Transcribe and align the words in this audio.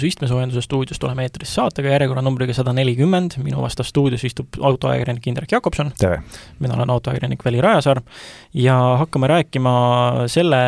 saatus 0.00 0.08
Istmesoojenduse 0.08 0.62
stuudiost, 0.64 1.04
oleme 1.04 1.24
eetris 1.26 1.52
saatega 1.54 1.90
järjekorranumbriga 1.92 2.54
sada 2.56 2.72
nelikümmend, 2.72 3.36
minu 3.44 3.60
vastas 3.60 3.90
stuudios 3.90 4.24
istub 4.24 4.56
autoajakirjanik 4.60 5.26
Indrek 5.26 5.52
Jakobson. 5.52 5.92
mina 6.58 6.74
olen 6.74 6.90
autoajakirjanik 6.90 7.44
Veli 7.44 7.60
Rajasaar 7.60 8.00
ja 8.54 8.76
hakkame 8.98 9.26
rääkima 9.26 10.26
selle 10.26 10.60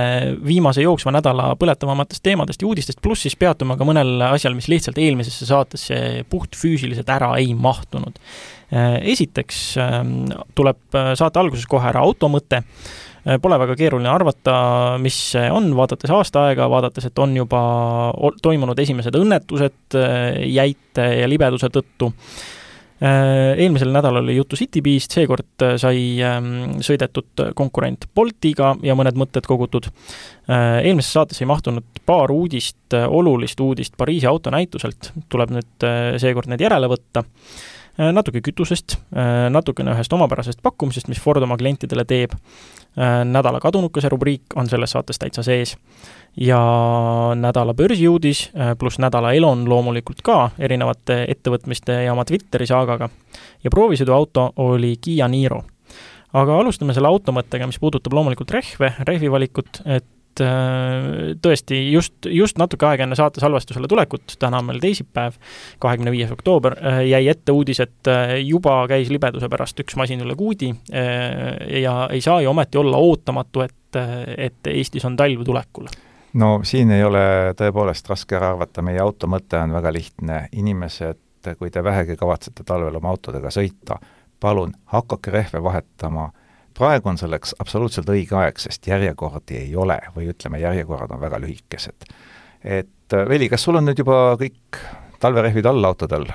viimase 0.46 0.82
jooksva 0.82 1.12
nädala 1.12 1.54
põletavamatest 1.56 2.22
teemadest 2.22 2.62
ja 2.62 2.68
uudistest, 2.68 3.00
pluss 3.02 3.22
siis 3.22 3.36
peatume 3.36 3.76
ka 3.76 3.84
mõnel 3.84 4.20
asjal, 4.32 4.54
mis 4.54 4.68
lihtsalt 4.68 4.98
eelmisesse 4.98 5.46
saatesse 5.46 6.24
puhtfüüsiliselt 6.30 7.08
ära 7.08 7.36
ei 7.38 7.54
mahtunud. 7.54 8.18
esiteks 9.02 9.76
ähm, 9.76 10.12
tuleb 10.54 10.96
saate 11.14 11.38
alguses 11.38 11.66
kohe 11.68 11.88
ära 11.88 12.00
automõte 12.00 12.62
Äh, 12.62 13.11
pole 13.42 13.58
väga 13.60 13.76
keeruline 13.78 14.10
arvata, 14.10 14.54
mis 15.02 15.16
see 15.34 15.44
on, 15.54 15.70
vaadates 15.78 16.10
aasta 16.10 16.48
aega, 16.48 16.66
vaadates, 16.70 17.06
et 17.06 17.20
on 17.22 17.36
juba 17.36 17.60
toimunud 18.42 18.78
esimesed 18.82 19.14
õnnetused 19.18 19.98
äh, 19.98 20.40
jäite 20.50 21.06
ja 21.20 21.28
libeduse 21.30 21.70
tõttu. 21.72 22.10
Äh, 23.02 23.54
eelmisel 23.62 23.92
nädalal 23.94 24.24
oli 24.24 24.36
juttu 24.36 24.58
Citybeest, 24.58 25.14
seekord 25.14 25.66
sai 25.78 26.02
ähm, 26.26 26.80
sõidetud 26.82 27.44
konkurent 27.58 28.08
Boltiga 28.14 28.72
ja 28.82 28.96
mõned 28.98 29.18
mõtted 29.18 29.46
kogutud. 29.46 29.86
eelmisesse 30.48 31.18
saatesse 31.18 31.44
ei 31.44 31.50
mahtunud 31.50 32.02
paar 32.06 32.30
uudist, 32.34 32.94
olulist 32.94 33.60
uudist 33.62 33.94
Pariisi 33.96 34.26
autonäituselt, 34.26 35.12
tuleb 35.30 35.54
nüüd 35.54 35.86
seekord 36.18 36.50
need 36.50 36.66
järele 36.66 36.90
võtta 36.90 37.22
natuke 37.98 38.40
kütusest, 38.40 38.96
natukene 39.52 39.92
ühest 39.92 40.12
omapärasest 40.16 40.62
pakkumisest, 40.64 41.10
mis 41.12 41.20
Ford 41.20 41.44
oma 41.44 41.58
klientidele 41.60 42.06
teeb 42.08 42.32
Äh, 42.98 43.24
nädala 43.24 43.60
kadunukese 43.60 44.08
rubriik 44.12 44.52
on 44.54 44.66
selles 44.68 44.90
saates 44.92 45.18
täitsa 45.18 45.42
sees. 45.42 45.76
ja 46.36 46.58
nädala 47.34 47.74
börsiuudis 47.74 48.50
äh, 48.56 48.76
pluss 48.78 48.98
nädala 48.98 49.32
Elon 49.32 49.68
loomulikult 49.68 50.20
ka 50.22 50.50
erinevate 50.58 51.24
ettevõtmiste 51.28 51.92
ja 52.04 52.12
oma 52.12 52.24
Twitteri 52.24 52.66
saagaga. 52.66 53.08
ja 53.64 53.70
proovisõiduauto 53.70 54.52
oli 54.56 54.96
Kiia 55.00 55.28
Niro. 55.28 55.62
aga 56.32 56.58
alustame 56.58 56.92
selle 56.92 57.08
auto 57.08 57.32
mõttega, 57.32 57.66
mis 57.66 57.78
puudutab 57.78 58.12
loomulikult 58.12 58.50
rehve, 58.50 58.92
rehvivalikut, 59.08 59.80
et 59.86 60.04
et 60.32 60.42
äh, 60.44 61.34
tõesti 61.42 61.78
just, 61.92 62.14
just 62.24 62.58
natuke 62.60 62.86
aega 62.88 63.04
enne 63.04 63.16
saate 63.18 63.40
salvestusele 63.42 63.88
tulekut, 63.88 64.36
täna 64.40 64.62
on 64.62 64.70
meil 64.70 64.80
teisipäev, 64.80 65.36
kahekümne 65.82 66.12
viies 66.14 66.32
oktoober, 66.32 66.76
äh, 66.80 67.00
jäi 67.10 67.26
ette 67.28 67.52
uudis, 67.52 67.82
et 67.84 68.08
äh, 68.10 68.38
juba 68.40 68.80
käis 68.90 69.10
libeduse 69.12 69.50
pärast 69.52 69.80
üks 69.84 69.96
masin 70.00 70.24
üle 70.24 70.36
kuudi 70.38 70.72
ja 71.82 71.92
ei 72.10 72.20
saa 72.24 72.40
ju 72.40 72.50
ometi 72.50 72.78
olla 72.80 72.96
ootamatu, 72.96 73.62
et, 73.64 74.00
et 74.36 74.72
Eestis 74.72 75.04
on 75.04 75.16
talv 75.16 75.44
tulekul. 75.44 75.90
No 76.40 76.60
siin 76.64 76.90
ei 76.94 77.04
ole 77.04 77.52
tõepoolest 77.58 78.08
raske 78.08 78.36
ära 78.38 78.54
arvata, 78.54 78.82
meie 78.84 79.00
auto 79.02 79.28
mõte 79.28 79.60
on 79.60 79.74
väga 79.76 79.92
lihtne, 79.92 80.46
inimesed, 80.56 81.50
kui 81.58 81.70
te 81.70 81.82
vähegi 81.84 82.16
kavatsete 82.16 82.64
talvel 82.64 82.96
oma 82.96 83.12
autodega 83.12 83.50
sõita, 83.52 83.98
palun 84.40 84.72
hakake 84.94 85.34
rehve 85.34 85.60
vahetama 85.62 86.30
praegu 86.74 87.12
on 87.12 87.20
selleks 87.20 87.56
absoluutselt 87.62 88.10
õige 88.12 88.36
aeg, 88.38 88.60
sest 88.60 88.86
järjekordi 88.90 89.60
ei 89.64 89.76
ole 89.76 89.98
või 90.16 90.30
ütleme, 90.32 90.62
järjekorrad 90.62 91.14
on 91.14 91.22
väga 91.22 91.40
lühikesed. 91.42 92.10
et 92.64 93.14
äh, 93.14 93.28
Veli, 93.28 93.48
kas 93.48 93.64
sul 93.64 93.80
on 93.80 93.88
nüüd 93.88 93.98
juba 93.98 94.36
kõik 94.40 94.78
talverehvid 95.22 95.66
all 95.66 95.84
autodel? 95.84 96.28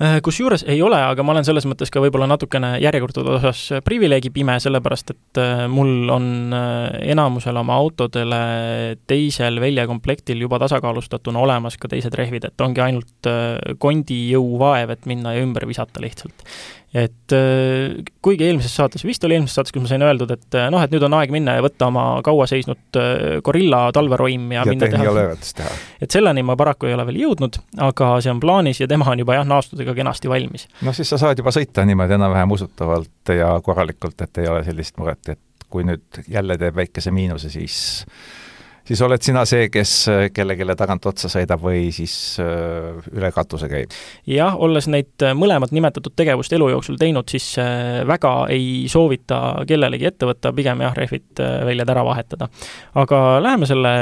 Äh, 0.00 0.16
kusjuures 0.24 0.64
ei 0.68 0.80
ole, 0.82 0.96
aga 0.96 1.22
ma 1.22 1.34
olen 1.34 1.44
selles 1.44 1.66
mõttes 1.68 1.92
ka 1.92 2.00
võib-olla 2.00 2.26
natukene 2.30 2.72
järjekordade 2.80 3.34
osas 3.36 3.62
privileegipime, 3.84 4.56
sellepärast 4.62 5.12
et 5.12 5.40
äh, 5.42 5.64
mul 5.68 6.10
on 6.10 6.54
enamusel 7.00 7.60
oma 7.60 7.76
autodele 7.76 8.42
teisel 9.06 9.60
väljakomplektil 9.60 10.40
juba 10.46 10.58
tasakaalustatuna 10.62 11.44
olemas 11.44 11.76
ka 11.76 11.92
teised 11.92 12.16
rehvid, 12.16 12.48
et 12.48 12.66
ongi 12.66 12.82
ainult 12.84 13.30
kondi 13.78 14.22
jõuvaev, 14.32 14.96
et 14.96 15.10
minna 15.10 15.36
ja 15.36 15.44
ümber 15.44 15.68
visata 15.68 16.02
lihtsalt 16.02 16.48
et 16.94 17.32
äh, 17.32 18.00
kuigi 18.22 18.48
eelmises 18.48 18.72
saates, 18.74 19.04
vist 19.06 19.22
oli 19.26 19.36
eelmises 19.36 19.54
saates, 19.58 19.74
kus 19.74 19.84
ma 19.84 19.90
sain 19.92 20.02
öeldud, 20.02 20.32
et 20.34 20.56
äh, 20.58 20.66
noh, 20.74 20.82
et 20.82 20.90
nüüd 20.90 21.04
on 21.06 21.14
aeg 21.20 21.30
minna 21.34 21.54
ja 21.58 21.62
võtta 21.62 21.86
oma 21.86 22.06
kaua 22.26 22.48
seisnud 22.50 22.98
äh, 22.98 23.36
Gorilla 23.46 23.84
talveroim 23.94 24.48
ja, 24.56 24.64
ja 24.66 24.74
minna 24.74 24.88
teha, 24.90 25.26
teha. 25.60 25.74
et 26.02 26.10
selleni 26.10 26.42
ma 26.46 26.56
paraku 26.58 26.90
ei 26.90 26.96
ole 26.96 27.06
veel 27.12 27.20
jõudnud, 27.22 27.60
aga 27.86 28.10
see 28.24 28.32
on 28.34 28.42
plaanis 28.42 28.82
ja 28.82 28.90
tema 28.90 29.06
on 29.12 29.22
juba 29.22 29.38
jah, 29.38 29.46
naastudega 29.46 29.94
kenasti 29.94 30.32
valmis. 30.32 30.66
noh, 30.82 30.96
siis 30.96 31.14
sa 31.14 31.20
saad 31.22 31.38
juba 31.38 31.54
sõita 31.54 31.86
niimoodi 31.86 32.18
enam-vähem 32.18 32.58
usutavalt 32.58 33.34
ja 33.38 33.52
korralikult, 33.62 34.18
et 34.26 34.42
ei 34.42 34.50
ole 34.50 34.64
sellist 34.66 34.98
muret, 34.98 35.36
et 35.36 35.68
kui 35.70 35.86
nüüd 35.86 36.24
jälle 36.26 36.58
teeb 36.58 36.74
väikese 36.74 37.14
miinuse, 37.14 37.52
siis 37.54 37.78
siis 38.88 39.00
oled 39.04 39.22
sina 39.22 39.44
see, 39.48 39.68
kes 39.72 39.92
kellelegi 40.34 40.66
tagant 40.78 41.06
otsa 41.10 41.30
sõidab 41.30 41.62
või 41.62 41.88
siis 41.94 42.14
äh, 42.42 43.00
üle 43.14 43.30
katuse 43.34 43.68
käib? 43.70 43.94
jah, 44.28 44.56
olles 44.58 44.88
neid 44.90 45.24
äh, 45.24 45.34
mõlemat 45.36 45.74
nimetatud 45.74 46.14
tegevust 46.16 46.52
elu 46.56 46.70
jooksul 46.74 46.98
teinud, 47.00 47.28
siis 47.30 47.52
äh, 47.60 48.00
väga 48.08 48.34
ei 48.52 48.86
soovita 48.90 49.40
kellelegi 49.68 50.10
ette 50.10 50.28
võtta, 50.28 50.54
pigem 50.56 50.82
jah, 50.84 50.96
rehvid 50.96 51.44
väljad 51.68 51.92
ära 51.92 52.04
vahetada. 52.06 52.50
aga 53.00 53.20
läheme 53.42 53.68
selle 53.68 53.94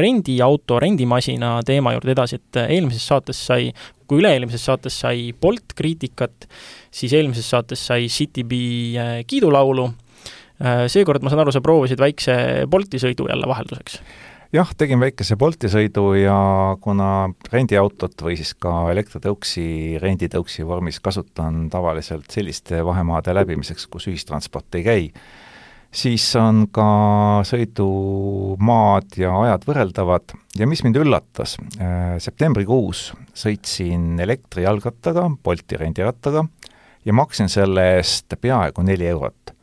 rendiauto, 0.00 0.80
rendimasina 0.82 1.58
teema 1.66 1.94
juurde 1.96 2.14
edasi, 2.16 2.40
et 2.40 2.62
eelmises 2.68 3.06
saates 3.06 3.46
sai 3.50 3.72
kui 4.08 4.22
üle-eelmises 4.22 4.62
saates 4.64 4.94
sai 5.02 5.32
Bolt 5.36 5.74
kriitikat, 5.76 6.48
siis 6.90 7.12
eelmises 7.12 7.48
saates 7.50 7.82
sai 7.90 8.08
Citybee 8.08 9.24
kiidulaulu 9.28 9.90
seekord 10.90 11.22
ma 11.22 11.30
saan 11.30 11.44
aru, 11.44 11.54
sa 11.54 11.62
proovisid 11.62 12.00
väikse 12.02 12.34
Bolti 12.70 12.98
sõidu 12.98 13.28
jälle 13.30 13.46
vahelduseks? 13.46 14.00
jah, 14.54 14.70
tegin 14.80 15.00
väikese 15.00 15.36
Bolti 15.36 15.68
sõidu 15.70 16.12
ja 16.16 16.36
kuna 16.80 17.28
rendiautot 17.52 18.16
või 18.24 18.38
siis 18.38 18.54
ka 18.56 18.88
elektritõuksi 18.92 19.98
renditõuksi 20.02 20.64
vormis 20.66 21.00
kasutan 21.04 21.66
tavaliselt 21.72 22.30
selliste 22.32 22.80
vahemaade 22.84 23.34
läbimiseks, 23.36 23.86
kus 23.92 24.08
ühistransport 24.08 24.78
ei 24.80 24.86
käi, 24.86 25.10
siis 25.92 26.24
on 26.40 26.64
ka 26.72 26.88
sõidumaad 27.48 29.18
ja 29.20 29.34
ajad 29.44 29.68
võrreldavad 29.68 30.36
ja 30.56 30.68
mis 30.70 30.82
mind 30.86 31.00
üllatas, 31.02 31.58
äh, 31.76 32.16
septembrikuus 32.22 33.10
sõitsin 33.36 34.16
elektrijalgrattaga, 34.24 35.28
Bolti 35.44 35.76
rendirattaga 35.76 36.46
ja 37.04 37.12
maksin 37.16 37.52
selle 37.52 37.90
eest 37.98 38.32
peaaegu 38.40 38.84
neli 38.86 39.12
eurot 39.12 39.57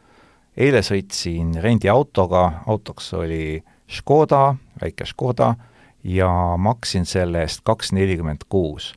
eile 0.58 0.82
sõitsin 0.86 1.56
rendiautoga, 1.62 2.46
autoks 2.68 3.14
oli 3.18 3.64
Škoda, 3.92 4.56
väike 4.82 5.06
Škoda, 5.06 5.54
ja 6.04 6.30
maksin 6.58 7.06
selle 7.06 7.44
eest 7.46 7.64
kaks 7.66 7.92
nelikümmend 7.96 8.48
kuus. 8.50 8.94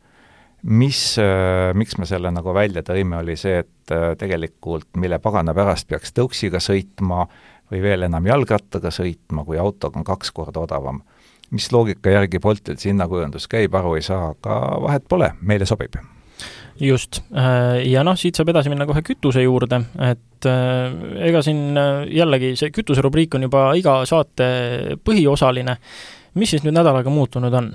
mis, 0.62 1.18
äh, 1.18 1.74
miks 1.74 1.98
me 1.98 2.06
selle 2.06 2.30
nagu 2.34 2.54
välja 2.54 2.82
tõime, 2.82 3.20
oli 3.22 3.36
see, 3.38 3.60
et 3.62 3.92
äh, 3.94 4.16
tegelikult 4.18 4.88
mille 4.96 5.18
pagana 5.22 5.54
pärast 5.54 5.86
peaks 5.88 6.12
tõuksiga 6.12 6.58
sõitma 6.58 7.28
või 7.70 7.82
veel 7.82 8.02
enam 8.08 8.26
jalgrattaga 8.26 8.90
sõitma, 8.90 9.44
kui 9.46 9.58
autoga 9.58 9.98
on 9.98 10.04
kaks 10.04 10.30
korda 10.34 10.60
odavam. 10.60 11.02
mis 11.50 11.72
loogika 11.72 12.10
järgi 12.10 12.38
Boltilt 12.38 12.80
see 12.80 12.90
hinnakujundus 12.90 13.48
käib, 13.48 13.74
aru 13.74 13.94
ei 13.94 14.02
saa, 14.02 14.34
aga 14.34 14.60
vahet 14.82 15.08
pole, 15.08 15.32
meile 15.40 15.66
sobib 15.66 15.96
just, 16.80 17.22
äh, 17.34 17.82
ja 17.90 18.04
noh, 18.06 18.16
siit 18.18 18.38
saab 18.38 18.52
edasi 18.52 18.70
minna 18.72 18.86
kohe 18.88 19.02
kütuse 19.06 19.42
juurde, 19.42 19.80
et 20.04 20.46
äh, 20.48 20.96
ega 21.28 21.42
siin 21.44 21.78
äh, 21.78 22.06
jällegi 22.20 22.54
see 22.58 22.72
kütuserubriik 22.74 23.34
on 23.38 23.48
juba 23.48 23.68
iga 23.78 24.00
saate 24.08 24.48
põhiosaline. 25.04 25.76
mis 26.38 26.50
siis 26.50 26.62
nüüd 26.62 26.76
nädalaga 26.76 27.10
muutunud 27.10 27.54
on? 27.54 27.72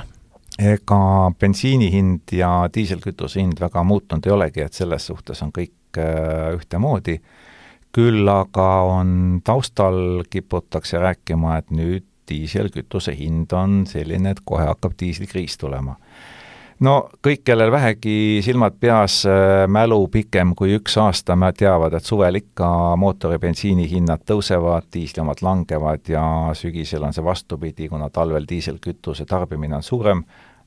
ega 0.59 1.00
bensiini 1.40 1.90
hind 1.92 2.31
ja 2.31 2.69
diiselkütuse 2.74 3.42
hind 3.42 3.59
väga 3.59 3.84
muutunud 3.84 4.25
ei 4.25 4.36
olegi, 4.36 4.62
et 4.62 4.74
selles 4.74 5.08
suhtes 5.09 5.42
on 5.42 5.52
kõik 5.52 5.97
ühtemoodi, 5.97 7.19
küll 7.94 8.30
aga 8.30 8.69
on 8.89 9.42
taustal, 9.45 10.24
kiputakse 10.30 11.01
rääkima, 11.01 11.57
et 11.57 11.74
nüüd 11.74 12.06
diiselkütuse 12.30 13.13
hind 13.18 13.51
on 13.54 13.83
selline, 13.89 14.31
et 14.33 14.42
kohe 14.45 14.66
hakkab 14.66 14.94
diislikriis 15.00 15.57
tulema 15.57 15.98
no 16.83 16.94
kõik, 17.24 17.44
kellel 17.47 17.71
vähegi 17.71 18.41
silmad 18.44 18.75
peas, 18.80 19.21
äh, 19.25 19.65
mälu 19.68 20.07
pikem 20.12 20.53
kui 20.56 20.75
üks 20.77 20.97
aasta, 21.01 21.38
teavad, 21.57 21.94
et 21.94 22.06
suvel 22.06 22.39
ikka 22.41 22.95
mootori 23.00 23.39
bensiinihinnad 23.39 24.25
tõusevad, 24.27 24.89
diisli 24.94 25.21
omad 25.21 25.41
langevad 25.41 26.09
ja 26.09 26.24
sügisel 26.53 27.03
on 27.03 27.13
see 27.13 27.24
vastupidi, 27.24 27.89
kuna 27.89 28.09
talvel 28.09 28.45
diiselkütuse 28.50 29.25
tarbimine 29.25 29.75
on 29.75 29.83
suurem, 29.83 30.24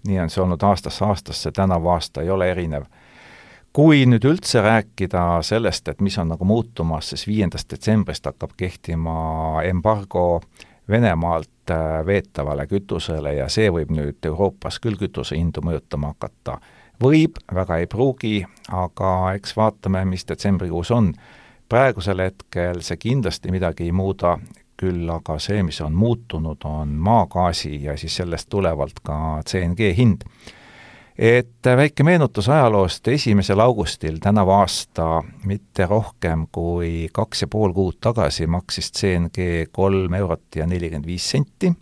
nii 0.06 0.20
on 0.20 0.30
see 0.30 0.42
olnud 0.42 0.62
aastast 0.62 1.02
aastasse, 1.02 1.52
tänavu 1.52 1.88
aasta 1.88 2.22
ei 2.22 2.30
ole 2.30 2.50
erinev. 2.50 2.86
Kui 3.72 4.06
nüüd 4.08 4.24
üldse 4.24 4.62
rääkida 4.64 5.42
sellest, 5.44 5.88
et 5.88 6.00
mis 6.00 6.16
on 6.19 6.30
nagu 6.32 6.44
muutumas, 6.48 7.10
siis 7.10 7.26
viiendast 7.28 7.69
detsembrist 7.70 8.24
hakkab 8.24 8.56
kehtima 8.56 9.60
embargo 9.69 10.40
Venemaalt 10.88 11.50
veetavale 12.06 12.66
kütusele 12.66 13.34
ja 13.34 13.48
see 13.48 13.70
võib 13.72 13.90
nüüd 13.94 14.26
Euroopas 14.26 14.78
küll 14.82 14.98
kütuse 15.00 15.36
hindu 15.36 15.62
mõjutama 15.64 16.12
hakata. 16.14 16.58
võib, 17.02 17.36
väga 17.54 17.76
ei 17.76 17.86
pruugi, 17.86 18.46
aga 18.72 19.32
eks 19.34 19.56
vaatame, 19.56 20.04
mis 20.04 20.28
detsembrikuus 20.28 20.90
on. 20.90 21.12
praegusel 21.68 22.20
hetkel 22.20 22.80
see 22.80 22.96
kindlasti 22.96 23.50
midagi 23.50 23.84
ei 23.84 23.92
muuda, 23.92 24.38
küll 24.76 25.10
aga 25.10 25.38
see, 25.38 25.62
mis 25.62 25.80
on 25.80 25.94
muutunud, 25.94 26.64
on 26.64 26.88
maagaasi 26.88 27.82
ja 27.84 27.96
siis 27.96 28.16
sellest 28.16 28.48
tulevalt 28.48 29.00
ka 29.02 29.42
CNG 29.48 29.92
hind. 29.96 30.22
Et 31.18 31.64
väike 31.76 32.04
meenutus 32.04 32.48
ajaloost, 32.52 33.08
esimesel 33.08 33.60
augustil 33.60 34.18
tänavu 34.22 34.52
aasta 34.52 35.22
mitte 35.48 35.86
rohkem 35.86 36.46
kui 36.52 37.08
kaks 37.12 37.46
ja 37.46 37.48
pool 37.48 37.72
kuud 37.72 37.96
tagasi 38.00 38.46
maksis 38.46 38.92
CNG 38.92 39.70
kolm 39.72 40.14
eurot 40.14 40.60
ja 40.60 40.66
nelikümmend 40.66 41.08
viis 41.08 41.30
senti, 41.30 41.72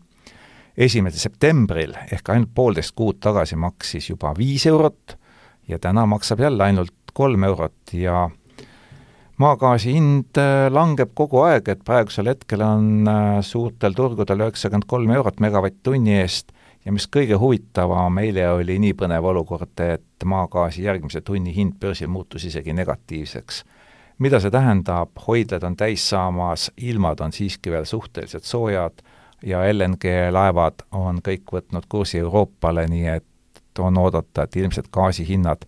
esimesel 0.76 1.18
septembril 1.18 1.96
ehk 2.12 2.30
ainult 2.30 2.54
poolteist 2.54 2.94
kuud 2.94 3.18
tagasi 3.22 3.58
maksis 3.58 4.10
juba 4.10 4.34
viis 4.38 4.66
eurot 4.70 5.18
ja 5.68 5.78
täna 5.78 6.06
maksab 6.06 6.40
jälle 6.40 6.64
ainult 6.64 6.94
kolm 7.14 7.44
eurot 7.44 7.94
ja 7.98 8.28
maagaasi 9.42 9.96
hind 9.96 10.38
äh, 10.38 10.70
langeb 10.70 11.10
kogu 11.18 11.42
aeg, 11.42 11.68
et 11.68 11.82
praegusel 11.86 12.30
hetkel 12.30 12.62
on 12.62 13.08
äh, 13.10 13.38
suurtel 13.42 13.96
turgudel 13.98 14.46
üheksakümmend 14.46 14.86
kolm 14.86 15.10
eurot 15.10 15.42
megavatt-tunni 15.42 16.20
eest 16.20 16.53
ja 16.84 16.92
mis 16.92 17.06
kõige 17.08 17.38
huvitavam, 17.40 18.18
eile 18.18 18.48
oli 18.50 18.78
nii 18.78 18.94
põnev 18.98 19.24
olukord, 19.24 19.80
et 19.80 20.24
maagaasi 20.24 20.84
järgmise 20.84 21.20
tunni 21.20 21.54
hind 21.56 21.78
börsil 21.80 22.08
muutus 22.08 22.44
isegi 22.44 22.72
negatiivseks. 22.72 23.64
mida 24.18 24.40
see 24.40 24.50
tähendab, 24.50 25.10
hoidlad 25.26 25.62
on 25.62 25.76
täis 25.76 26.08
saamas, 26.08 26.70
ilmad 26.76 27.20
on 27.20 27.32
siiski 27.32 27.70
veel 27.70 27.84
suhteliselt 27.84 28.44
soojad 28.44 29.02
ja 29.42 29.64
LNG 29.72 30.04
laevad 30.30 30.86
on 30.92 31.18
kõik 31.28 31.50
võtnud 31.52 31.88
kursi 31.88 32.18
Euroopale, 32.18 32.86
nii 32.86 33.06
et 33.06 33.78
on 33.78 33.98
oodata, 33.98 34.42
et 34.42 34.56
ilmselt 34.56 34.88
gaasihinnad 34.92 35.66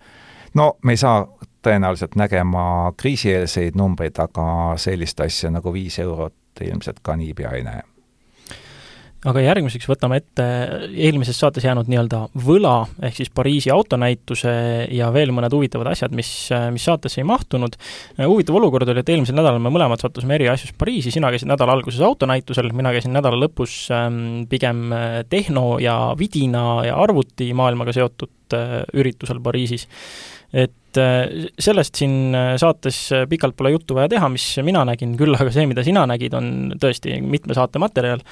no 0.55 0.77
me 0.83 0.93
ei 0.93 0.97
saa 0.97 1.27
tõenäoliselt 1.67 2.15
nägema 2.15 2.93
kriisieelseid 2.97 3.75
numbreid, 3.75 4.19
aga 4.19 4.77
sellist 4.79 5.21
asja 5.21 5.51
nagu 5.51 5.73
viis 5.73 5.99
eurot 5.99 6.63
ilmselt 6.63 7.03
ka 7.03 7.17
niipea 7.17 7.51
ei 7.59 7.67
näe 7.67 7.96
aga 9.27 9.43
järgmiseks 9.43 9.89
võtame 9.91 10.21
ette 10.21 10.45
eelmises 10.93 11.39
saates 11.41 11.65
jäänud 11.67 11.89
nii-öelda 11.91 12.23
võla, 12.47 12.77
ehk 13.09 13.19
siis 13.19 13.33
Pariisi 13.35 13.73
autonäituse 13.75 14.53
ja 14.95 15.11
veel 15.15 15.33
mõned 15.35 15.53
huvitavad 15.55 15.91
asjad, 15.93 16.15
mis, 16.17 16.31
mis 16.75 16.87
saatesse 16.87 17.21
ei 17.23 17.27
mahtunud. 17.29 17.75
huvitav 18.23 18.59
olukord 18.61 18.89
oli, 18.93 19.03
et 19.03 19.13
eelmisel 19.15 19.39
nädalal 19.39 19.63
me 19.63 19.73
mõlemad 19.75 20.03
sattusime 20.03 20.39
eri 20.39 20.51
asjus 20.53 20.75
Pariisi, 20.79 21.15
sina 21.15 21.33
käisid 21.35 21.51
nädala 21.51 21.75
alguses 21.77 22.05
autonäitusel, 22.07 22.71
mina 22.77 22.95
käisin 22.95 23.15
nädala 23.17 23.41
lõpus 23.41 23.77
ähm, 23.95 24.47
pigem 24.51 24.89
tehno 25.33 25.67
ja 25.83 25.99
vidina 26.19 26.67
ja 26.87 26.97
arvutimaailmaga 27.03 27.97
seotud 27.97 28.57
äh, 28.57 28.81
üritusel 28.95 29.43
Pariisis 29.43 29.89
et 30.55 30.73
äh, 31.01 31.49
sellest 31.61 31.99
siin 32.01 32.35
äh, 32.35 32.55
saates 32.61 32.99
äh, 33.15 33.25
pikalt 33.29 33.57
pole 33.57 33.73
juttu 33.75 33.97
vaja 33.97 34.11
teha, 34.13 34.29
mis 34.33 34.45
mina 34.67 34.85
nägin, 34.89 35.17
küll 35.19 35.37
aga 35.37 35.53
see, 35.55 35.67
mida 35.69 35.85
sina 35.87 36.07
nägid, 36.09 36.35
on 36.37 36.77
tõesti 36.83 37.19
mitme 37.25 37.57
saate 37.57 37.81
materjal. 37.83 38.23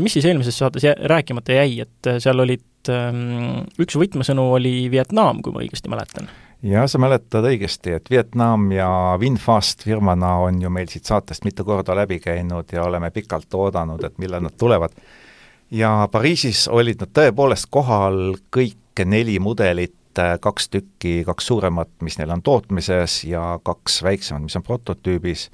mis 0.00 0.16
siis 0.16 0.26
eelmises 0.28 0.58
saates 0.58 0.84
jä 0.86 0.94
rääkimata 1.10 1.56
jäi, 1.56 1.80
et 1.86 2.10
seal 2.22 2.42
olid, 2.42 2.64
ähm, 2.92 3.66
üks 3.82 3.98
võtmesõnu 3.98 4.48
oli 4.58 4.74
Vietnam, 4.92 5.42
kui 5.42 5.54
ma 5.54 5.62
õigesti 5.64 5.92
mäletan 5.92 6.30
jah, 6.66 6.86
sa 6.90 7.00
mäletad 7.02 7.46
õigesti, 7.46 7.96
et 7.98 8.10
Vietnam 8.10 8.70
ja 8.74 8.88
Winfast 9.20 9.84
firmana 9.86 10.36
on 10.46 10.62
ju 10.62 10.72
meil 10.72 10.88
siit 10.90 11.08
saatest 11.08 11.44
mitu 11.46 11.64
korda 11.64 11.94
läbi 11.96 12.18
käinud 12.22 12.72
ja 12.72 12.86
oleme 12.86 13.12
pikalt 13.14 13.54
oodanud, 13.54 14.02
et 14.04 14.18
millal 14.22 14.46
nad 14.46 14.56
tulevad. 14.58 14.96
ja 15.70 16.08
Pariisis 16.12 16.68
olid 16.68 17.00
nad 17.02 17.12
tõepoolest 17.14 17.70
kohal 17.70 18.36
kõik 18.54 19.04
neli 19.04 19.38
mudelit 19.42 19.94
et 19.94 20.05
kaks 20.40 20.68
tükki, 20.72 21.22
kaks 21.26 21.46
suuremat, 21.50 21.90
mis 22.04 22.18
neil 22.20 22.32
on 22.34 22.42
tootmises 22.42 23.22
ja 23.28 23.58
kaks 23.64 24.02
väiksemat, 24.06 24.46
mis 24.46 24.56
on 24.56 24.64
prototüübis. 24.66 25.50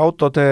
autode 0.00 0.42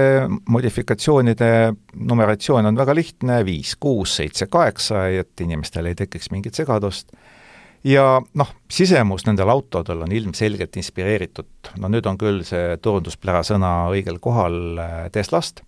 modifikatsioonide 0.49 1.75
numeratsioon 1.95 2.67
on 2.67 2.77
väga 2.77 2.95
lihtne, 2.95 3.45
viis, 3.45 3.77
kuus, 3.77 4.17
seitse, 4.17 4.47
kaheksa, 4.47 5.09
et 5.09 5.41
inimestel 5.41 5.87
ei 5.87 5.95
tekiks 5.95 6.31
mingit 6.31 6.55
segadust. 6.55 7.13
Ja 7.85 8.23
noh, 8.35 8.55
sisemus 8.71 9.27
nendel 9.27 9.49
autodel 9.53 10.03
on 10.03 10.13
ilmselgelt 10.13 10.77
inspireeritud, 10.77 11.75
no 11.79 11.89
nüüd 11.93 12.07
on 12.09 12.19
küll 12.19 12.41
see 12.45 12.77
turundusplära 12.83 13.45
sõna 13.47 13.91
õigel 13.93 14.19
kohal 14.19 14.81
Teslast 15.13 15.63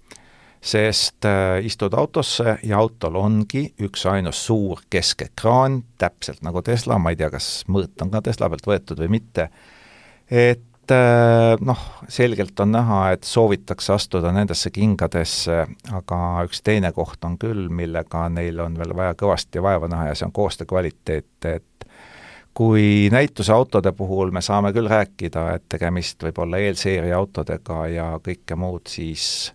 sest 0.60 1.24
äh, 1.24 1.64
istud 1.64 1.94
autosse 1.96 2.58
ja 2.62 2.78
autol 2.78 3.16
ongi 3.16 3.70
üksainus 3.80 4.46
suur 4.46 4.82
keskekraan, 4.90 5.82
täpselt 5.98 6.42
nagu 6.44 6.62
Tesla, 6.62 6.98
ma 6.98 7.14
ei 7.14 7.16
tea, 7.16 7.30
kas 7.32 7.62
mõõt 7.68 8.02
on 8.04 8.10
ka 8.12 8.20
Tesla 8.28 8.50
pealt 8.52 8.68
võetud 8.68 9.00
või 9.00 9.08
mitte, 9.16 9.48
et 10.28 10.92
äh, 10.92 11.54
noh, 11.64 11.84
selgelt 12.12 12.60
on 12.60 12.74
näha, 12.76 13.00
et 13.14 13.24
soovitakse 13.24 13.94
astuda 13.96 14.34
nendesse 14.36 14.72
kingadesse, 14.74 15.62
aga 15.96 16.18
üks 16.44 16.60
teine 16.66 16.92
koht 16.92 17.24
on 17.24 17.38
küll, 17.40 17.70
millega 17.72 18.26
neil 18.28 18.60
on 18.60 18.76
veel 18.78 18.92
vaja 18.96 19.16
kõvasti 19.16 19.62
vaeva 19.64 19.88
näha 19.88 20.10
ja 20.10 20.18
see 20.18 20.28
on 20.28 20.34
koostöö 20.36 20.68
kvaliteet, 20.68 21.48
et 21.48 21.88
kui 22.52 23.08
näituse 23.12 23.54
autode 23.54 23.94
puhul 23.96 24.34
me 24.34 24.42
saame 24.44 24.74
küll 24.76 24.90
rääkida, 24.92 25.46
et 25.56 25.64
tegemist 25.72 26.20
võib 26.20 26.42
olla 26.44 26.60
eelseeria 26.60 27.16
autodega 27.16 27.86
ja 27.88 28.10
kõike 28.20 28.58
muud, 28.60 28.84
siis 28.92 29.54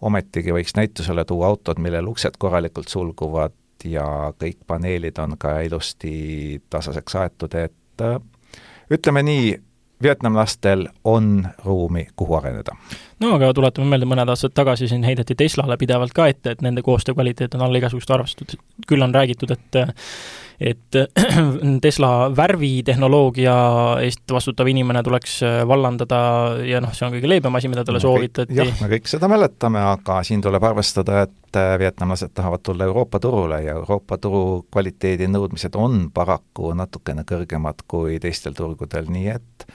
ometigi 0.00 0.52
võiks 0.52 0.76
näitusele 0.76 1.24
tuua 1.24 1.46
autod, 1.46 1.78
millel 1.78 2.08
uksed 2.10 2.38
korralikult 2.38 2.88
sulguvad 2.88 3.54
ja 3.84 4.32
kõik 4.40 4.58
paneelid 4.66 5.18
on 5.20 5.36
ka 5.38 5.58
ilusti 5.60 6.62
tasaseks 6.70 7.16
aetud, 7.20 7.54
et 7.54 8.02
äh, 8.02 8.18
ütleme 8.90 9.22
nii, 9.22 9.54
vietnamlastel 10.02 10.88
on 11.04 11.46
ruumi, 11.64 12.06
kuhu 12.16 12.34
areneda. 12.34 12.76
no 13.20 13.34
aga 13.36 13.52
tuletame 13.54 13.88
meelde, 13.88 14.08
mõned 14.08 14.28
aastad 14.28 14.52
tagasi 14.54 14.88
siin 14.88 15.04
heideti 15.06 15.34
Teslale 15.38 15.76
pidevalt 15.80 16.12
ka 16.16 16.26
ette, 16.28 16.54
et 16.54 16.64
nende 16.64 16.82
koostöö 16.82 17.14
kvaliteet 17.14 17.54
on 17.54 17.62
alla 17.64 17.78
igasugust 17.78 18.10
arvestatud, 18.10 18.60
küll 18.88 19.02
on 19.02 19.14
räägitud, 19.14 19.54
et 19.54 19.80
et 20.60 20.98
Tesla 21.84 22.10
värvitehnoloogia 22.36 23.54
eest 24.04 24.32
vastutav 24.32 24.68
inimene 24.70 25.02
tuleks 25.06 25.38
äh, 25.46 25.60
vallandada 25.68 26.18
ja 26.66 26.82
noh, 26.84 26.92
see 26.94 27.08
on 27.08 27.16
kõige 27.16 27.30
leebem 27.30 27.58
asi, 27.58 27.70
mida 27.72 27.84
talle 27.86 28.02
no, 28.02 28.06
soovitati. 28.06 28.56
jah, 28.58 28.74
me 28.82 28.90
kõik 28.94 29.10
seda 29.10 29.30
mäletame, 29.30 29.82
aga 29.94 30.20
siin 30.26 30.44
tuleb 30.44 30.68
arvestada, 30.70 31.24
et 31.28 31.58
äh, 31.58 31.74
vietnamlased 31.82 32.34
tahavad 32.34 32.64
tulla 32.66 32.88
Euroopa 32.88 33.20
turule 33.22 33.62
ja 33.64 33.78
Euroopa 33.78 34.18
turu 34.22 34.44
kvaliteedi 34.72 35.28
nõudmised 35.30 35.74
on 35.80 36.08
paraku 36.14 36.74
natukene 36.78 37.26
kõrgemad 37.28 37.86
kui 37.88 38.20
teistel 38.22 38.54
turgudel, 38.56 39.10
nii 39.10 39.34
et 39.34 39.66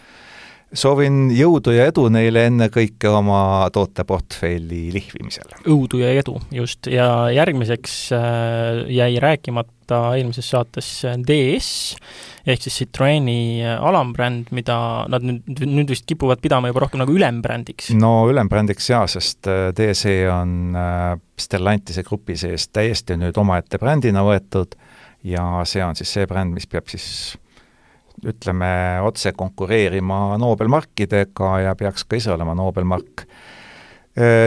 soovin 0.74 1.30
jõudu 1.34 1.74
ja 1.74 1.88
edu 1.90 2.06
neile 2.14 2.46
ennekõike 2.50 3.10
oma 3.10 3.42
tooteportfelli 3.74 4.90
lihvimisel. 4.94 5.58
õudu 5.66 6.04
ja 6.04 6.14
edu, 6.22 6.38
just, 6.54 6.88
ja 6.92 7.10
järgmiseks 7.34 7.98
äh, 8.16 8.86
jäi 8.94 9.12
rääkimata 9.22 9.79
eelmises 10.18 10.50
saates 10.52 10.90
DS, 11.26 11.70
ehk 12.50 12.64
siis 12.66 12.80
Citroeni 12.82 13.64
alambränd, 13.64 14.54
mida 14.56 14.78
nad 15.12 15.26
nüüd, 15.26 15.64
nüüd 15.66 15.92
vist 15.92 16.08
kipuvad 16.10 16.42
pidama 16.44 16.72
juba 16.72 16.86
rohkem 16.86 17.04
nagu 17.04 17.16
ülembrändiks. 17.16 17.92
no 17.98 18.14
ülembrändiks 18.32 18.90
jaa, 18.92 19.06
sest 19.12 19.50
äh, 19.50 19.70
DC 19.76 20.16
on 20.34 20.78
äh, 20.78 21.18
Stellantise 21.40 22.04
grupi 22.08 22.38
sees 22.40 22.70
täiesti 22.74 23.18
nüüd 23.20 23.38
omaette 23.40 23.80
brändina 23.82 24.24
võetud 24.28 24.76
ja 25.28 25.64
see 25.68 25.84
on 25.84 25.98
siis 26.00 26.12
see 26.16 26.28
bränd, 26.30 26.56
mis 26.56 26.68
peab 26.70 26.90
siis 26.92 27.38
ütleme, 28.28 29.00
otse 29.08 29.32
konkureerima 29.38 30.38
Nobelmarkidega 30.40 31.54
ja 31.64 31.76
peaks 31.80 32.04
ka 32.04 32.20
ise 32.20 32.34
olema 32.34 32.56
Nobelmark. 32.58 33.24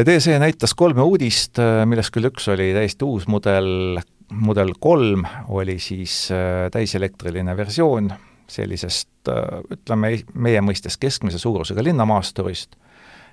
DC 0.05 0.35
näitas 0.43 0.75
kolme 0.77 1.05
uudist, 1.07 1.57
millest 1.89 2.13
küll 2.13 2.29
üks 2.29 2.51
oli 2.53 2.73
täiesti 2.77 3.07
uus 3.09 3.25
mudel, 3.31 3.97
mudel 4.33 4.73
kolm 4.81 5.25
oli 5.49 5.79
siis 5.79 6.31
äh, 6.33 6.71
täiselektriline 6.73 7.57
versioon 7.57 8.13
sellisest, 8.49 9.29
äh, 9.29 9.61
ütleme, 9.71 10.17
meie 10.35 10.61
mõistes 10.65 10.99
keskmise 11.01 11.39
suurusega 11.39 11.85
linnamaasturist, 11.85 12.77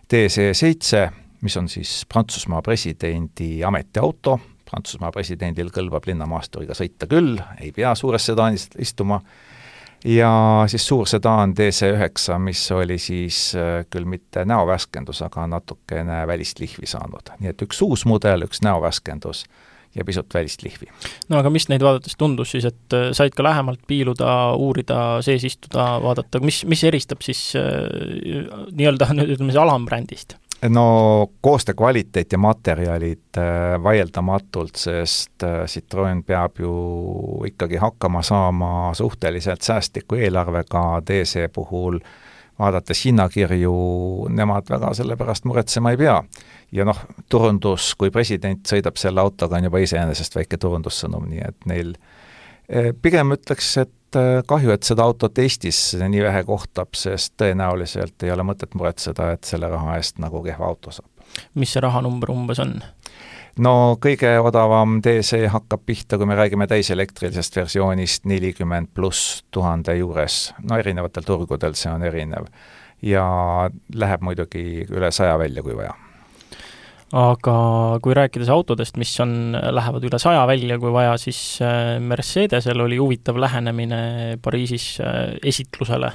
DC 0.09 0.49
seitse, 0.57 1.09
mis 1.41 1.57
on 1.57 1.69
siis 1.69 2.03
Prantsusmaa 2.09 2.61
presidendi 2.65 3.59
ametiauto, 3.65 4.39
Prantsusmaa 4.69 5.11
presidendil 5.11 5.71
kõlbab 5.73 6.05
linnamaasturiga 6.09 6.75
sõita 6.77 7.07
küll, 7.09 7.39
ei 7.61 7.71
pea 7.73 7.95
suures 7.97 8.25
sedaanis 8.29 8.67
istuma, 8.79 9.21
ja 10.05 10.31
siis 10.71 10.85
suur 10.87 11.07
sedaan 11.09 11.55
DC9, 11.57 12.37
mis 12.43 12.65
oli 12.71 12.99
siis 13.01 13.55
äh, 13.57 13.85
küll 13.89 14.05
mitte 14.05 14.45
näovärskendus, 14.45 15.23
aga 15.25 15.47
natukene 15.47 16.21
välist 16.27 16.59
lihvi 16.59 16.87
saanud. 16.87 17.33
nii 17.39 17.53
et 17.53 17.67
üks 17.67 17.81
uus 17.85 18.05
mudel, 18.05 18.47
üks 18.47 18.63
näovärskendus 18.65 19.45
ja 19.95 20.05
pisut 20.05 20.33
välist 20.33 20.63
lihvi. 20.63 20.89
no 21.29 21.39
aga 21.39 21.49
mis 21.53 21.69
neid 21.69 21.83
vaadates 21.85 22.17
tundus 22.17 22.53
siis, 22.55 22.67
et 22.69 22.97
äh, 22.97 23.09
said 23.17 23.35
ka 23.37 23.45
lähemalt 23.45 23.81
piiluda, 23.87 24.35
uurida, 24.57 24.99
sees 25.25 25.45
istuda, 25.47 25.95
vaadata, 26.03 26.41
mis, 26.43 26.63
mis 26.69 26.83
eristab 26.87 27.25
siis 27.25 27.53
äh, 27.59 28.69
nii-öelda 28.71 29.11
nüüd 29.17 29.35
ütleme 29.35 29.53
siis 29.53 29.63
alambrändist? 29.63 30.37
no 30.69 31.27
koostöö 31.41 31.73
kvaliteet 31.73 32.31
ja 32.31 32.37
materjalid 32.37 33.37
äh, 33.37 33.83
vaieldamatult, 33.83 34.75
sest 34.75 35.43
äh, 35.43 35.65
Citroen 35.65 36.23
peab 36.23 36.59
ju 36.59 36.73
ikkagi 37.47 37.79
hakkama 37.79 38.21
saama 38.21 38.93
suhteliselt 38.93 39.61
säästliku 39.61 40.19
eelarvega, 40.19 41.01
DC 41.07 41.47
puhul 41.53 41.99
vaadates 42.59 43.03
hinnakirju, 43.05 43.73
nemad 44.35 44.69
väga 44.69 44.93
selle 44.97 45.17
pärast 45.19 45.47
muretsema 45.47 45.93
ei 45.93 45.99
pea. 45.99 46.17
ja 46.71 46.85
noh, 46.85 46.97
turundus, 47.29 47.93
kui 47.97 48.11
president 48.13 48.67
sõidab 48.67 48.99
selle 49.01 49.21
autoga, 49.21 49.57
on 49.57 49.69
juba 49.69 49.81
iseenesest 49.81 50.35
väike 50.35 50.59
turundussõnum, 50.61 51.25
nii 51.31 51.45
et 51.47 51.69
neil 51.71 51.95
eh, 52.69 52.91
pigem 53.01 53.33
ütleks, 53.33 53.71
et 53.81 54.19
eh, 54.19 54.41
kahju, 54.47 54.73
et 54.75 54.85
seda 54.85 55.07
autot 55.07 55.41
Eestis 55.41 55.81
nii 56.01 56.21
vähe 56.27 56.43
kohtab, 56.45 56.93
sest 56.99 57.33
tõenäoliselt 57.41 58.27
ei 58.27 58.35
ole 58.35 58.45
mõtet 58.45 58.75
muretseda, 58.77 59.31
et 59.33 59.49
selle 59.49 59.71
raha 59.71 59.97
eest 59.97 60.21
nagu 60.21 60.43
kehva 60.45 60.69
auto 60.69 60.93
saab. 60.93 61.09
mis 61.55 61.73
see 61.73 61.81
rahanumber 61.85 62.31
umbes 62.33 62.61
on? 62.61 62.79
No 63.57 63.97
kõige 64.01 64.31
odavam 64.43 64.99
DC 65.03 65.47
hakkab 65.53 65.85
pihta, 65.85 66.17
kui 66.17 66.29
me 66.29 66.37
räägime 66.37 66.67
täiselektrilisest 66.69 67.55
versioonist, 67.55 68.25
nelikümmend 68.29 68.91
pluss 68.93 69.43
tuhande 69.51 69.95
juures, 69.97 70.51
no 70.69 70.77
erinevatel 70.79 71.25
turgudel 71.27 71.75
see 71.75 71.91
on 71.91 72.03
erinev. 72.03 72.51
ja 73.01 73.69
läheb 73.95 74.21
muidugi 74.21 74.85
üle 74.91 75.11
saja 75.11 75.37
välja, 75.39 75.63
kui 75.63 75.75
vaja. 75.75 75.93
Aga 77.15 77.53
kui 78.03 78.13
rääkides 78.13 78.49
autodest, 78.53 78.97
mis 79.01 79.15
on, 79.23 79.55
lähevad 79.55 80.03
üle 80.05 80.19
saja 80.21 80.43
välja, 80.45 80.77
kui 80.77 80.91
vaja, 80.93 81.15
siis 81.17 81.57
äh, 81.65 81.97
Mercedesel 81.99 82.79
oli 82.83 82.99
huvitav 83.01 83.39
lähenemine 83.39 84.37
Pariisis 84.43 84.99
äh, 85.01 85.39
esitlusele 85.41 86.11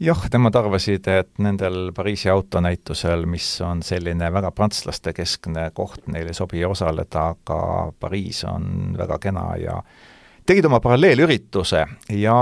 jah, 0.00 0.20
nemad 0.32 0.56
arvasid, 0.58 1.06
et 1.10 1.30
nendel 1.42 1.90
Pariisi 1.94 2.30
autonäitusel, 2.30 3.26
mis 3.30 3.46
on 3.66 3.82
selline 3.86 4.30
väga 4.32 4.52
prantslaste 4.54 5.12
keskne 5.16 5.70
koht, 5.74 6.06
neil 6.12 6.30
ei 6.30 6.36
sobi 6.36 6.64
osaleda, 6.64 7.32
aga 7.34 7.58
Pariis 8.00 8.44
on 8.48 8.94
väga 8.98 9.18
kena 9.22 9.48
ja 9.60 9.80
tegid 10.48 10.64
oma 10.64 10.80
paralleelürituse 10.80 11.84
ja 12.16 12.36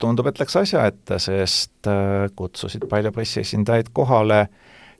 tundub, 0.00 0.30
et 0.30 0.40
läks 0.40 0.56
asja 0.62 0.86
ette, 0.88 1.18
sest 1.20 1.90
äh, 1.90 2.28
kutsusid 2.36 2.86
palju 2.88 3.12
pressiesindajaid 3.12 3.92
kohale 3.92 4.46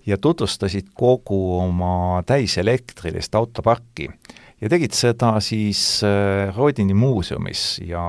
ja 0.06 0.18
tutvustasid 0.18 0.90
kogu 0.98 1.38
oma 1.60 2.22
täiselektrilist 2.26 3.34
autoparki. 3.38 4.10
ja 4.60 4.68
tegid 4.68 4.92
seda 4.92 5.38
siis 5.40 6.02
äh, 6.04 6.56
Rodini 6.56 6.94
muuseumis 6.94 7.80
ja 7.86 8.04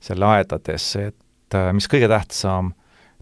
selle 0.00 0.26
aedades, 0.26 0.92
et 0.96 1.54
äh, 1.58 1.72
mis 1.74 1.90
kõige 1.90 2.08
tähtsam, 2.08 2.72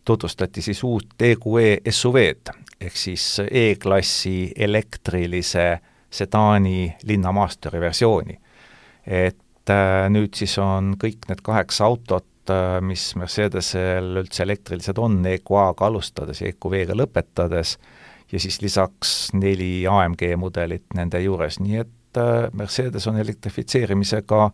tutvustati 0.07 0.63
siis 0.63 0.85
uut 0.87 1.23
EQE 1.23 1.81
SUV-d 1.91 2.55
ehk 2.81 2.97
siis 2.97 3.25
E-klassi 3.51 4.53
elektrilise 4.57 5.67
sedaani 6.11 6.97
linnamaasturi 7.05 7.81
versiooni. 7.81 8.39
et 9.07 9.71
äh, 9.71 10.09
nüüd 10.11 10.35
siis 10.35 10.59
on 10.59 10.95
kõik 10.99 11.29
need 11.29 11.43
kaheksa 11.47 11.87
autot, 11.87 12.51
äh, 12.51 12.81
mis 12.83 13.13
Mercedesel 13.17 14.17
üldse 14.23 14.43
elektrilised 14.43 14.99
on, 14.99 15.21
EQA-ga 15.27 15.87
alustades 15.87 16.43
ja 16.43 16.51
EQV-ga 16.51 16.97
lõpetades, 16.99 17.77
ja 18.33 18.41
siis 18.43 18.59
lisaks 18.63 19.13
neli 19.35 19.87
AMG 19.87 20.33
mudelit 20.39 20.87
nende 20.99 21.23
juures, 21.23 21.61
nii 21.63 21.79
et 21.85 22.19
äh, 22.23 22.49
Mercedes 22.53 23.07
on 23.07 23.21
elektrifitseerimisega 23.23 24.51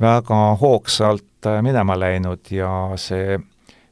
väga 0.00 0.40
hoogsalt 0.60 1.50
minema 1.62 1.98
läinud 1.98 2.50
ja 2.52 2.70
see 3.00 3.38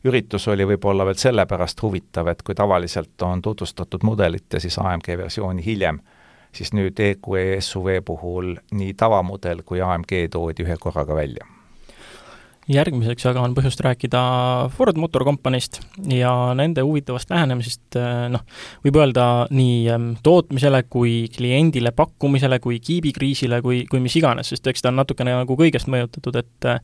üritus 0.05 0.49
oli 0.53 0.67
võib-olla 0.69 1.07
veel 1.09 1.19
sellepärast 1.21 1.83
huvitav, 1.83 2.29
et 2.33 2.43
kui 2.45 2.57
tavaliselt 2.57 3.23
on 3.23 3.43
tutvustatud 3.43 4.05
mudelit 4.05 4.53
ja 4.53 4.61
siis 4.61 4.79
AMG 4.79 5.15
versiooni 5.19 5.65
hiljem, 5.65 6.01
siis 6.55 6.75
nüüd 6.77 7.01
EQE 7.01 7.59
SUV 7.65 8.01
puhul 8.05 8.55
nii 8.73 8.95
tavamudel 8.99 9.65
kui 9.67 9.83
AMG 9.83 10.29
toodi 10.31 10.67
ühe 10.67 10.79
korraga 10.81 11.17
välja. 11.17 11.49
Järgmiseks 12.65 13.27
aga 13.29 13.43
on 13.45 13.53
põhjust 13.53 13.83
rääkida 13.85 14.21
Ford 14.73 14.97
Motor 14.97 15.27
Company'st 15.29 15.83
ja 16.09 16.31
nende 16.57 16.81
huvitavast 16.81 17.29
lähenemisest, 17.29 17.99
noh, 18.33 18.41
võib 18.87 18.97
öelda 19.03 19.27
nii 19.53 19.83
ähm, 19.93 20.07
tootmisele 20.25 20.81
kui 20.89 21.27
kliendile 21.35 21.93
pakkumisele 21.93 22.63
kui 22.65 22.79
kiibikriisile 22.81 23.61
kui, 23.61 23.83
kui 23.91 24.01
mis 24.01 24.17
iganes, 24.17 24.49
sest 24.55 24.73
eks 24.73 24.81
ta 24.81 24.89
on 24.89 24.97
natukene 25.03 25.37
nagu 25.37 25.59
kõigest 25.61 25.93
mõjutatud, 25.93 26.41
et 26.41 26.71
Äh, 26.73 26.81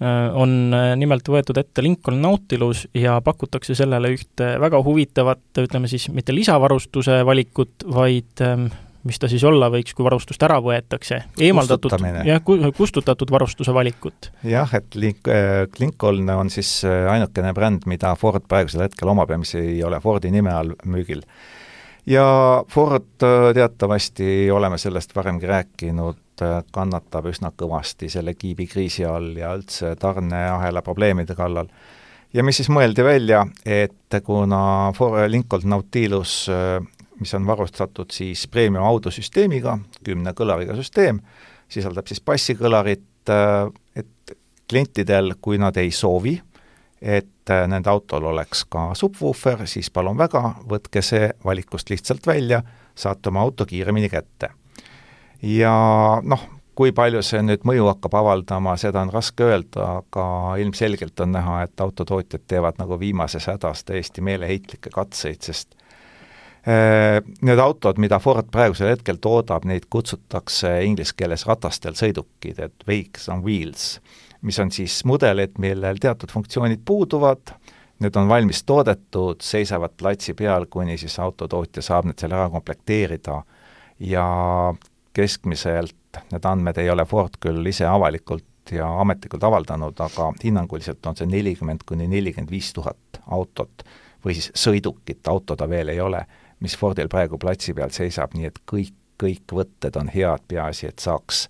on 0.00 0.74
äh, 0.74 0.92
nimelt 0.96 1.28
võetud 1.28 1.58
ette 1.60 1.82
Lincoln 1.84 2.22
Nautilus 2.24 2.86
ja 2.96 3.18
pakutakse 3.24 3.74
sellele 3.76 4.14
ühte 4.14 4.54
väga 4.60 4.80
huvitavat, 4.84 5.42
ütleme 5.60 5.90
siis 5.92 6.08
mitte 6.14 6.32
lisavarustuse 6.32 7.18
valikut, 7.28 7.84
vaid 7.84 8.40
ähm, 8.46 8.70
mis 9.04 9.20
ta 9.20 9.28
siis 9.28 9.44
olla 9.44 9.68
võiks, 9.72 9.92
kui 9.96 10.04
varustust 10.04 10.42
ära 10.44 10.56
võetakse, 10.64 11.20
eemaldatud, 11.40 11.92
jah, 12.24 12.40
kustutatud 12.76 13.32
varustuse 13.32 13.74
valikut. 13.76 14.30
jah, 14.48 14.72
et 14.80 14.96
Link-, 14.96 15.28
äh, 15.28 15.66
Lincoln 15.80 16.32
on 16.32 16.52
siis 16.52 16.80
ainukene 16.88 17.52
bränd, 17.56 17.84
mida 17.90 18.14
Ford 18.16 18.48
praegusel 18.48 18.86
hetkel 18.86 19.12
omab 19.12 19.32
ja 19.32 19.40
mis 19.40 19.52
ei 19.60 19.82
ole 19.84 20.00
Fordi 20.00 20.32
nime 20.32 20.54
all 20.56 20.72
müügil. 20.88 21.20
ja 22.08 22.24
Ford 22.72 23.20
teatavasti, 23.54 24.48
oleme 24.50 24.80
sellest 24.80 25.12
varemgi 25.16 25.46
rääkinud, 25.46 26.24
Äh, 26.40 26.60
kannatab 26.72 27.26
üsna 27.30 27.50
kõvasti 27.56 28.08
selle 28.12 28.34
kiibikriisi 28.38 29.04
all 29.04 29.34
ja 29.36 29.52
üldse 29.56 29.92
tarneahela 30.00 30.82
probleemide 30.82 31.34
kallal. 31.36 31.68
ja 32.32 32.44
mis 32.44 32.60
siis 32.60 32.70
mõeldi 32.70 33.04
välja, 33.04 33.42
et 33.66 34.16
kuna 34.24 34.92
Lincoln 35.28 35.68
Nautilus, 35.68 36.46
mis 37.20 37.34
on 37.34 37.46
varustatud 37.46 38.12
siis 38.14 38.46
premium 38.46 38.84
audosüsteemiga, 38.86 39.78
kümne 40.04 40.32
kõlariga 40.32 40.76
süsteem, 40.78 41.18
sisaldab 41.68 42.06
siis 42.06 42.20
bassikõlarit, 42.20 43.32
et 43.96 44.36
klientidel, 44.70 45.34
kui 45.40 45.58
nad 45.58 45.76
ei 45.76 45.90
soovi, 45.90 46.36
et 47.02 47.50
nende 47.66 47.90
autol 47.90 48.30
oleks 48.30 48.64
ka 48.70 48.92
subwoofer, 48.94 49.66
siis 49.66 49.90
palun 49.90 50.16
väga, 50.16 50.54
võtke 50.70 51.02
see 51.02 51.32
valikust 51.44 51.90
lihtsalt 51.90 52.26
välja, 52.26 52.62
saate 52.94 53.28
oma 53.28 53.42
auto 53.42 53.66
kiiremini 53.66 54.08
kätte 54.08 54.54
ja 55.42 55.74
noh, 56.22 56.46
kui 56.74 56.94
palju 56.96 57.20
see 57.26 57.42
nüüd 57.44 57.66
mõju 57.68 57.88
hakkab 57.90 58.14
avaldama, 58.22 58.76
seda 58.80 59.02
on 59.04 59.12
raske 59.12 59.44
öelda, 59.44 59.88
aga 60.00 60.56
ilmselgelt 60.62 61.20
on 61.20 61.34
näha, 61.36 61.62
et 61.66 61.80
autotootjad 61.80 62.46
teevad 62.48 62.80
nagu 62.80 62.98
viimases 63.00 63.50
hädas 63.50 63.84
täiesti 63.88 64.24
meeleheitlikke 64.24 64.92
katseid, 64.94 65.42
sest 65.44 65.74
äh, 65.74 65.80
Need 66.68 67.58
autod, 67.58 67.96
mida 67.96 68.18
Ford 68.20 68.50
praegusel 68.52 68.90
hetkel 68.92 69.16
toodab, 69.16 69.64
neid 69.64 69.86
kutsutakse 69.92 70.74
inglise 70.84 71.14
keeles 71.16 71.46
ratastel 71.48 71.96
sõidukid, 71.96 72.58
et 72.60 72.84
vehicles 72.88 73.30
on 73.32 73.40
wheels, 73.46 73.94
mis 74.44 74.58
on 74.60 74.72
siis 74.72 74.98
mudelid, 75.08 75.56
millel 75.60 76.00
teatud 76.00 76.32
funktsioonid 76.32 76.82
puuduvad, 76.84 77.54
need 78.04 78.16
on 78.16 78.28
valmis 78.28 78.60
toodetud, 78.68 79.40
seisavad 79.44 79.96
platsi 79.96 80.34
peal, 80.36 80.68
kuni 80.68 80.98
siis 81.00 81.16
autotootja 81.20 81.84
saab 81.84 82.08
need 82.08 82.20
seal 82.20 82.36
ära 82.36 82.50
komplekteerida 82.52 83.40
ja 84.04 84.26
keskmiselt 85.16 86.20
need 86.32 86.46
andmed 86.46 86.78
ei 86.78 86.90
ole 86.90 87.04
Ford 87.06 87.38
küll 87.40 87.66
ise 87.66 87.86
avalikult 87.86 88.72
ja 88.74 88.86
ametlikult 89.00 89.44
avaldanud, 89.44 89.98
aga 90.00 90.30
hinnanguliselt 90.42 91.06
on 91.06 91.18
see 91.18 91.26
nelikümmend 91.30 91.84
kuni 91.86 92.06
nelikümmend 92.10 92.50
viis 92.50 92.72
tuhat 92.76 93.20
autot 93.26 93.84
või 94.24 94.36
siis 94.36 94.50
sõidukit, 94.54 95.22
auto 95.28 95.56
ta 95.56 95.68
veel 95.68 95.88
ei 95.94 96.00
ole, 96.00 96.20
mis 96.60 96.76
Fordil 96.78 97.08
praegu 97.08 97.38
platsi 97.40 97.74
peal 97.74 97.92
seisab, 97.94 98.34
nii 98.36 98.50
et 98.50 98.60
kõik, 98.72 98.94
kõik 99.20 99.54
võtted 99.56 99.96
on 99.96 100.10
head, 100.12 100.44
peaasi, 100.48 100.90
et 100.90 101.02
saaks 101.02 101.46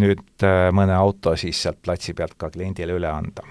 nüüd 0.00 0.46
äh, 0.46 0.70
mõne 0.72 0.94
auto 0.96 1.34
siis 1.36 1.58
sealt 1.62 1.82
platsi 1.82 2.14
pealt 2.16 2.38
ka 2.38 2.50
kliendile 2.50 2.96
üle 2.96 3.10
anda. 3.10 3.44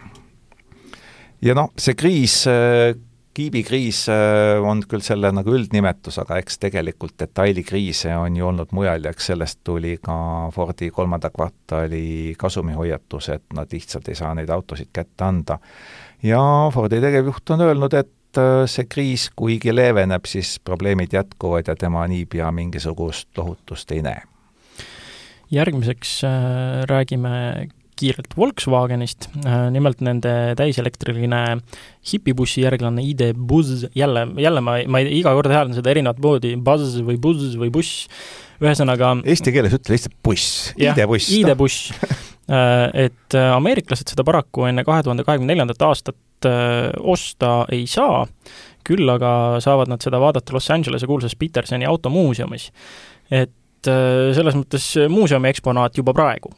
ja 1.41 1.53
noh, 1.57 1.73
see 1.77 1.97
kriis 1.97 2.41
äh, 2.49 2.95
kiibikriis 3.33 4.05
äh, 4.09 4.59
on 4.63 4.83
küll 4.89 5.03
selle 5.05 5.31
nagu 5.33 5.53
üldnimetus, 5.55 6.17
aga 6.21 6.37
eks 6.41 6.59
tegelikult 6.61 7.15
detailikriise 7.21 8.13
on 8.19 8.35
ju 8.35 8.47
olnud 8.47 8.73
mujal 8.75 9.07
ja 9.07 9.13
eks 9.13 9.31
sellest 9.31 9.61
tuli 9.63 9.97
ka 10.03 10.15
Fordi 10.51 10.89
kolmanda 10.91 11.31
kvartali 11.31 12.35
kasumihoiatus, 12.39 13.29
et 13.35 13.45
nad 13.55 13.71
lihtsalt 13.71 14.09
ei 14.11 14.19
saa 14.19 14.33
neid 14.35 14.49
autosid 14.49 14.91
kätte 14.93 15.27
anda. 15.27 15.59
ja 16.23 16.41
Fordi 16.73 17.01
tegevjuht 17.01 17.55
on 17.55 17.67
öelnud, 17.67 17.93
et 17.93 18.41
äh, 18.41 18.65
see 18.65 18.89
kriis, 18.89 19.29
kuigi 19.35 19.75
leeveneb, 19.75 20.27
siis 20.27 20.59
probleemid 20.59 21.13
jätkuvad 21.13 21.71
ja 21.71 21.75
tema 21.75 22.07
niipea 22.07 22.51
mingisugust 22.51 23.29
lohutust 23.37 23.91
ei 23.91 24.01
näe. 24.01 24.21
järgmiseks 25.51 26.23
äh, 26.23 26.83
räägime 26.87 27.67
kiirelt 28.01 28.33
Volkswagenist, 28.37 29.27
äh, 29.45 29.67
nimelt 29.73 30.01
nende 30.05 30.31
täiselektriline 30.59 31.41
hipibussi 32.11 32.65
järglane 32.65 33.03
ID 33.05 33.31
Buzz, 33.37 33.85
jälle, 33.97 34.25
jälle 34.41 34.63
ma, 34.65 34.79
ma 34.89 35.03
iga 35.05 35.33
kord 35.37 35.53
hääldan 35.53 35.77
seda 35.77 35.93
erinevat 35.93 36.21
moodi, 36.23 36.55
Buzz 36.57 36.97
või 37.05 37.19
Buzz 37.21 37.55
või 37.61 37.71
buss, 37.73 38.07
ühesõnaga 38.61 39.13
Eesti 39.25 39.53
keeles 39.53 39.77
ütle 39.77 39.95
lihtsalt 39.95 40.17
buss, 40.25 40.73
ID-buss. 40.79 41.29
ID-buss 41.37 41.93
äh, 41.93 43.05
et 43.07 43.37
äh, 43.37 43.53
ameeriklased 43.53 44.13
seda 44.13 44.25
paraku 44.27 44.67
enne 44.69 44.85
kahe 44.87 45.05
tuhande 45.05 45.25
kahekümne 45.27 45.53
neljandat 45.53 45.89
aastat 45.89 46.17
osta 46.41 47.67
ei 47.69 47.83
saa, 47.85 48.23
küll 48.87 49.05
aga 49.13 49.59
saavad 49.61 49.91
nad 49.91 50.01
seda 50.01 50.17
vaadata 50.17 50.55
Los 50.55 50.71
Angelese 50.73 51.05
kuulsas 51.05 51.35
Petersoni 51.37 51.85
automuuseumis. 51.85 52.71
et 53.29 53.85
selles 53.85 54.57
mõttes 54.57 54.87
muuseumi 55.09 55.51
eksponaat 55.53 56.01
juba 56.01 56.15
praegu 56.17 56.49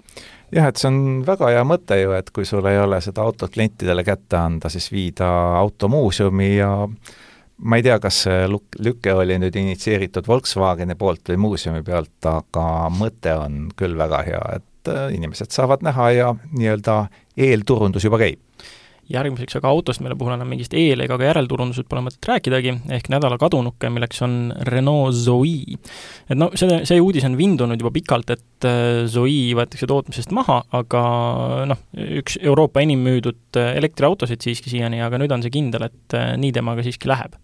jah, 0.53 0.69
et 0.69 0.79
see 0.79 0.89
on 0.89 1.01
väga 1.25 1.49
hea 1.53 1.63
mõte 1.67 1.97
ju, 1.99 2.13
et 2.17 2.29
kui 2.33 2.45
sul 2.47 2.65
ei 2.69 2.79
ole 2.81 2.99
seda 3.03 3.25
autot 3.25 3.51
klientidele 3.53 4.05
kätte 4.07 4.39
anda, 4.39 4.71
siis 4.73 4.89
viida 4.93 5.29
auto 5.59 5.89
muuseumi 5.91 6.49
ja 6.55 6.71
ma 7.63 7.79
ei 7.79 7.85
tea, 7.85 7.97
kas 8.03 8.23
see 8.25 8.45
luk-, 8.51 8.77
lüke 8.83 9.13
oli 9.15 9.37
nüüd 9.41 9.55
initsieeritud 9.59 10.27
Volkswageni 10.27 10.97
poolt 10.99 11.33
või 11.33 11.41
muuseumi 11.47 11.83
pealt, 11.85 12.17
aga 12.29 12.67
mõte 12.93 13.35
on 13.39 13.67
küll 13.79 13.97
väga 13.99 14.23
hea, 14.27 14.43
et 14.59 14.93
äh, 14.93 15.09
inimesed 15.17 15.53
saavad 15.55 15.85
näha 15.85 16.09
ja 16.15 16.31
nii-öelda 16.51 17.03
eelturundus 17.37 18.05
juba 18.09 18.21
käib 18.21 18.41
järgmiseks 19.11 19.57
aga 19.59 19.71
autost, 19.73 20.01
mille 20.03 20.15
puhul 20.19 20.33
enam 20.35 20.47
mingist 20.49 20.73
eel- 20.77 21.03
ega 21.03 21.17
ka 21.19 21.27
järelturundusest 21.27 21.89
pole 21.91 22.03
mõtet 22.05 22.29
rääkidagi, 22.29 22.75
ehk 22.97 23.09
nädala 23.11 23.37
kadunuke, 23.41 23.89
milleks 23.91 24.21
on 24.25 24.53
Renault 24.69 25.15
Zoe. 25.17 25.77
et 26.29 26.37
no 26.37 26.49
see, 26.55 26.79
see 26.87 27.01
uudis 27.03 27.25
on 27.27 27.37
vindunud 27.37 27.79
juba 27.79 27.91
pikalt, 27.95 28.33
et 28.35 28.67
äh, 28.69 29.03
Zoe 29.11 29.51
võetakse 29.57 29.89
tootmisest 29.89 30.31
maha, 30.35 30.61
aga 30.71 31.03
noh, 31.69 31.83
üks 32.21 32.39
Euroopa 32.41 32.83
enim 32.85 33.03
müüdud 33.03 33.59
äh, 33.59 33.75
elektriautosid 33.81 34.41
siiski 34.43 34.71
siiani, 34.71 35.01
aga 35.03 35.19
nüüd 35.21 35.35
on 35.35 35.43
see 35.43 35.53
kindel, 35.53 35.89
et 35.89 36.17
äh, 36.17 36.33
nii 36.39 36.55
temaga 36.55 36.85
siiski 36.85 37.11
läheb. 37.11 37.35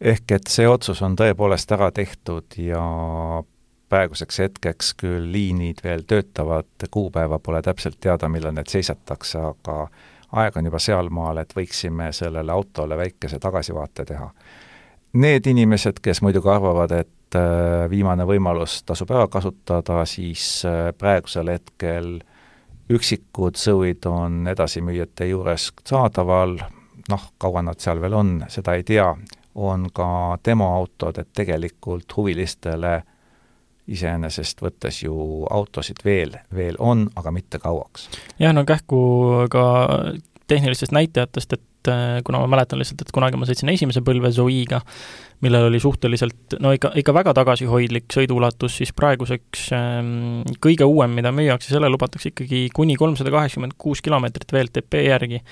ehk 0.00 0.32
et 0.32 0.48
see 0.48 0.66
otsus 0.68 1.02
on 1.02 1.16
tõepoolest 1.18 1.72
ära 1.74 1.90
tehtud 1.92 2.54
ja 2.62 2.82
praeguseks 3.88 4.38
hetkeks 4.44 4.92
küll 5.00 5.30
liinid 5.32 5.80
veel 5.84 6.04
töötavad, 6.08 6.68
kuupäeva 6.90 7.38
pole 7.38 7.62
täpselt 7.64 7.98
teada, 8.00 8.28
millal 8.28 8.54
need 8.56 8.70
seisatakse, 8.70 9.40
aga 9.52 9.88
aeg 10.32 10.56
on 10.56 10.68
juba 10.68 10.78
sealmaal, 10.82 11.40
et 11.42 11.54
võiksime 11.56 12.10
sellele 12.12 12.52
autole 12.52 12.96
väikese 12.96 13.38
tagasivaate 13.38 14.04
teha. 14.04 14.30
Need 15.18 15.46
inimesed, 15.48 16.02
kes 16.04 16.20
muidugi 16.22 16.50
arvavad, 16.52 16.92
et 16.92 17.36
äh, 17.38 17.86
viimane 17.90 18.26
võimalus 18.28 18.82
tasub 18.84 19.10
ära 19.10 19.28
kasutada, 19.32 20.02
siis 20.04 20.64
äh, 20.68 20.90
praegusel 20.98 21.48
hetkel 21.54 22.18
üksikud 22.92 23.56
sõuid 23.56 24.04
on 24.08 24.46
edasimüüjate 24.48 25.28
juures 25.30 25.70
saadaval, 25.88 26.58
noh, 27.08 27.28
kaua 27.40 27.62
nad 27.64 27.80
seal 27.80 28.00
veel 28.00 28.16
on, 28.16 28.34
seda 28.52 28.76
ei 28.76 28.84
tea, 28.84 29.08
on 29.58 29.88
ka 29.92 30.38
demoautod, 30.44 31.18
et 31.18 31.32
tegelikult 31.34 32.16
huvilistele 32.16 33.00
iseenesest 33.88 34.62
võttes 34.62 35.02
ju 35.02 35.14
autosid 35.50 36.02
veel, 36.04 36.36
veel 36.54 36.76
on, 36.78 37.08
aga 37.16 37.32
mitte 37.34 37.58
kauaks. 37.62 38.08
jah, 38.38 38.54
no 38.54 38.64
kähku 38.68 39.00
ka 39.50 39.64
tehnilistest 40.48 40.92
näitajatest, 40.92 41.52
et 41.52 41.64
äh, 41.92 42.18
kuna 42.26 42.42
ma 42.42 42.50
mäletan 42.56 42.80
lihtsalt, 42.80 43.02
et 43.04 43.14
kunagi 43.14 43.40
ma 43.40 43.48
sõitsin 43.48 43.70
esimese 43.72 44.02
põlve 44.04 44.30
Zoe'ga, 44.34 44.80
millel 45.44 45.68
oli 45.68 45.78
suhteliselt 45.80 46.56
no 46.62 46.72
ikka, 46.74 46.90
ikka 46.98 47.14
väga 47.14 47.34
tagasihoidlik 47.38 48.08
sõiduulatus, 48.10 48.78
siis 48.80 48.90
praeguseks 48.96 49.68
ähm, 49.76 50.42
kõige 50.64 50.86
uuem, 50.88 51.14
mida 51.14 51.30
müüakse, 51.34 51.70
selle 51.70 51.90
lubatakse 51.92 52.32
ikkagi 52.32 52.64
kuni 52.74 52.96
kolmsada 52.98 53.30
kaheksakümmend 53.34 53.76
kuus 53.78 54.02
kilomeetrit 54.02 54.52
VLTP 54.54 55.04
järgi, 55.06 55.42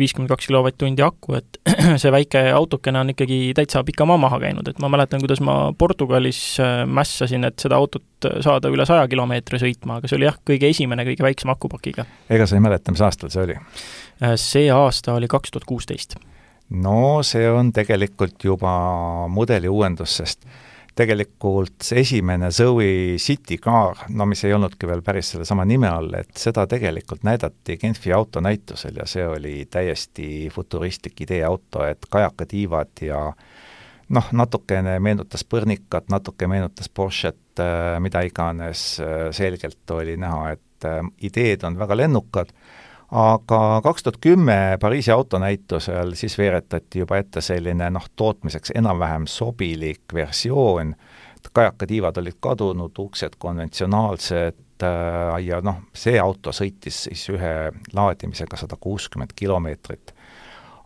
viiskümmend 0.00 0.32
kaks 0.32 0.48
kilovatt-tundi 0.48 1.04
aku, 1.04 1.36
et 1.40 1.60
see 2.02 2.12
väike 2.14 2.46
autokene 2.56 3.02
on 3.02 3.12
ikkagi 3.12 3.40
täitsa 3.56 3.84
pika 3.84 4.08
maa 4.08 4.20
maha 4.24 4.40
käinud, 4.46 4.70
et 4.72 4.80
ma 4.80 4.90
mäletan, 4.92 5.20
kuidas 5.24 5.44
ma 5.44 5.58
Portugalis 5.78 6.40
äh, 6.62 6.82
mässasin, 6.88 7.44
et 7.50 7.60
seda 7.60 7.80
autot 7.80 8.30
saada 8.44 8.70
üle 8.72 8.86
saja 8.88 9.04
kilomeetri 9.10 9.60
sõitma, 9.60 9.98
aga 10.00 10.08
see 10.08 10.16
oli 10.18 10.28
jah, 10.28 10.40
kõige 10.48 10.70
esimene, 10.72 11.04
kõige 11.04 11.26
väiksema 11.26 11.56
akupakiga. 11.58 12.06
ega 12.32 12.48
sa 12.48 12.56
ei 12.56 12.64
mäleta, 12.64 12.94
mis 12.94 13.04
aastal 13.04 13.32
see 13.32 13.44
oli? 13.44 13.58
Äh, 14.22 14.36
see 14.40 14.68
aasta 14.72 15.14
oli 15.18 15.28
kaks 15.30 15.50
tuhat 15.52 15.64
kuusteist 15.68 15.83
no 16.70 17.22
see 17.22 17.48
on 17.50 17.72
tegelikult 17.72 18.44
juba 18.44 18.74
mudeli 19.28 19.68
uuendus, 19.68 20.16
sest 20.20 20.46
tegelikult 20.94 21.82
see 21.82 22.04
esimene 22.04 22.50
Zoe 22.54 23.16
City 23.18 23.58
Car, 23.58 24.04
no 24.14 24.26
mis 24.30 24.44
ei 24.46 24.54
olnudki 24.54 24.86
veel 24.86 25.02
päris 25.02 25.32
sellesama 25.34 25.66
nime 25.66 25.90
all, 25.90 26.12
et 26.20 26.30
seda 26.38 26.68
tegelikult 26.70 27.24
näidati 27.26 27.76
Genfi 27.80 28.12
autonäitusel 28.14 29.00
ja 29.02 29.06
see 29.10 29.26
oli 29.26 29.56
täiesti 29.70 30.48
futuristlik 30.54 31.24
ideeauto, 31.26 31.82
et 31.88 32.06
kajakatiivad 32.10 33.02
ja 33.08 33.24
noh, 34.14 34.30
natukene 34.32 34.98
meenutas 35.02 35.44
Põrnikat, 35.50 36.06
natuke 36.14 36.46
meenutas 36.50 36.88
Porsche't, 36.88 37.58
äh, 37.58 37.98
mida 38.04 38.22
iganes, 38.26 39.00
äh, 39.02 39.28
selgelt 39.34 39.90
oli 39.90 40.16
näha, 40.20 40.54
et 40.54 40.86
äh, 40.88 41.02
ideed 41.26 41.66
on 41.66 41.78
väga 41.80 41.98
lennukad 41.98 42.54
aga 43.10 43.80
kaks 43.82 44.02
tuhat 44.02 44.16
kümme 44.20 44.78
Pariisi 44.80 45.10
autonäitusel 45.10 46.14
siis 46.14 46.38
veeretati 46.38 46.98
juba 46.98 47.18
ette 47.20 47.40
selline 47.40 47.90
noh, 47.90 48.06
tootmiseks 48.16 48.72
enam-vähem 48.74 49.26
sobilik 49.26 50.14
versioon, 50.14 50.94
kajakatiivad 51.52 52.16
olid 52.16 52.38
kadunud, 52.40 52.98
uksed 52.98 53.36
konventsionaalsed 53.38 54.82
äh, 54.82 55.44
ja 55.44 55.60
noh, 55.60 55.82
see 55.94 56.18
auto 56.20 56.52
sõitis 56.52 57.04
siis 57.08 57.28
ühe 57.32 57.54
laadimisega 57.92 58.56
sada 58.56 58.76
kuuskümmend 58.80 59.36
kilomeetrit. 59.36 60.14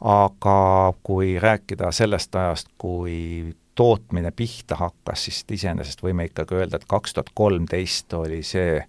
aga 0.01 0.93
kui 1.03 1.39
rääkida 1.43 1.93
sellest 1.93 2.37
ajast, 2.37 2.69
kui 2.79 3.55
tootmine 3.75 4.31
pihta 4.31 4.77
hakkas, 4.77 5.25
siis 5.25 5.45
iseenesest 5.51 6.03
võime 6.03 6.29
ikkagi 6.29 6.55
öelda, 6.55 6.79
et 6.79 6.87
kaks 6.91 7.15
tuhat 7.15 7.31
kolmteist 7.35 8.13
oli 8.15 8.43
see 8.43 8.81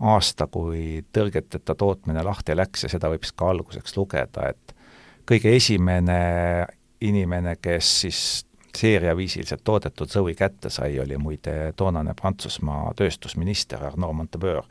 aasta, 0.00 0.46
kui 0.46 1.04
tõrgeteta 1.12 1.74
tootmine 1.74 2.22
lahti 2.24 2.56
läks 2.56 2.86
ja 2.86 2.92
seda 2.92 3.10
võib 3.12 3.24
siis 3.24 3.36
ka 3.36 3.50
alguseks 3.52 3.96
lugeda, 3.98 4.48
et 4.50 4.74
kõige 5.28 5.52
esimene 5.56 6.20
inimene, 7.04 7.56
kes 7.60 7.92
siis 8.04 8.20
seeriaviisiliselt 8.76 9.64
toodetud 9.64 10.08
Zoe 10.08 10.34
kätte 10.38 10.70
sai, 10.70 10.98
oli 11.02 11.18
muide 11.18 11.72
toonane 11.76 12.14
Prantsusmaa 12.14 12.92
tööstusminister 12.96 13.82
Arnaud 13.84 14.14
Montebeur. 14.16 14.64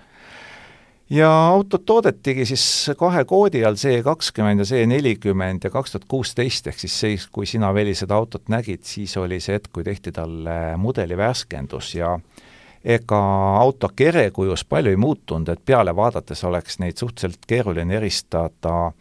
ja 1.09 1.29
autot 1.29 1.85
toodetigi 1.85 2.45
siis 2.45 2.91
kahe 2.97 3.25
koodi 3.25 3.63
all, 3.65 3.75
C 3.75 4.01
kakskümmend 4.03 4.59
ja 4.59 4.65
C 4.65 4.85
nelikümmend 4.87 5.63
ja 5.63 5.69
kaks 5.69 5.91
tuhat 5.91 6.05
kuusteist, 6.07 6.67
ehk 6.67 6.79
siis 6.79 6.99
see, 6.99 7.17
kui 7.31 7.45
sina, 7.45 7.73
Veli, 7.73 7.95
seda 7.95 8.15
autot 8.15 8.49
nägid, 8.49 8.83
siis 8.83 9.17
oli 9.17 9.39
see 9.39 9.57
hetk, 9.57 9.71
kui 9.73 9.83
tehti 9.83 10.11
talle 10.11 10.77
mudeli 10.77 11.17
värskendus 11.17 11.95
ja 11.95 12.13
äh, 12.13 12.48
ega 12.83 13.21
auto 13.59 13.89
kerekujus 13.95 14.63
palju 14.65 14.93
ei 14.93 14.99
muutunud, 14.99 15.49
et 15.49 15.63
peale 15.65 15.95
vaadates 15.95 16.43
oleks 16.47 16.79
neid 16.79 16.97
suhteliselt 16.97 17.47
keeruline 17.47 17.97
eristada, 17.97 18.91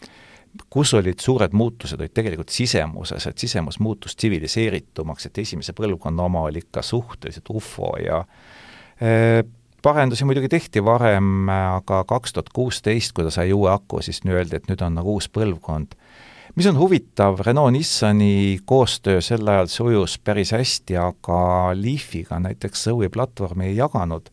kus 0.70 0.94
olid 0.98 1.20
suured 1.22 1.54
muutused, 1.54 2.00
olid 2.00 2.14
tegelikult 2.14 2.50
sisemuses, 2.50 3.26
et 3.26 3.38
sisemus 3.38 3.78
muutus 3.80 4.16
tsiviliseeritumaks, 4.16 5.28
et 5.28 5.38
esimese 5.44 5.74
põlvkonna 5.76 6.26
oma 6.26 6.42
oli 6.48 6.64
ikka 6.64 6.82
suhteliselt 6.82 7.52
ufo 7.54 7.92
ja 8.02 8.24
e, 9.00 9.44
parendusi 9.82 10.26
muidugi 10.26 10.48
tehti 10.48 10.82
varem, 10.84 11.48
aga 11.48 12.02
kaks 12.08 12.34
tuhat 12.34 12.50
kuusteist, 12.54 13.14
kui 13.14 13.26
ta 13.26 13.30
sai 13.30 13.52
uue 13.52 13.70
aku, 13.70 14.02
siis 14.02 14.20
öeldi, 14.26 14.58
et 14.58 14.66
nüüd 14.70 14.82
on 14.82 14.98
nagu 14.98 15.14
uus 15.18 15.30
põlvkond 15.30 15.94
mis 16.54 16.66
on 16.66 16.78
huvitav, 16.78 17.40
Renault-Nissani 17.46 18.58
koostöö 18.64 19.20
sel 19.20 19.48
ajal 19.48 19.66
sujus 19.66 20.18
päris 20.18 20.52
hästi, 20.52 20.96
aga 20.96 21.40
Leafiga 21.74 22.40
näiteks 22.40 22.84
Zoe 22.84 23.08
platvormi 23.08 23.66
ei 23.66 23.76
jaganud. 23.76 24.30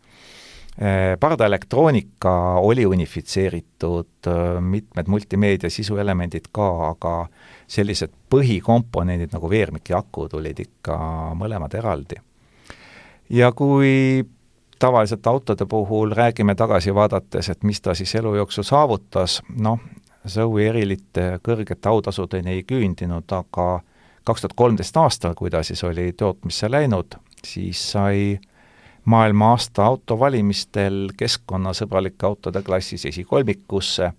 Eh, 0.75 1.19
pardaelektroonika 1.19 2.53
oli 2.59 2.85
unifitseeritud, 2.85 4.27
eh, 4.27 4.61
mitmed 4.61 5.07
multimeedia 5.07 5.69
sisuelemendid 5.69 6.49
ka, 6.51 6.89
aga 6.89 7.27
sellised 7.67 8.11
põhikomponendid 8.29 9.31
nagu 9.31 9.49
veermik 9.49 9.89
ja 9.89 10.01
aku 10.03 10.27
tulid 10.29 10.59
ikka 10.59 10.97
mõlemad 11.39 11.77
eraldi. 11.77 12.15
ja 13.29 13.51
kui 13.51 14.25
tavaliselt 14.79 15.27
autode 15.27 15.65
puhul 15.65 16.11
räägime 16.11 16.55
tagasi 16.55 16.93
vaadates, 16.95 17.49
et 17.49 17.63
mis 17.63 17.81
ta 17.81 17.93
siis 17.93 18.15
elu 18.15 18.35
jooksul 18.35 18.63
saavutas, 18.63 19.41
noh, 19.57 19.79
Zoe 20.27 20.69
erilite 20.69 21.39
kõrgete 21.45 21.89
autasudeni 21.89 22.55
ei 22.55 22.63
küündinud, 22.63 23.29
aga 23.31 23.67
kaks 24.25 24.41
tuhat 24.41 24.55
kolmteist 24.57 24.97
aastal, 24.97 25.35
kui 25.37 25.51
ta 25.53 25.61
siis 25.63 25.83
oli 25.85 26.11
tootmisse 26.17 26.69
läinud, 26.71 27.17
siis 27.45 27.81
sai 27.91 28.39
maailma 29.05 29.51
aasta 29.53 29.85
auto 29.85 30.17
valimistel 30.19 31.11
keskkonnasõbralike 31.17 32.25
autode 32.25 32.61
klassis 32.65 33.05
esikolmikusse. 33.05 34.11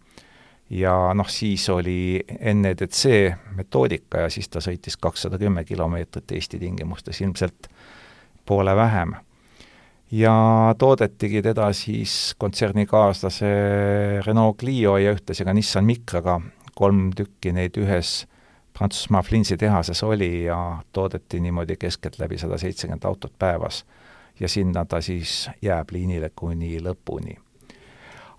Ja 0.70 0.94
noh, 1.14 1.28
siis 1.30 1.68
oli 1.70 2.24
NEDC 2.54 3.10
metoodika 3.54 4.24
ja 4.24 4.30
siis 4.30 4.48
ta 4.50 4.58
sõitis 4.62 4.96
kakssada 4.98 5.38
kümme 5.38 5.62
kilomeetrit 5.64 6.32
Eesti 6.32 6.58
tingimustes, 6.58 7.20
ilmselt 7.22 7.68
poole 8.46 8.74
vähem 8.76 9.14
ja 10.10 10.74
toodetigi 10.78 11.42
teda 11.42 11.72
siis 11.72 12.34
kontsernikaaslase 12.38 13.46
Renault 14.26 14.56
Clio 14.56 14.96
ja 14.96 15.12
ühtlasi 15.12 15.44
ka 15.44 15.52
Nissan 15.52 15.84
Micraga, 15.84 16.40
kolm 16.74 17.10
tükki 17.16 17.52
neid 17.52 17.78
ühes 17.80 18.26
Prantsusmaa 18.76 19.22
Flinsi 19.22 19.56
tehases 19.56 20.02
oli 20.02 20.44
ja 20.44 20.78
toodeti 20.92 21.40
niimoodi 21.40 21.76
keskeltläbi 21.76 22.38
sada 22.38 22.58
seitsekümmend 22.58 23.04
autot 23.04 23.32
päevas. 23.38 23.84
ja 24.40 24.48
sinna 24.48 24.84
ta 24.84 25.00
siis 25.00 25.50
jääb 25.62 25.90
liinile 25.92 26.30
kuni 26.36 26.78
lõpuni. 26.80 27.38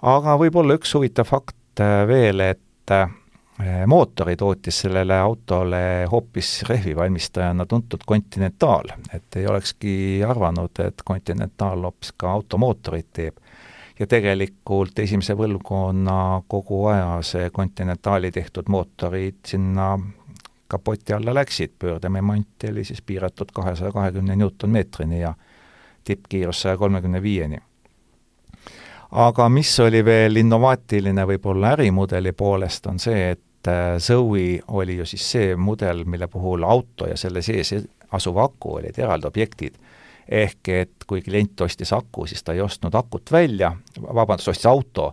aga 0.01 0.37
võib-olla 0.37 0.77
üks 0.77 0.93
huvitav 0.93 1.25
fakt 1.25 1.81
veel, 2.07 2.39
et 2.39 2.93
mootori 3.87 4.35
tootis 4.35 4.79
sellele 4.79 5.19
autole 5.19 6.05
hoopis 6.11 6.63
rehvivalmistajana 6.69 7.65
tuntud 7.65 7.99
Continental, 8.07 8.91
et 9.13 9.35
ei 9.35 9.47
olekski 9.47 10.21
arvanud, 10.27 10.77
et 10.85 11.01
Continental 11.07 11.81
hoopis 11.83 12.13
ka 12.17 12.31
automootorit 12.31 13.07
teeb. 13.13 13.37
ja 13.99 14.05
tegelikult 14.07 14.99
esimese 14.99 15.33
põlvkonna 15.35 16.43
kogu 16.47 16.85
aja 16.85 17.17
see 17.25 17.49
Continentali 17.49 18.31
tehtud 18.31 18.69
mootorid 18.69 19.39
sinna 19.45 19.97
kapoti 20.67 21.13
alla 21.13 21.33
läksid, 21.33 21.71
pöördemomant 21.79 22.63
oli 22.69 22.83
siis 22.83 23.01
piiratud 23.01 23.49
kahesaja 23.53 23.91
kahekümne 23.91 24.35
newtonmeetrini 24.35 25.21
ja 25.21 25.33
tippkiirus 26.03 26.61
saja 26.61 26.77
kolmekümne 26.77 27.21
viieni. 27.21 27.57
aga 29.11 29.49
mis 29.49 29.79
oli 29.79 30.05
veel 30.05 30.35
innovaatiline 30.35 31.23
võib-olla 31.27 31.71
ärimudeli 31.77 32.31
poolest, 32.31 32.85
on 32.91 32.99
see, 32.99 33.29
et 33.31 33.39
äh, 33.39 33.46
Zoe 33.99 34.59
oli 34.67 34.97
ju 34.97 35.05
siis 35.05 35.23
see 35.31 35.55
mudel, 35.55 36.05
mille 36.05 36.27
puhul 36.31 36.63
auto 36.63 37.07
ja 37.09 37.17
selle 37.17 37.41
sees 37.41 37.73
asuv 38.11 38.37
aku 38.39 38.77
olid 38.77 38.99
eraldi 38.99 39.27
objektid 39.27 39.75
ehk 40.27 40.69
et 40.69 41.07
kui 41.07 41.21
klient 41.23 41.61
ostis 41.61 41.93
aku, 41.95 42.27
siis 42.27 42.43
ta 42.43 42.53
ei 42.53 42.61
ostnud 42.61 42.95
akut 42.95 43.31
välja, 43.31 43.71
vabandust, 44.01 44.51
ostis 44.51 44.67
auto, 44.67 45.11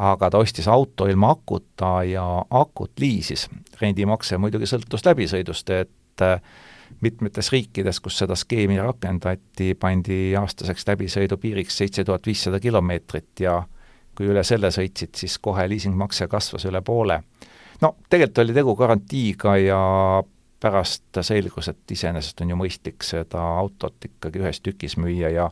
aga 0.00 0.30
ta 0.30 0.40
ostis 0.40 0.68
auto 0.68 1.06
ilma 1.08 1.30
akuta 1.32 2.02
ja 2.04 2.24
akut 2.50 3.00
liisis. 3.00 3.48
rendimakse 3.80 4.36
muidugi 4.38 4.68
sõltus 4.68 5.04
läbisõidust, 5.06 5.70
et 5.70 6.22
äh, 6.24 6.42
mitmetes 7.00 7.52
riikides, 7.52 8.00
kus 8.00 8.18
seda 8.18 8.36
skeemi 8.36 8.76
rakendati, 8.78 9.74
pandi 9.74 10.34
aastaseks 10.36 10.84
läbisõidu 10.86 11.36
piiriks 11.40 11.78
seitse 11.78 12.04
tuhat 12.04 12.26
viissada 12.26 12.60
kilomeetrit 12.60 13.40
ja 13.40 13.62
kui 14.14 14.28
üle 14.28 14.44
selle 14.44 14.68
sõitsid, 14.74 15.14
siis 15.16 15.38
kohe 15.38 15.64
liisingmakse 15.68 16.28
kasvas 16.28 16.66
üle 16.68 16.82
poole. 16.84 17.22
No 17.80 17.94
tegelikult 18.08 18.44
oli 18.44 18.54
tegu 18.56 18.76
garantiiga 18.76 19.56
ja 19.60 19.80
pärast 20.60 21.22
selgus, 21.24 21.70
et 21.72 21.92
iseenesest 21.96 22.40
on 22.44 22.52
ju 22.52 22.56
mõistlik 22.60 23.04
seda 23.06 23.42
autot 23.60 23.96
ikkagi 24.04 24.42
ühes 24.42 24.60
tükis 24.60 24.98
müüa 25.00 25.30
ja 25.32 25.50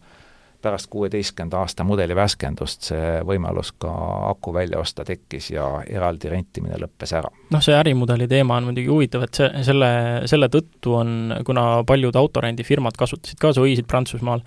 pärast 0.63 0.89
kuueteistkümnenda 0.91 1.61
aasta 1.63 1.85
mudeli 1.87 2.17
värskendust 2.19 2.89
see 2.91 3.21
võimalus 3.27 3.71
ka 3.79 3.93
aku 4.33 4.53
välja 4.55 4.81
osta 4.83 5.05
tekkis 5.07 5.53
ja 5.55 5.69
eraldi 5.87 6.33
rentimine 6.33 6.81
lõppes 6.83 7.15
ära. 7.15 7.31
noh, 7.55 7.63
see 7.63 7.77
ärimudeli 7.79 8.27
teema 8.29 8.57
on 8.59 8.67
muidugi 8.71 8.91
huvitav, 8.91 9.29
et 9.29 9.39
see, 9.39 9.63
selle, 9.69 9.91
selle 10.27 10.51
tõttu 10.53 10.97
on, 10.99 11.15
kuna 11.47 11.85
paljud 11.87 12.19
autorendifirmad 12.19 12.99
kasutasid 12.99 13.39
ka 13.41 13.53
Zoe'sid 13.55 13.87
Prantsusmaal, 13.87 14.43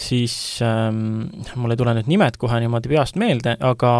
siis 0.00 0.34
ähm, 0.64 1.28
mul 1.60 1.74
ei 1.74 1.78
tule 1.78 1.92
nüüd 1.96 2.08
nimed 2.10 2.38
kohe 2.40 2.60
niimoodi 2.62 2.90
peast 2.90 3.18
meelde, 3.20 3.54
aga 3.60 3.92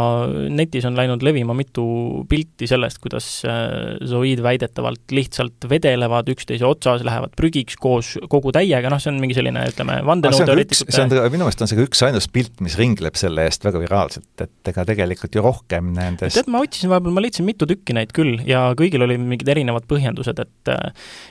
netis 0.53 0.87
on 0.89 0.97
läinud 0.99 1.23
levima 1.27 1.55
mitu 1.57 1.85
pilti 2.31 2.69
sellest, 2.71 3.01
kuidas 3.03 3.29
äh, 3.49 3.99
Zoid 4.09 4.43
väidetavalt 4.45 5.13
lihtsalt 5.15 5.69
vedelevad 5.71 6.31
üksteise 6.33 6.67
otsas, 6.69 7.05
lähevad 7.07 7.35
prügiks 7.39 7.77
koos 7.81 8.15
kogu 8.33 8.53
täiega, 8.57 8.91
noh, 8.93 9.01
see 9.03 9.13
on 9.13 9.21
mingi 9.23 9.37
selline, 9.37 9.67
ütleme, 9.73 10.01
vandenõuteoreetikute 10.09 10.97
see 10.97 11.07
on, 11.07 11.15
minu 11.33 11.47
meelest 11.47 11.65
on 11.67 11.71
see 11.71 11.85
üksainus 11.85 12.31
pilt, 12.33 12.57
mis 12.65 12.79
ringleb 12.81 13.19
selle 13.21 13.45
eest 13.49 13.67
väga 13.67 13.83
viraalselt, 13.85 14.31
et 14.41 14.73
ega 14.73 14.87
tegelikult 14.89 15.37
ju 15.37 15.45
rohkem 15.45 15.93
nendest 15.97 16.39
tead, 16.41 16.51
ma 16.53 16.65
otsisin 16.65 16.93
vahepeal, 16.93 17.17
ma 17.17 17.25
leidsin 17.25 17.49
mitu 17.49 17.69
tükki 17.69 17.97
neid 17.97 18.15
küll 18.17 18.41
ja 18.49 18.71
kõigil 18.79 19.05
olid 19.07 19.21
mingid 19.21 19.53
erinevad 19.53 19.87
põhjendused, 19.91 20.41
et 20.41 20.75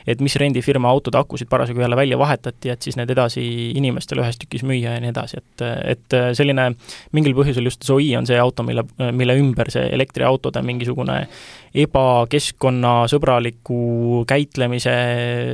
et 0.10 0.22
mis 0.24 0.36
rendifirma 0.40 0.90
autode 0.90 1.20
akusid 1.20 1.50
parasjagu 1.52 1.82
jälle 1.82 1.98
välja 1.98 2.18
vahetati, 2.20 2.72
et 2.74 2.86
siis 2.86 2.98
need 3.00 3.10
edasi 3.14 3.44
inimestele 3.80 4.24
ühes 4.24 4.40
tükis 4.40 4.59
müüa 4.68 4.92
ja 4.96 5.02
nii 5.04 5.12
edasi, 5.14 5.36
et, 5.42 5.58
et 5.96 6.08
selline 6.38 6.66
mingil 7.16 7.34
põhjusel 7.38 7.66
just 7.70 7.82
Zoe 7.86 8.18
on 8.18 8.26
see 8.30 8.40
auto, 8.40 8.62
mille, 8.68 8.84
mille 9.16 9.34
ümber 9.40 9.68
see 9.74 9.86
elektriautode 9.96 10.62
mingisugune 10.66 11.18
ebakeskkonnasõbraliku 11.80 13.80
käitlemise 14.30 14.96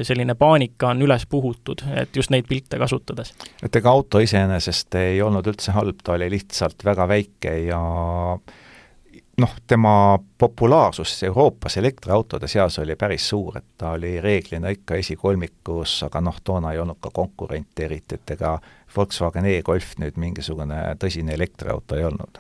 selline 0.08 0.36
paanika 0.40 0.90
on 0.94 1.02
üles 1.06 1.24
puhutud, 1.30 1.80
et 1.96 2.12
just 2.16 2.30
neid 2.34 2.46
pilte 2.50 2.76
kasutades. 2.82 3.28
et 3.64 3.76
ega 3.76 3.90
auto 3.92 4.20
iseenesest 4.24 4.96
ei 5.02 5.22
olnud 5.22 5.48
üldse 5.52 5.72
halb, 5.76 5.98
ta 6.04 6.14
oli 6.16 6.28
lihtsalt 6.38 6.80
väga 6.86 7.08
väike 7.12 7.52
ja 7.68 7.82
noh, 9.38 9.56
tema 9.68 10.20
populaarsus 10.38 11.24
Euroopas 11.24 11.78
elektriautode 11.78 12.48
seas 12.48 12.80
oli 12.80 12.96
päris 12.96 13.30
suur, 13.30 13.58
et 13.58 13.66
ta 13.78 13.92
oli 13.98 14.22
reeglina 14.22 14.70
ikka 14.72 14.96
esikolmikus, 14.96 16.04
aga 16.08 16.22
noh, 16.22 16.40
toona 16.44 16.72
ei 16.72 16.80
olnud 16.80 17.00
ka 17.02 17.12
konkurente 17.14 17.86
eriti, 17.86 18.16
et 18.16 18.36
ega 18.38 18.58
Volkswagen 18.98 19.46
e-Golf 19.52 19.98
nüüd 20.00 20.20
mingisugune 20.22 20.82
tõsine 21.00 21.36
elektriauto 21.36 21.98
ei 21.98 22.08
olnud 22.08 22.40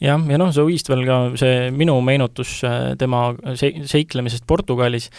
jah, 0.00 0.22
ja 0.32 0.40
noh, 0.40 0.50
Zoe'st 0.54 0.90
veel 0.90 1.04
ka 1.08 1.18
see 1.40 1.68
minu 1.76 1.96
meenutus 2.04 2.56
äh, 2.66 2.94
tema 3.00 3.28
se-, 3.58 3.72
seiklemisest 3.90 4.46
Portugalis, 4.48 5.10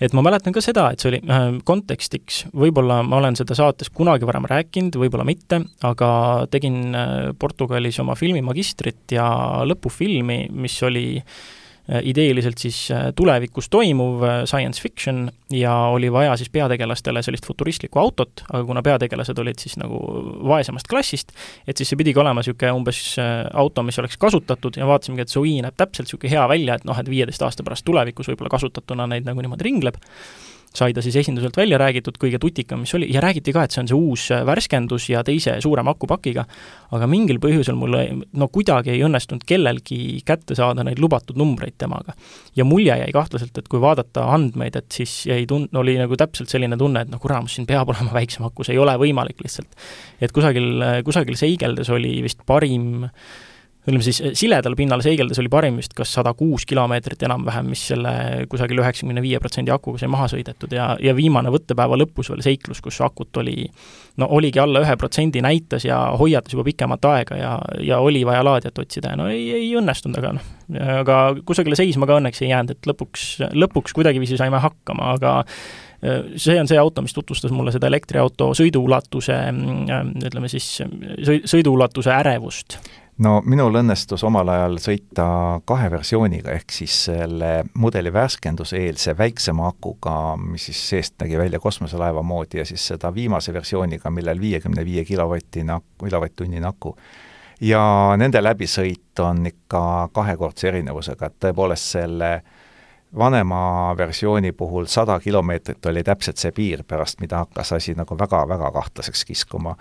et 0.00 0.16
ma 0.16 0.24
mäletan 0.26 0.56
ka 0.56 0.62
seda, 0.64 0.88
et 0.90 1.02
see 1.02 1.12
oli 1.12 1.22
äh, 1.24 1.46
kontekstiks, 1.66 2.44
võib-olla 2.56 3.00
ma 3.06 3.20
olen 3.20 3.38
seda 3.38 3.56
saates 3.58 3.92
kunagi 3.94 4.28
varem 4.28 4.48
rääkinud, 4.50 4.98
võib-olla 5.00 5.28
mitte, 5.28 5.62
aga 5.86 6.10
tegin 6.52 6.82
äh, 6.90 7.14
Portugalis 7.38 8.00
oma 8.02 8.18
filmimagistrit 8.18 9.16
ja 9.16 9.30
lõpufilmi, 9.68 10.46
mis 10.56 10.80
oli 10.88 11.08
Äh, 11.20 11.59
ideeliselt 12.02 12.58
siis 12.62 12.76
äh, 12.94 13.08
tulevikus 13.16 13.68
toimuv 13.72 14.22
äh, 14.22 14.34
science 14.44 14.82
fiction 14.82 15.28
ja 15.50 15.74
oli 15.90 16.12
vaja 16.12 16.36
siis 16.38 16.50
peategelastele 16.50 17.22
sellist 17.22 17.46
futuristlikku 17.46 17.98
autot, 17.98 18.44
aga 18.52 18.62
kuna 18.68 18.82
peategelased 18.86 19.38
olid 19.42 19.58
siis 19.58 19.74
nagu 19.80 19.98
vaesemast 20.46 20.88
klassist, 20.90 21.34
et 21.66 21.76
siis 21.80 21.90
see 21.90 21.98
pidigi 21.98 22.20
olema 22.22 22.44
niisugune 22.44 22.74
umbes 22.76 23.00
auto, 23.18 23.82
mis 23.86 23.98
oleks 23.98 24.20
kasutatud 24.20 24.78
ja 24.78 24.86
vaatasimegi, 24.86 25.26
et 25.26 25.34
Zoe 25.34 25.56
näeb 25.64 25.76
täpselt 25.80 26.06
niisugune 26.06 26.34
hea 26.34 26.46
välja, 26.52 26.78
et 26.78 26.86
noh, 26.86 26.98
et 27.00 27.10
viieteist 27.10 27.42
aasta 27.42 27.66
pärast 27.66 27.86
tulevikus 27.88 28.30
võib-olla 28.30 28.52
kasutatuna 28.54 29.08
neid 29.10 29.26
nagu 29.26 29.42
niimoodi 29.42 29.66
ringleb 29.66 29.98
sai 30.74 30.94
ta 30.94 31.02
siis 31.02 31.16
esinduselt 31.18 31.56
välja 31.58 31.78
räägitud, 31.80 32.18
kõige 32.20 32.38
tutikam, 32.42 32.84
mis 32.84 32.94
oli, 32.94 33.08
ja 33.10 33.22
räägiti 33.22 33.52
ka, 33.54 33.64
et 33.64 33.74
see 33.74 33.82
on 33.82 33.90
see 33.90 33.98
uus 33.98 34.26
äh, 34.34 34.44
värskendus 34.46 35.08
ja 35.10 35.22
teise 35.26 35.56
suurema 35.62 35.94
akupakiga, 35.96 36.44
aga 36.94 37.08
mingil 37.10 37.40
põhjusel 37.42 37.78
mul 37.78 37.96
no 38.38 38.48
kuidagi 38.54 38.94
ei 38.94 39.02
õnnestunud 39.06 39.42
kellelgi 39.46 40.20
kätte 40.26 40.54
saada 40.58 40.84
neid 40.86 41.02
lubatud 41.02 41.38
numbreid 41.40 41.74
temaga. 41.78 42.14
ja 42.56 42.64
mulje 42.64 42.96
jäi 43.02 43.10
kahtlaselt, 43.14 43.58
et 43.58 43.68
kui 43.68 43.82
vaadata 43.82 44.28
andmeid, 44.34 44.78
et 44.78 44.90
siis 44.94 45.26
jäi 45.26 45.44
tun-, 45.50 45.68
oli 45.74 45.98
nagu 45.98 46.16
täpselt 46.16 46.50
selline 46.52 46.78
tunne, 46.78 47.02
et 47.02 47.10
no 47.10 47.18
kuramus, 47.18 47.58
siin 47.58 47.66
peab 47.66 47.90
olema 47.90 48.14
väiksem 48.20 48.46
aku, 48.46 48.66
see 48.66 48.78
ei 48.78 48.82
ole 48.82 48.96
võimalik 49.00 49.42
lihtsalt. 49.42 49.74
et 50.20 50.32
kusagil, 50.32 51.02
kusagil 51.04 51.38
seigeldes 51.38 51.90
oli 51.90 52.20
vist 52.22 52.46
parim 52.46 53.08
äh, 53.10 53.14
ütleme 53.86 54.04
siis 54.04 54.20
eh, 54.20 54.34
siledal 54.36 54.76
pinnal 54.76 55.00
seigeldes 55.04 55.38
oli 55.40 55.50
parim 55.52 55.78
vist 55.80 55.94
kas 55.96 56.12
sada 56.18 56.34
kuus 56.36 56.66
kilomeetrit 56.68 57.22
enam-vähem, 57.26 57.70
mis 57.72 57.86
selle 57.92 58.12
kusagil 58.50 58.82
üheksakümne 58.82 59.22
viie 59.24 59.40
protsendi 59.40 59.72
akuga 59.72 60.02
sai 60.02 60.10
maha 60.12 60.28
sõidetud 60.32 60.74
ja, 60.76 60.92
ja 61.00 61.14
viimane 61.16 61.52
võttepäeva 61.52 61.98
lõpus 62.00 62.30
veel 62.32 62.44
seiklus, 62.44 62.82
kus 62.84 63.00
akut 63.04 63.40
oli 63.40 63.64
no 64.20 64.28
oligi 64.36 64.60
alla 64.60 64.84
ühe 64.84 64.96
protsendi 65.00 65.40
näitas 65.44 65.86
ja 65.88 66.00
hoiatas 66.20 66.54
juba 66.56 66.66
pikemat 66.68 67.08
aega 67.12 67.40
ja, 67.40 67.56
ja 67.80 68.00
oli 68.04 68.24
vaja 68.28 68.44
laadijat 68.44 68.82
otsida 68.84 69.14
ja 69.14 69.20
no 69.20 69.30
ei, 69.32 69.48
ei 69.56 69.70
õnnestunud, 69.80 70.20
aga 70.20 70.34
noh, 70.36 70.50
aga 71.00 71.20
kusagile 71.48 71.78
seisma 71.78 72.08
ka 72.10 72.20
õnneks 72.20 72.44
ei 72.44 72.52
jäänud, 72.52 72.76
et 72.76 72.90
lõpuks, 72.90 73.30
lõpuks 73.56 73.96
kuidagiviisi 73.96 74.36
saime 74.40 74.60
hakkama, 74.60 75.14
aga 75.16 75.34
eh, 76.04 76.36
see 76.36 76.60
on 76.60 76.68
see 76.68 76.80
auto, 76.80 77.00
mis 77.06 77.16
tutvustas 77.16 77.54
mulle 77.56 77.72
seda 77.72 77.88
elektriauto 77.88 78.52
sõiduulatuse, 78.60 79.40
mm, 79.56 80.16
ütleme 80.28 80.52
siis, 80.52 80.74
sõiduulatuse 81.48 82.12
ärevust 82.20 82.82
no 83.20 83.40
minul 83.44 83.76
õnnestus 83.80 84.22
omal 84.26 84.48
ajal 84.52 84.78
sõita 84.82 85.24
kahe 85.68 85.90
versiooniga, 85.92 86.54
ehk 86.56 86.72
siis 86.74 86.96
selle 87.08 87.50
mudeli 87.80 88.12
värskenduseelse 88.12 89.14
väiksema 89.18 89.68
akuga, 89.68 90.14
mis 90.40 90.70
siis 90.70 90.80
seest 90.92 91.16
nägi 91.22 91.38
välja 91.38 91.60
kosmoselaeva 91.60 92.22
moodi, 92.22 92.60
ja 92.60 92.64
siis 92.68 92.86
seda 92.92 93.12
viimase 93.14 93.52
versiooniga, 93.52 94.10
millel 94.10 94.40
viiekümne 94.40 94.84
viie 94.84 95.04
kilovatine, 95.04 95.80
kilovatt-tunnine 96.04 96.66
aku. 96.68 96.96
ja 97.60 97.82
nende 98.16 98.40
läbisõit 98.40 99.20
on 99.20 99.46
ikka 99.46 100.08
kahekordse 100.12 100.68
erinevusega, 100.68 101.26
et 101.26 101.40
tõepoolest 101.44 101.96
selle 101.98 102.30
vanema 103.18 103.94
versiooni 103.96 104.52
puhul 104.52 104.86
sada 104.86 105.18
kilomeetrit 105.20 105.86
oli 105.86 106.02
täpselt 106.02 106.38
see 106.38 106.52
piir, 106.56 106.84
pärast 106.88 107.20
mida 107.20 107.42
hakkas 107.44 107.72
asi 107.76 107.94
nagu 107.98 108.16
väga-väga 108.18 108.70
kahtlaseks 108.70 109.24
kiskuma 109.24 109.76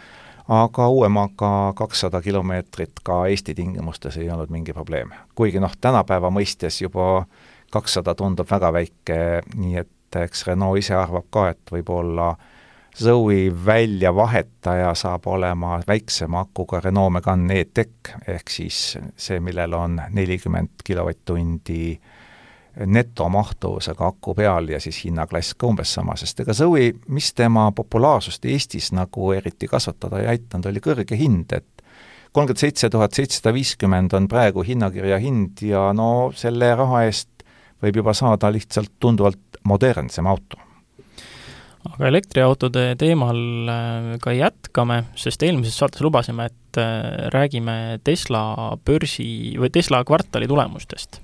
aga 0.50 0.88
uuemaga 0.90 1.74
kakssada 1.78 2.22
kilomeetrit 2.22 3.04
ka 3.04 3.26
Eesti 3.30 3.54
tingimustes 3.56 4.18
ei 4.18 4.30
olnud 4.30 4.50
mingi 4.50 4.74
probleem. 4.74 5.12
kuigi 5.36 5.60
noh, 5.60 5.76
tänapäeva 5.82 6.32
mõistes 6.34 6.82
juba 6.82 7.26
kakssada 7.72 8.16
tundub 8.16 8.50
väga 8.52 8.74
väike, 8.74 9.20
nii 9.56 9.78
et 9.78 10.16
eks 10.16 10.48
Renault 10.48 10.82
ise 10.82 10.96
arvab 10.98 11.28
ka, 11.30 11.50
et 11.50 11.72
võib-olla 11.72 12.34
Zoe 13.00 13.52
väljavahetaja 13.66 14.94
saab 14.98 15.28
olema 15.30 15.78
väiksema 15.88 16.42
akuga 16.42 16.82
Renault 16.84 17.14
Megane 17.14 17.60
E-Tech, 17.62 18.16
ehk 18.28 18.50
siis 18.50 18.98
see, 19.16 19.40
millel 19.40 19.74
on 19.78 20.02
nelikümmend 20.10 20.82
kilovatt-tundi 20.84 22.00
netomahtumusega 22.86 24.08
aku 24.08 24.34
peal 24.38 24.70
ja 24.70 24.80
siis 24.80 25.02
hinnaklass 25.06 25.56
ka 25.58 25.68
umbes 25.68 25.94
sama, 25.94 26.16
sest 26.20 26.40
ega 26.44 26.54
Zoe, 26.54 26.92
mis 27.08 27.34
tema 27.34 27.70
populaarsust 27.76 28.46
Eestis 28.46 28.92
nagu 28.96 29.32
eriti 29.36 29.68
kasvatada 29.68 30.22
ei 30.22 30.30
aidanud, 30.36 30.70
oli 30.72 30.84
kõrge 30.84 31.18
hind, 31.20 31.52
et 31.58 31.84
kolmkümmend 32.32 32.62
seitse 32.62 32.90
tuhat 32.94 33.18
seitsesada 33.18 33.54
viiskümmend 33.56 34.14
on 34.14 34.30
praegu 34.32 34.64
hinnakirja 34.66 35.20
hind 35.20 35.66
ja 35.66 35.90
no 35.98 36.30
selle 36.38 36.72
raha 36.78 37.04
eest 37.10 37.30
võib 37.84 38.02
juba 38.04 38.14
saada 38.14 38.52
lihtsalt 38.54 38.98
tunduvalt 39.00 39.62
modernsem 39.68 40.28
auto 40.30 40.70
aga 41.88 42.10
elektriautode 42.10 42.84
teemal 43.00 43.40
äh, 43.72 44.12
ka 44.24 44.34
jätkame, 44.36 45.04
sest 45.20 45.44
eelmises 45.48 45.78
saates 45.80 46.04
lubasime, 46.04 46.50
et 46.50 46.80
äh, 46.82 47.30
räägime 47.34 48.00
Tesla 48.04 48.76
börsi 48.86 49.56
või 49.60 49.72
Tesla 49.74 50.04
kvartali 50.08 50.50
tulemustest. 50.50 51.22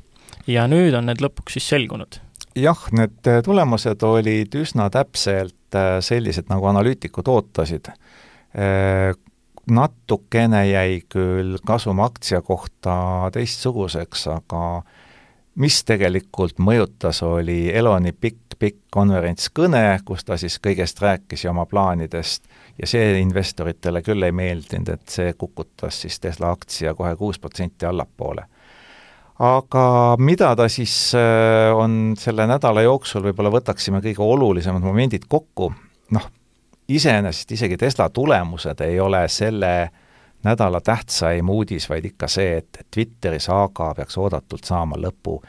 Ja 0.47 0.67
nüüd 0.71 0.95
on 0.97 1.10
need 1.10 1.23
lõpuks 1.23 1.58
siis 1.58 1.69
selgunud. 1.73 2.19
jah, 2.55 2.86
need 2.95 3.27
äh, 3.27 3.41
tulemused 3.45 4.03
olid 4.03 4.55
üsna 4.55 4.89
täpselt 4.93 5.55
sellised, 6.05 6.45
nagu 6.47 6.69
analüütikud 6.69 7.27
ootasid. 7.27 7.89
Natukene 9.67 10.62
jäi 10.69 11.01
küll 11.12 11.58
kasum 11.67 11.99
aktsia 11.99 12.39
kohta 12.45 12.93
teistsuguseks, 13.36 14.21
aga 14.31 14.62
mis 15.60 15.81
tegelikult 15.84 16.62
mõjutas, 16.63 17.19
oli 17.27 17.65
Eloni 17.75 18.13
pikk 18.15 18.45
pikk 18.60 18.88
konverentskõne, 18.91 19.99
kus 20.05 20.23
ta 20.25 20.38
siis 20.39 20.58
kõigest 20.63 21.01
rääkis 21.03 21.45
ja 21.45 21.51
oma 21.51 21.65
plaanidest 21.69 22.47
ja 22.79 22.88
see 22.88 23.19
investoritele 23.19 24.01
küll 24.05 24.23
ei 24.23 24.31
meeldinud, 24.36 24.89
et 24.95 25.12
see 25.12 25.34
kukutas 25.38 26.01
siis 26.05 26.19
Tesla 26.23 26.51
aktsia 26.55 26.95
kohe 26.95 27.15
kuus 27.19 27.39
protsenti 27.39 27.86
allapoole. 27.86 28.45
Aga 29.39 30.15
mida 30.19 30.54
ta 30.56 30.69
siis 30.71 31.12
äh, 31.17 31.76
on 31.76 32.15
selle 32.19 32.48
nädala 32.48 32.86
jooksul, 32.86 33.24
võib-olla 33.28 33.52
võtaksime 33.54 34.02
kõige 34.04 34.24
olulisemad 34.24 34.84
momendid 34.86 35.28
kokku, 35.28 35.74
noh, 36.15 36.32
iseenesest 36.88 37.52
isegi 37.52 37.78
Tesla 37.78 38.10
tulemused 38.10 38.82
ei 38.86 39.00
ole 39.00 39.26
selle 39.28 39.76
nädala 40.45 40.82
tähtsaim 40.82 41.50
uudis, 41.50 41.89
vaid 41.89 42.06
ikka 42.06 42.28
see, 42.30 42.60
et 42.62 42.86
Twitteri 42.93 43.39
saaga 43.41 43.93
peaks 43.98 44.17
oodatult 44.21 44.63
saama 44.63 45.00
lõpu 45.02 45.39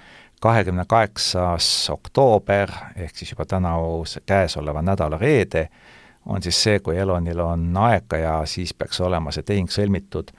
kahekümne 0.41 0.85
kaheksas 0.89 1.91
oktoober, 1.91 2.71
ehk 2.97 3.17
siis 3.17 3.33
juba 3.33 3.47
tänavu 3.49 4.05
käesoleva 4.27 4.83
nädala 4.83 5.19
reede, 5.19 5.69
on 6.27 6.43
siis 6.43 6.59
see, 6.63 6.81
kui 6.81 6.97
Elonil 6.99 7.41
on 7.41 7.71
aega 7.77 8.17
ja 8.17 8.35
siis 8.47 8.75
peaks 8.75 9.01
olema 9.01 9.33
see 9.33 9.47
tehing 9.47 9.71
sõlmitud. 9.71 10.33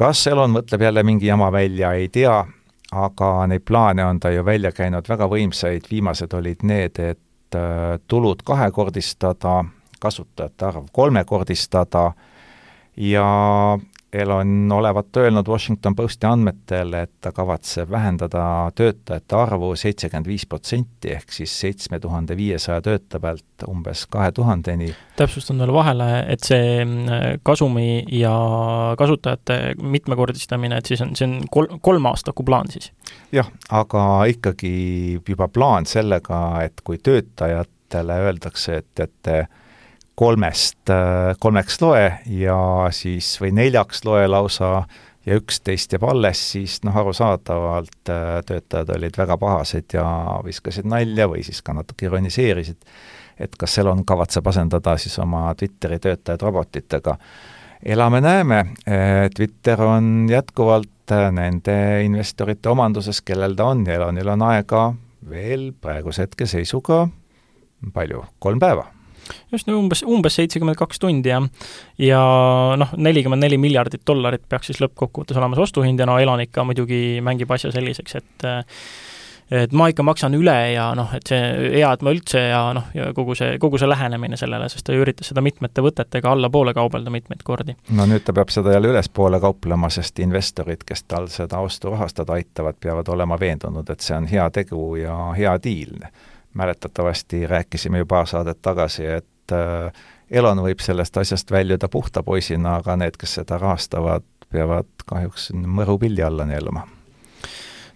Kas 0.00 0.22
Elon 0.30 0.54
mõtleb 0.54 0.80
jälle 0.86 1.02
mingi 1.04 1.28
jama 1.28 1.50
välja, 1.52 1.92
ei 1.92 2.08
tea, 2.08 2.38
aga 2.96 3.30
neid 3.50 3.66
plaane 3.68 4.04
on 4.04 4.20
ta 4.20 4.32
ju 4.32 4.44
välja 4.46 4.72
käinud. 4.72 5.08
Väga 5.08 5.28
võimsaid, 5.28 5.90
viimased 5.90 6.32
olid 6.34 6.64
need, 6.64 6.98
et 6.98 7.58
äh, 7.58 7.98
tulud 8.08 8.40
kahekordistada, 8.46 9.60
kasutajate 10.00 10.66
arv 10.70 10.86
kolmekordistada 10.96 12.06
ja 12.96 13.26
Elon 14.12 14.72
olevat 14.72 15.16
öelnud 15.16 15.48
Washington 15.48 15.94
Posti 15.96 16.26
andmetel, 16.26 16.92
et 16.98 17.12
ta 17.20 17.30
kavatseb 17.32 17.90
vähendada 17.90 18.42
töötajate 18.74 19.36
arvu 19.38 19.68
seitsekümmend 19.78 20.26
viis 20.26 20.46
protsenti, 20.50 21.12
ehk 21.14 21.30
siis 21.32 21.54
seitsme 21.60 22.00
tuhande 22.02 22.36
viiesaja 22.36 22.82
töötaja 22.82 23.20
pealt 23.22 23.66
umbes 23.68 24.06
kahe 24.10 24.32
tuhandeni. 24.34 24.90
täpsustan 25.16 25.62
veel 25.62 25.72
vahele, 25.72 26.08
et 26.32 26.42
see 26.42 26.84
mm, 26.84 27.38
kasumi 27.46 28.02
ja 28.18 28.34
kasutajate 28.98 29.60
mitmekordistamine, 29.82 30.82
et 30.82 30.90
siis 30.90 31.06
on, 31.06 31.14
see 31.14 31.28
on 31.28 31.38
kol-, 31.50 31.70
kolmeaastaku 31.80 32.42
plaan 32.44 32.70
siis? 32.70 32.90
jah, 33.32 33.46
aga 33.70 34.24
ikkagi 34.26 34.74
juba 35.28 35.48
plaan 35.48 35.86
sellega, 35.86 36.64
et 36.64 36.82
kui 36.84 36.98
töötajatele 36.98 38.18
öeldakse, 38.26 38.82
et, 38.82 39.06
et 39.06 39.34
kolmest, 40.14 40.90
äh, 40.90 41.34
kolmeks 41.40 41.80
loe 41.82 42.12
ja 42.26 42.58
siis, 42.94 43.34
või 43.40 43.52
neljaks 43.56 44.04
loe 44.04 44.26
lausa 44.28 44.82
ja 45.26 45.36
üksteist 45.36 45.94
jääb 45.94 46.04
alles, 46.08 46.42
siis 46.52 46.80
noh, 46.84 46.96
arusaadavalt 46.96 48.12
äh, 48.12 48.40
töötajad 48.46 48.92
olid 48.96 49.16
väga 49.20 49.38
pahased 49.40 49.96
ja 49.96 50.04
viskasid 50.44 50.88
nalja 50.88 51.28
või 51.30 51.44
siis 51.46 51.62
ka 51.62 51.74
natuke 51.76 52.08
ironiseerisid, 52.08 52.80
et 53.40 53.56
kas 53.56 53.78
Elon 53.80 54.04
kavatseb 54.04 54.46
asendada 54.52 54.96
siis 55.00 55.18
oma 55.22 55.48
Twitteri 55.54 55.98
töötajad 55.98 56.42
robotitega. 56.42 57.16
elame-näeme, 57.84 58.64
Twitter 59.36 59.82
on 59.82 60.28
jätkuvalt 60.30 61.12
äh, 61.12 61.30
nende 61.32 62.02
investorite 62.04 62.68
omanduses, 62.68 63.22
kellel 63.22 63.56
ta 63.56 63.72
on. 63.72 63.86
Ja 63.86 63.94
Elonil 63.94 64.28
on 64.28 64.42
aega 64.42 64.94
veel 65.30 65.72
praeguse 65.80 66.22
hetkeseisuga 66.22 67.06
palju, 67.92 68.24
kolm 68.38 68.58
päeva 68.60 68.99
just 69.52 69.70
no 69.70 69.78
umbes, 69.80 70.04
umbes 70.06 70.38
seitsekümmend 70.40 70.78
kaks 70.80 71.02
tundi, 71.02 71.32
jah. 71.32 71.46
ja 71.98 72.22
noh, 72.80 72.96
nelikümmend 72.96 73.44
neli 73.44 73.60
miljardit 73.60 74.04
dollarit 74.06 74.46
peaks 74.48 74.72
siis 74.72 74.82
lõppkokkuvõttes 74.84 75.38
olema 75.40 75.58
see 75.58 75.68
ostuhind 75.68 76.00
ja 76.00 76.08
no 76.08 76.18
elanik 76.22 76.52
ka 76.54 76.64
muidugi 76.66 77.20
mängib 77.24 77.50
asja 77.56 77.72
selliseks, 77.74 78.20
et 78.20 78.50
et 79.50 79.72
ma 79.74 79.88
ikka 79.90 80.04
maksan 80.06 80.34
üle 80.38 80.54
ja 80.72 80.90
noh, 80.94 81.10
et 81.16 81.26
see 81.26 81.38
hea, 81.74 81.88
et 81.90 82.02
ma 82.06 82.12
üldse 82.14 82.42
ja 82.52 82.60
noh, 82.76 82.86
ja 82.94 83.10
kogu 83.16 83.34
see, 83.38 83.56
kogu 83.62 83.80
see 83.82 83.88
lähenemine 83.90 84.38
sellele, 84.38 84.68
sest 84.70 84.86
ta 84.86 84.94
ju 84.94 85.02
üritas 85.02 85.32
seda 85.32 85.42
mitmete 85.42 85.82
võtetega 85.82 86.34
allapoole 86.36 86.74
kaubelda 86.76 87.10
mitmeid 87.10 87.42
kordi. 87.46 87.74
no 87.96 88.06
nüüd 88.06 88.24
ta 88.26 88.34
peab 88.36 88.52
seda 88.54 88.76
jälle 88.76 88.92
ülespoole 88.94 89.40
kauplema, 89.42 89.90
sest 89.90 90.22
investorid, 90.22 90.86
kes 90.86 91.04
tal 91.10 91.26
seda 91.32 91.62
ostu 91.66 91.90
rahastada 91.90 92.38
aitavad, 92.38 92.78
peavad 92.80 93.10
olema 93.10 93.38
veendunud, 93.40 93.90
et 93.90 94.06
see 94.06 94.16
on 94.16 94.30
hea 94.30 94.46
tegu 94.54 94.94
ja 95.02 95.16
hea 95.36 95.56
diil 95.62 95.98
mäletatavasti 96.54 97.46
rääkisime 97.46 97.98
ju 97.98 98.06
paar 98.06 98.26
saadet 98.26 98.62
tagasi, 98.62 99.06
et 99.06 99.52
äh, 99.52 99.92
Elon 100.30 100.62
võib 100.62 100.80
sellest 100.80 101.16
asjast 101.16 101.50
väljuda 101.50 101.88
puhta 101.88 102.22
poisina, 102.22 102.76
aga 102.78 102.96
need, 102.96 103.18
kes 103.18 103.40
seda 103.40 103.58
rahastavad, 103.58 104.26
peavad 104.50 104.90
kahjuks 105.06 105.50
mõru 105.54 105.98
pilli 105.98 106.22
alla 106.22 106.46
neelama 106.46 106.86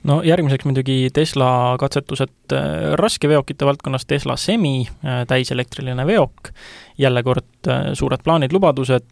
no 0.09 0.21
järgmiseks 0.27 0.67
muidugi 0.69 1.09
Tesla 1.15 1.77
katsetused 1.81 2.53
äh, 2.53 2.93
raskeveokite 3.01 3.67
valdkonnas, 3.67 4.07
Tesla 4.07 4.37
Semi, 4.41 4.87
äh, 5.05 5.25
täiselektriline 5.29 6.07
veok, 6.07 6.51
jälle 6.99 7.23
kord 7.27 7.71
suured 7.99 8.23
plaanid, 8.25 8.53
lubadused, 8.55 9.07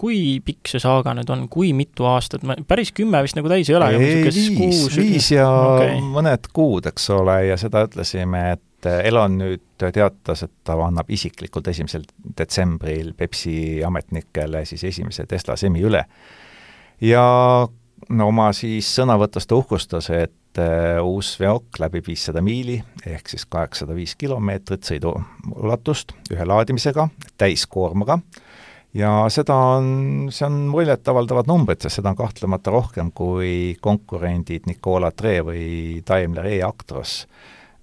kui 0.00 0.38
pikk 0.40 0.70
see 0.70 0.80
saaga 0.80 1.12
nüüd 1.18 1.28
on, 1.28 1.42
kui 1.52 1.74
mitu 1.76 2.06
aastat, 2.08 2.46
päris 2.68 2.94
kümme 2.96 3.20
vist 3.26 3.36
nagu 3.36 3.50
täis 3.50 3.68
ei 3.68 3.76
ole, 3.76 3.90
ei, 3.98 4.22
viis, 4.24 4.86
viis 4.96 5.26
ja 5.34 5.48
okay. 5.50 5.98
mõned 6.00 6.48
kuud, 6.56 6.88
eks 6.88 7.10
ole, 7.12 7.40
ja 7.50 7.58
seda 7.60 7.84
ütlesime, 7.84 8.46
et 8.54 8.88
Elon 9.04 9.38
nüüd 9.40 9.62
teatas, 9.80 10.44
et 10.46 10.52
ta 10.64 10.76
annab 10.86 11.10
isiklikult 11.12 11.68
esimesel 11.72 12.04
detsembril 12.38 13.12
Pepsi 13.16 13.82
ametnikele 13.84 14.64
siis 14.68 14.84
esimese 14.88 15.26
Tesla 15.28 15.56
Semi 15.60 15.84
üle. 15.84 16.04
ja 17.00 17.24
oma 18.24 18.50
siis 18.56 18.88
sõnavõtus 18.96 19.46
ta 19.48 19.58
uhkustas, 19.58 20.10
et 20.14 20.60
uh, 20.60 21.00
uus 21.04 21.34
veok 21.40 21.80
läbib 21.82 22.06
viissada 22.08 22.42
miili 22.44 22.78
ehk 23.06 23.28
siis 23.32 23.46
kaheksasada 23.50 23.96
viis 23.96 24.16
kilomeetrit 24.18 24.86
sõiduulatust 24.86 26.16
ühe 26.32 26.46
laadimisega, 26.48 27.08
täiskoormaga 27.40 28.20
ja 28.94 29.10
seda 29.32 29.56
on, 29.76 30.28
see 30.32 30.46
on 30.46 30.60
muljetavaldavad 30.72 31.50
numbrid, 31.50 31.82
sest 31.82 32.00
seda 32.00 32.12
on 32.12 32.18
kahtlemata 32.18 32.72
rohkem 32.74 33.10
kui 33.14 33.74
konkurendid 33.82 34.68
Nikola 34.70 35.10
Tre 35.16 35.40
või 35.46 35.66
Daimler 36.06 36.48
E-Actros. 36.54 37.24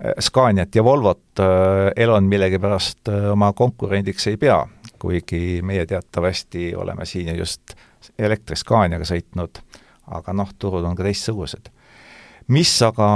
Scaniat 0.02 0.74
ja 0.74 0.82
Volvot 0.82 1.40
äh, 1.40 1.92
Elon 1.96 2.26
millegipärast 2.26 3.12
äh, 3.12 3.28
oma 3.36 3.52
konkurendiks 3.54 4.26
ei 4.32 4.40
pea, 4.42 4.64
kuigi 5.00 5.60
meie 5.62 5.86
teatavasti 5.86 6.72
oleme 6.76 7.06
siin 7.06 7.30
ju 7.30 7.44
just 7.44 7.76
elektriscaaniaga 8.18 9.06
sõitnud, 9.06 9.62
aga 10.08 10.34
noh, 10.34 10.50
turud 10.60 10.86
on 10.88 10.96
ka 10.98 11.06
teistsugused. 11.06 11.70
Mis 12.52 12.72
aga 12.84 13.08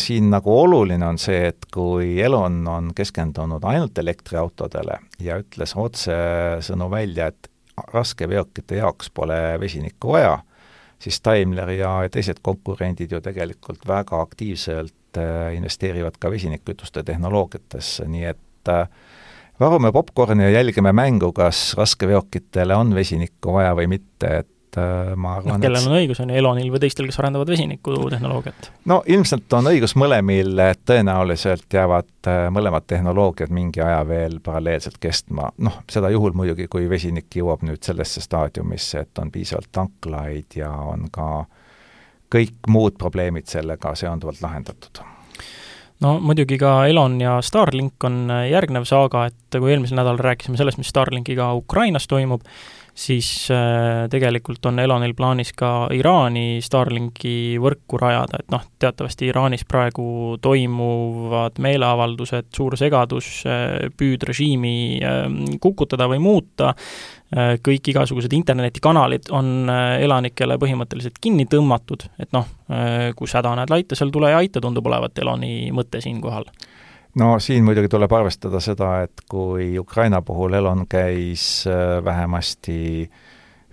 siin 0.00 0.30
nagu 0.32 0.50
oluline 0.62 1.04
on 1.06 1.18
see, 1.20 1.44
et 1.52 1.66
kui 1.72 2.16
Elon 2.22 2.62
on 2.68 2.90
keskendunud 2.96 3.64
ainult 3.68 3.98
elektriautodele 4.00 4.96
ja 5.22 5.36
ütles 5.42 5.76
otsesõnu 5.78 6.88
välja, 6.90 7.28
et 7.30 7.50
raskeveokite 7.92 8.80
jaoks 8.80 9.12
pole 9.14 9.36
vesinikku 9.60 10.16
vaja, 10.16 10.38
siis 11.00 11.20
Daimler 11.24 11.70
ja 11.76 11.92
teised 12.12 12.42
konkurendid 12.42 13.12
ju 13.12 13.20
tegelikult 13.24 13.86
väga 13.88 14.20
aktiivselt 14.20 15.20
äh, 15.20 15.54
investeerivad 15.56 16.18
ka 16.20 16.32
vesinikkütuste 16.32 17.04
tehnoloogiatesse, 17.06 18.08
nii 18.08 18.26
et 18.32 18.72
äh, 18.72 18.88
varume 19.60 19.92
popkorni 19.92 20.44
ja 20.44 20.50
jälgime 20.50 20.92
mängu, 20.92 21.32
kas 21.32 21.74
raskeveokitele 21.78 22.76
on 22.76 22.94
vesinikku 22.94 23.52
vaja 23.52 23.76
või 23.76 23.92
mitte, 23.96 24.40
et 24.42 24.50
et 24.70 24.78
äh, 24.78 25.16
ma 25.16 25.34
arvan 25.36 25.56
no, 25.56 25.62
kellel 25.62 25.86
on 25.88 25.96
õigus, 25.98 26.20
on 26.22 26.30
ju, 26.30 26.38
Elonil 26.38 26.70
või 26.70 26.80
teistel, 26.82 27.08
kes 27.10 27.18
arendavad 27.18 27.50
vesinikutehnoloogiat? 27.50 28.70
no 28.90 29.00
ilmselt 29.10 29.52
on 29.58 29.70
õigus 29.72 29.96
mõlemil, 29.98 30.54
et 30.62 30.82
tõenäoliselt 30.86 31.66
jäävad 31.74 32.30
äh, 32.30 32.46
mõlemad 32.54 32.86
tehnoloogiad 32.86 33.52
mingi 33.54 33.82
aja 33.84 34.00
veel 34.08 34.38
paralleelselt 34.44 35.00
kestma, 35.02 35.50
noh, 35.58 35.80
seda 35.90 36.10
juhul 36.14 36.36
muidugi, 36.38 36.68
kui 36.70 36.88
vesinik 36.90 37.34
jõuab 37.34 37.64
nüüd 37.66 37.82
sellesse 37.86 38.22
staadiumisse, 38.24 39.06
et 39.06 39.22
on 39.22 39.32
piisavalt 39.34 39.72
tanklaid 39.72 40.58
ja 40.60 40.70
on 40.70 41.08
ka 41.12 41.30
kõik 42.30 42.70
muud 42.70 42.98
probleemid 42.98 43.50
sellega 43.50 43.94
seonduvalt 43.98 44.42
lahendatud 44.44 45.02
no 46.00 46.16
muidugi 46.22 46.58
ka 46.60 46.86
Elon 46.88 47.18
ja 47.20 47.38
Starlink 47.44 48.04
on 48.06 48.30
järgnev 48.50 48.86
saaga, 48.88 49.26
et 49.30 49.58
kui 49.58 49.72
eelmisel 49.72 49.98
nädalal 49.98 50.22
rääkisime 50.22 50.56
sellest, 50.60 50.78
mis 50.80 50.88
Starlinkiga 50.92 51.52
Ukrainas 51.58 52.06
toimub, 52.08 52.46
siis 53.00 53.48
äh, 53.50 54.08
tegelikult 54.12 54.66
on 54.68 54.78
Elonil 54.78 55.14
plaanis 55.16 55.52
ka 55.56 55.88
Iraani 55.96 56.60
Starlinki 56.64 57.56
võrku 57.62 57.98
rajada, 58.00 58.42
et 58.42 58.52
noh, 58.52 58.64
teatavasti 58.82 59.30
Iraanis 59.30 59.64
praegu 59.68 60.36
toimuvad 60.42 61.60
meeleavaldused, 61.62 62.50
suur 62.56 62.76
segadus, 62.80 63.40
äh, 63.48 63.88
püüd 63.96 64.26
režiimi 64.28 64.74
ähm, 65.00 65.38
kukutada 65.62 66.08
või 66.10 66.20
muuta, 66.22 66.74
äh, 67.32 67.54
kõik 67.64 67.92
igasugused 67.94 68.34
internetikanalid 68.36 69.30
on 69.36 69.70
elanikele 69.70 70.58
põhimõtteliselt 70.60 71.16
kinni 71.22 71.46
tõmmatud, 71.50 72.04
et 72.20 72.30
noh, 72.36 72.48
kus 73.16 73.32
häda 73.34 73.50
näed 73.58 73.72
laita, 73.72 73.96
seal 73.98 74.12
tule 74.14 74.30
ja 74.30 74.38
aita, 74.42 74.60
tundub 74.62 74.86
olevat 74.86 75.18
Eloni 75.18 75.72
mõte 75.74 76.02
siinkohal 76.04 76.46
no 77.14 77.38
siin 77.38 77.64
muidugi 77.64 77.88
tuleb 77.88 78.12
arvestada 78.12 78.60
seda, 78.60 79.00
et 79.06 79.24
kui 79.30 79.78
Ukraina 79.78 80.22
puhul 80.22 80.54
Elon 80.54 80.86
käis 80.88 81.64
äh, 81.66 82.04
vähemasti 82.04 83.10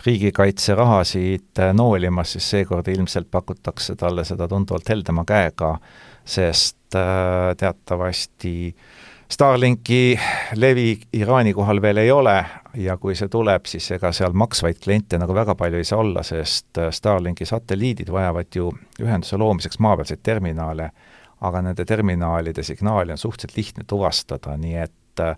riigikaitserahasid 0.05 1.59
äh, 1.59 1.73
noolimas, 1.73 2.31
siis 2.31 2.49
seekord 2.49 2.87
ilmselt 2.87 3.31
pakutakse 3.31 3.95
talle 3.95 4.25
seda 4.25 4.47
tunduvalt 4.47 4.89
heldema 4.89 5.25
käega, 5.27 5.77
sest 6.25 6.95
äh, 6.95 7.53
teatavasti 7.57 8.75
Starlinki 9.31 10.19
levi 10.55 10.99
Iraani 11.13 11.51
kohal 11.53 11.81
veel 11.81 11.97
ei 11.99 12.11
ole 12.11 12.45
ja 12.79 12.95
kui 12.97 13.15
see 13.15 13.27
tuleb, 13.27 13.65
siis 13.67 13.89
ega 13.91 14.13
seal 14.15 14.31
maksvaid 14.31 14.79
kliente 14.79 15.19
nagu 15.19 15.35
väga 15.35 15.55
palju 15.59 15.81
ei 15.81 15.87
saa 15.87 15.99
olla, 15.99 16.23
sest 16.23 16.79
Starlinki 16.91 17.45
satelliidid 17.45 18.11
vajavad 18.11 18.55
ju 18.55 18.71
ühenduse 19.03 19.37
loomiseks 19.37 19.81
maapealseid 19.83 20.23
terminale 20.23 20.91
aga 21.41 21.61
nende 21.61 21.85
terminalide 21.85 22.63
signaali 22.63 23.11
on 23.13 23.17
suhteliselt 23.17 23.57
lihtne 23.57 23.83
tuvastada, 23.87 24.57
nii 24.57 24.77
et 24.81 25.21
äh, 25.21 25.35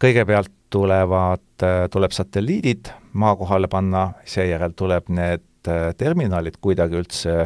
kõigepealt 0.00 0.52
tulevad, 0.72 1.44
äh, 1.62 1.84
tuleb 1.92 2.14
satelliidid 2.16 2.92
maa 3.20 3.36
kohale 3.36 3.68
panna, 3.68 4.10
seejärel 4.28 4.76
tuleb 4.76 5.10
need 5.12 5.68
äh, 5.68 5.90
terminalid 5.98 6.56
kuidagi 6.60 7.00
üldse 7.02 7.36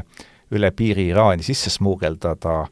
üle 0.55 0.71
piiri 0.73 1.11
Iraani 1.11 1.45
sisse 1.45 1.71
smuugeldada, 1.75 2.63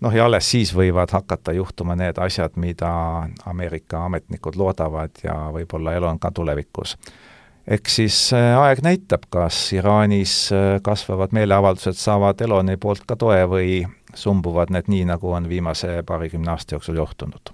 noh 0.00 0.14
ja 0.14 0.28
alles 0.28 0.46
siis 0.52 0.74
võivad 0.76 1.10
hakata 1.10 1.56
juhtuma 1.56 1.96
need 1.98 2.20
asjad, 2.22 2.54
mida 2.60 2.92
Ameerika 3.50 4.04
ametnikud 4.06 4.60
loodavad 4.60 5.24
ja 5.24 5.34
võib-olla 5.50 5.96
elu 5.96 6.06
on 6.12 6.20
ka 6.22 6.30
tulevikus. 6.30 6.96
eks 7.66 7.96
siis 7.96 8.18
aeg 8.34 8.78
näitab, 8.82 9.26
kas 9.30 9.72
Iraanis 9.72 10.52
kasvavad 10.82 11.32
meeleavaldused 11.32 11.98
saavad 11.98 12.40
Eloni 12.40 12.76
poolt 12.76 13.02
ka 13.06 13.16
toe 13.16 13.42
või 13.50 13.82
sumbuvad 14.14 14.72
need 14.74 14.90
nii, 14.90 15.04
nagu 15.08 15.32
on 15.32 15.48
viimase 15.48 16.02
paarikümne 16.06 16.52
aasta 16.52 16.74
jooksul 16.74 17.00
juhtunud. 17.00 17.52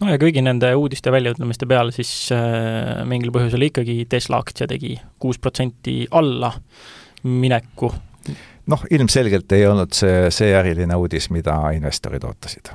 no 0.00 0.10
ja 0.10 0.20
kõigi 0.20 0.42
nende 0.44 0.74
uudiste 0.76 1.12
väljaütlemiste 1.12 1.68
peale 1.70 1.94
siis 1.94 2.12
äh, 2.34 3.04
mingil 3.08 3.32
põhjusel 3.34 3.68
ikkagi 3.68 4.04
Tesla 4.08 4.42
aktsia 4.44 4.68
tegi 4.70 4.96
kuus 5.18 5.38
protsenti 5.38 6.04
alla 6.10 6.52
mineku. 7.22 7.92
noh, 8.66 8.88
ilmselgelt 8.90 9.52
ei 9.52 9.66
olnud 9.66 9.92
see, 9.92 10.30
see 10.30 10.54
äriline 10.56 10.96
uudis, 10.96 11.30
mida 11.30 11.58
investorid 11.76 12.24
ootasid 12.24 12.72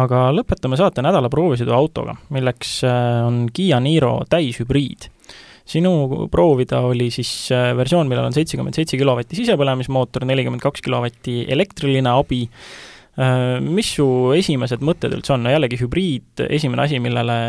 aga 0.00 0.28
lõpetame 0.34 0.78
saate 0.78 1.02
nädala 1.02 1.30
proovisõiduautoga, 1.32 2.16
milleks 2.34 2.80
äh, 2.86 3.24
on 3.26 3.46
Kiia 3.52 3.80
Niro 3.80 4.20
täishübriid 4.30 5.10
sinu 5.68 6.28
proovida 6.32 6.82
oli 6.86 7.10
siis 7.14 7.32
äh, 7.54 7.70
versioon, 7.76 8.08
millel 8.10 8.30
on 8.30 8.36
seitsekümmend 8.36 8.76
seitse 8.76 8.98
kilovatti 9.00 9.38
sisepõlemismootor, 9.40 10.26
nelikümmend 10.28 10.62
kaks 10.64 10.84
kilovatti 10.84 11.44
elektriline 11.52 12.12
abi, 12.12 12.42
äh, 13.20 13.58
mis 13.64 13.94
su 13.98 14.06
esimesed 14.36 14.84
mõtted 14.86 15.14
üldse 15.16 15.36
on, 15.36 15.44
no 15.46 15.54
jällegi 15.54 15.80
hübriid, 15.80 16.46
esimene 16.48 16.86
asi, 16.86 17.00
millele 17.02 17.40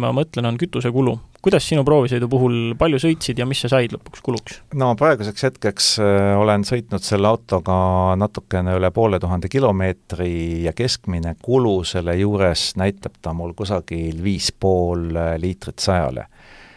ma 0.00 0.12
mõtlen, 0.16 0.50
on 0.50 0.60
kütusekulu. 0.60 1.18
kuidas 1.44 1.66
sinu 1.68 1.82
proovisõidu 1.84 2.24
puhul, 2.32 2.54
palju 2.80 2.96
sõitsid 3.02 3.36
ja 3.36 3.44
mis 3.44 3.60
sa 3.60 3.68
said 3.74 3.92
lõpuks 3.92 4.22
kuluks? 4.24 4.60
no 4.80 4.94
praeguseks 5.00 5.48
hetkeks 5.48 5.90
äh, 6.04 6.32
olen 6.40 6.64
sõitnud 6.68 7.04
selle 7.04 7.28
autoga 7.28 7.76
natukene 8.20 8.78
üle 8.78 8.90
poole 8.94 9.20
tuhande 9.20 9.50
kilomeetri 9.52 10.64
ja 10.64 10.72
keskmine 10.76 11.36
kulu 11.42 11.80
selle 11.88 12.16
juures 12.20 12.72
näitab 12.80 13.18
ta 13.20 13.34
mul 13.36 13.56
kusagil 13.56 14.22
viis 14.24 14.52
pool 14.52 15.10
liitrit 15.40 15.82
sajale 15.82 16.28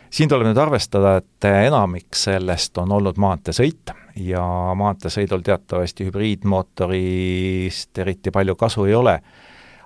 siin 0.09 0.29
tuleb 0.29 0.47
nüüd 0.49 0.59
arvestada, 0.61 1.17
et 1.21 1.49
enamik 1.49 2.15
sellest 2.15 2.77
on 2.77 2.91
olnud 2.91 3.19
maanteesõit 3.21 3.93
ja 4.23 4.43
maanteesõidul 4.75 5.43
teatavasti 5.45 6.07
hübriidmootorist 6.07 7.97
eriti 8.01 8.31
palju 8.33 8.55
kasu 8.55 8.87
ei 8.87 8.95
ole, 8.97 9.19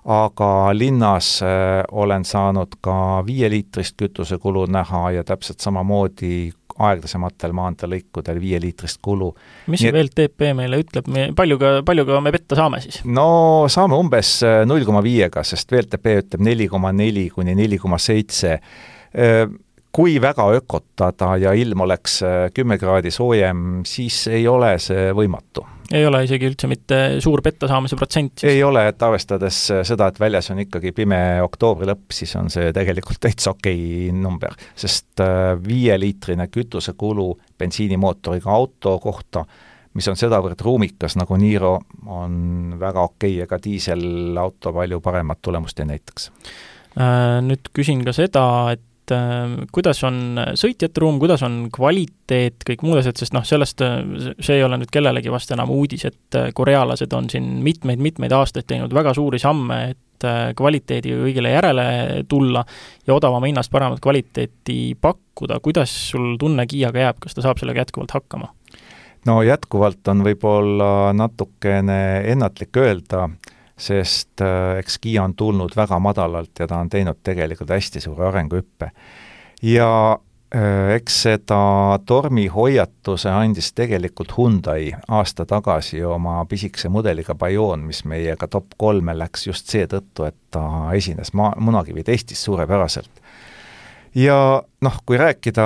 aga 0.06 0.72
linnas 0.74 1.42
äh, 1.46 1.84
olen 1.92 2.26
saanud 2.26 2.80
ka 2.82 2.96
viieliitrist 3.26 3.98
kütusekulu 4.00 4.66
näha 4.72 5.12
ja 5.18 5.24
täpselt 5.24 5.60
samamoodi 5.62 6.52
aeglasematel 6.82 7.54
maanteelõikudel 7.56 8.40
viieliitrist 8.42 9.00
kulu. 9.04 9.32
mis 9.68 9.84
see 9.84 9.92
VLTP 9.94 10.54
meile 10.58 10.80
ütleb, 10.82 11.10
me 11.12 11.28
paljuga, 11.38 11.80
paljuga 11.86 12.22
me 12.24 12.34
petta 12.34 12.58
saame 12.58 12.82
siis? 12.84 13.02
no 13.06 13.68
saame 13.72 14.00
umbes 14.00 14.38
äh, 14.48 14.62
null 14.66 14.88
koma 14.88 15.04
viiega, 15.06 15.44
sest 15.46 15.72
VLTP 15.72 16.18
ütleb 16.24 16.48
neli 16.48 16.70
koma 16.72 16.94
neli 16.96 17.28
kuni 17.34 17.56
neli 17.58 17.78
koma 17.82 18.00
seitse 18.02 18.56
äh, 18.56 19.46
kui 19.92 20.16
väga 20.24 20.48
ökotada 20.56 21.36
ja 21.40 21.52
ilm 21.58 21.84
oleks 21.86 22.22
äh, 22.24 22.48
kümme 22.56 22.78
kraadi 22.80 23.12
soojem, 23.12 23.84
siis 23.88 24.24
ei 24.32 24.48
ole 24.48 24.74
see 24.80 25.12
võimatu. 25.16 25.66
ei 25.92 26.06
ole 26.08 26.24
isegi 26.24 26.48
üldse 26.48 26.70
mitte 26.72 27.00
suur 27.24 27.42
petta 27.44 27.68
saamise 27.68 27.98
protsent 28.00 28.40
siis? 28.40 28.54
ei 28.54 28.64
ole, 28.64 28.86
et 28.88 29.04
arvestades 29.04 29.58
äh, 29.76 29.82
seda, 29.88 30.08
et 30.08 30.20
väljas 30.20 30.52
on 30.54 30.62
ikkagi 30.64 30.94
pime 30.96 31.20
oktoobri 31.44 31.90
lõpp, 31.92 32.08
siis 32.16 32.36
on 32.40 32.48
see 32.54 32.72
tegelikult 32.76 33.20
täitsa 33.24 33.52
okei 33.52 33.82
okay 34.08 34.16
number, 34.16 34.56
sest 34.76 35.24
äh, 35.24 35.52
viieliitrine 35.66 36.48
kütusekulu 36.48 37.34
bensiinimootoriga 37.60 38.52
auto 38.52 38.96
kohta, 39.04 39.44
mis 39.94 40.08
on 40.08 40.16
sedavõrd 40.16 40.64
ruumikas 40.64 41.18
nagu 41.20 41.36
Niro, 41.36 41.74
on 42.08 42.78
väga 42.80 43.04
okei 43.10 43.36
okay, 43.36 43.44
ega 43.44 43.60
diiselauto 43.60 44.72
palju 44.78 45.02
paremat 45.04 45.42
tulemust 45.44 45.84
ei 45.84 45.90
näitaks. 45.90 46.32
Nüüd 47.44 47.70
küsin 47.76 48.02
ka 48.04 48.12
seda, 48.16 48.44
et 48.76 48.84
et 49.02 49.14
äh, 49.16 49.66
kuidas 49.74 50.02
on 50.08 50.40
sõitjate 50.58 51.02
ruum, 51.02 51.18
kuidas 51.22 51.42
on 51.46 51.66
kvaliteet, 51.74 52.62
kõik 52.68 52.86
muud 52.86 53.02
asjad, 53.02 53.18
sest 53.20 53.34
noh, 53.36 53.46
sellest, 53.48 53.82
see 54.40 54.60
ei 54.60 54.64
ole 54.66 54.78
nüüd 54.82 54.94
kellelegi 54.94 55.34
vast 55.34 55.52
enam 55.56 55.74
uudis, 55.74 56.06
et 56.10 56.38
äh, 56.38 56.52
korealased 56.54 57.14
on 57.18 57.30
siin 57.32 57.50
mitmeid-mitmeid 57.66 58.34
aastaid 58.36 58.70
teinud 58.70 58.94
väga 58.94 59.16
suuri 59.18 59.42
samme, 59.42 59.82
et 59.96 60.28
äh, 60.28 60.54
kvaliteedi 60.58 61.18
kõigile 61.24 61.54
järele 61.56 61.86
tulla 62.30 62.64
ja 63.08 63.18
odavama 63.18 63.50
hinnast 63.50 63.74
paremat 63.74 64.02
kvaliteeti 64.04 64.96
pakkuda, 65.02 65.60
kuidas 65.66 65.94
sul 66.12 66.36
tunne 66.40 66.68
Kiiaga 66.70 67.08
jääb, 67.08 67.22
kas 67.26 67.38
ta 67.38 67.46
saab 67.46 67.62
sellega 67.62 67.86
jätkuvalt 67.86 68.18
hakkama? 68.20 68.54
no 69.26 69.42
jätkuvalt 69.46 70.08
on 70.10 70.24
võib-olla 70.26 71.12
natukene 71.14 72.00
ennatlik 72.32 72.78
öelda, 72.82 73.28
sest 73.82 74.42
äh, 74.42 74.80
eks 74.80 75.00
Kiia 75.02 75.24
on 75.24 75.36
tulnud 75.36 75.76
väga 75.76 76.00
madalalt 76.00 76.60
ja 76.60 76.68
ta 76.68 76.82
on 76.82 76.90
teinud 76.90 77.22
tegelikult 77.24 77.70
hästi 77.74 78.02
suure 78.02 78.28
arenguhüppe. 78.28 78.92
ja 79.62 80.18
äh, 80.56 80.96
eks 80.96 81.22
seda 81.24 81.62
tormihoiatuse 82.06 83.30
andis 83.30 83.72
tegelikult 83.74 84.38
Hyundai 84.38 84.92
aasta 85.08 85.46
tagasi 85.46 86.04
oma 86.04 86.46
pisikese 86.46 86.90
mudeliga 86.90 87.36
Bayon, 87.36 87.88
mis 87.88 88.04
meiega 88.06 88.48
top 88.48 88.78
kolme 88.78 89.18
läks 89.18 89.48
just 89.48 89.74
seetõttu, 89.74 90.28
et 90.30 90.38
ta 90.52 90.94
esines 90.98 91.34
maa, 91.34 91.56
munakivi 91.58 92.04
testis 92.04 92.44
suurepäraselt. 92.44 93.12
ja 94.16 94.62
noh, 94.82 95.02
kui 95.06 95.18
rääkida 95.18 95.66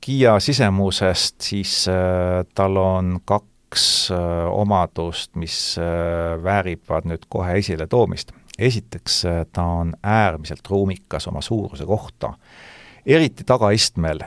Kiia 0.00 0.38
sisemusest, 0.40 1.40
siis 1.40 1.88
äh, 1.88 2.46
tal 2.54 2.76
on 2.76 3.18
kaks 3.24 3.55
kaks 3.66 4.10
äh, 4.10 4.18
omadust, 4.50 5.34
mis 5.34 5.76
äh, 5.78 6.42
väärivad 6.42 7.04
nüüd 7.04 7.26
kohe 7.28 7.58
esiletoomist. 7.58 8.32
esiteks, 8.58 9.24
äh, 9.24 9.46
ta 9.52 9.62
on 9.62 9.94
äärmiselt 10.02 10.68
ruumikas 10.70 11.26
oma 11.26 11.40
suuruse 11.40 11.86
kohta, 11.86 12.32
eriti 13.06 13.44
tagaistmel, 13.44 14.18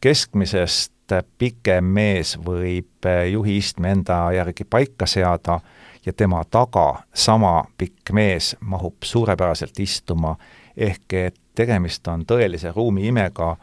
keskmisest 0.00 0.92
pikem 1.38 1.84
mees 1.84 2.36
võib 2.38 3.06
juhiistme 3.30 3.90
enda 3.90 4.32
järgi 4.32 4.64
paika 4.64 5.06
seada 5.06 5.60
ja 6.04 6.12
tema 6.12 6.42
taga 6.44 7.02
sama 7.14 7.64
pikk 7.78 8.12
mees 8.12 8.56
mahub 8.60 9.02
suurepäraselt 9.02 9.80
istuma, 9.80 10.36
ehk 10.76 11.12
et 11.12 11.38
tegemist 11.54 12.08
on 12.08 12.26
tõelise 12.28 12.72
ruumiimega 12.76 13.56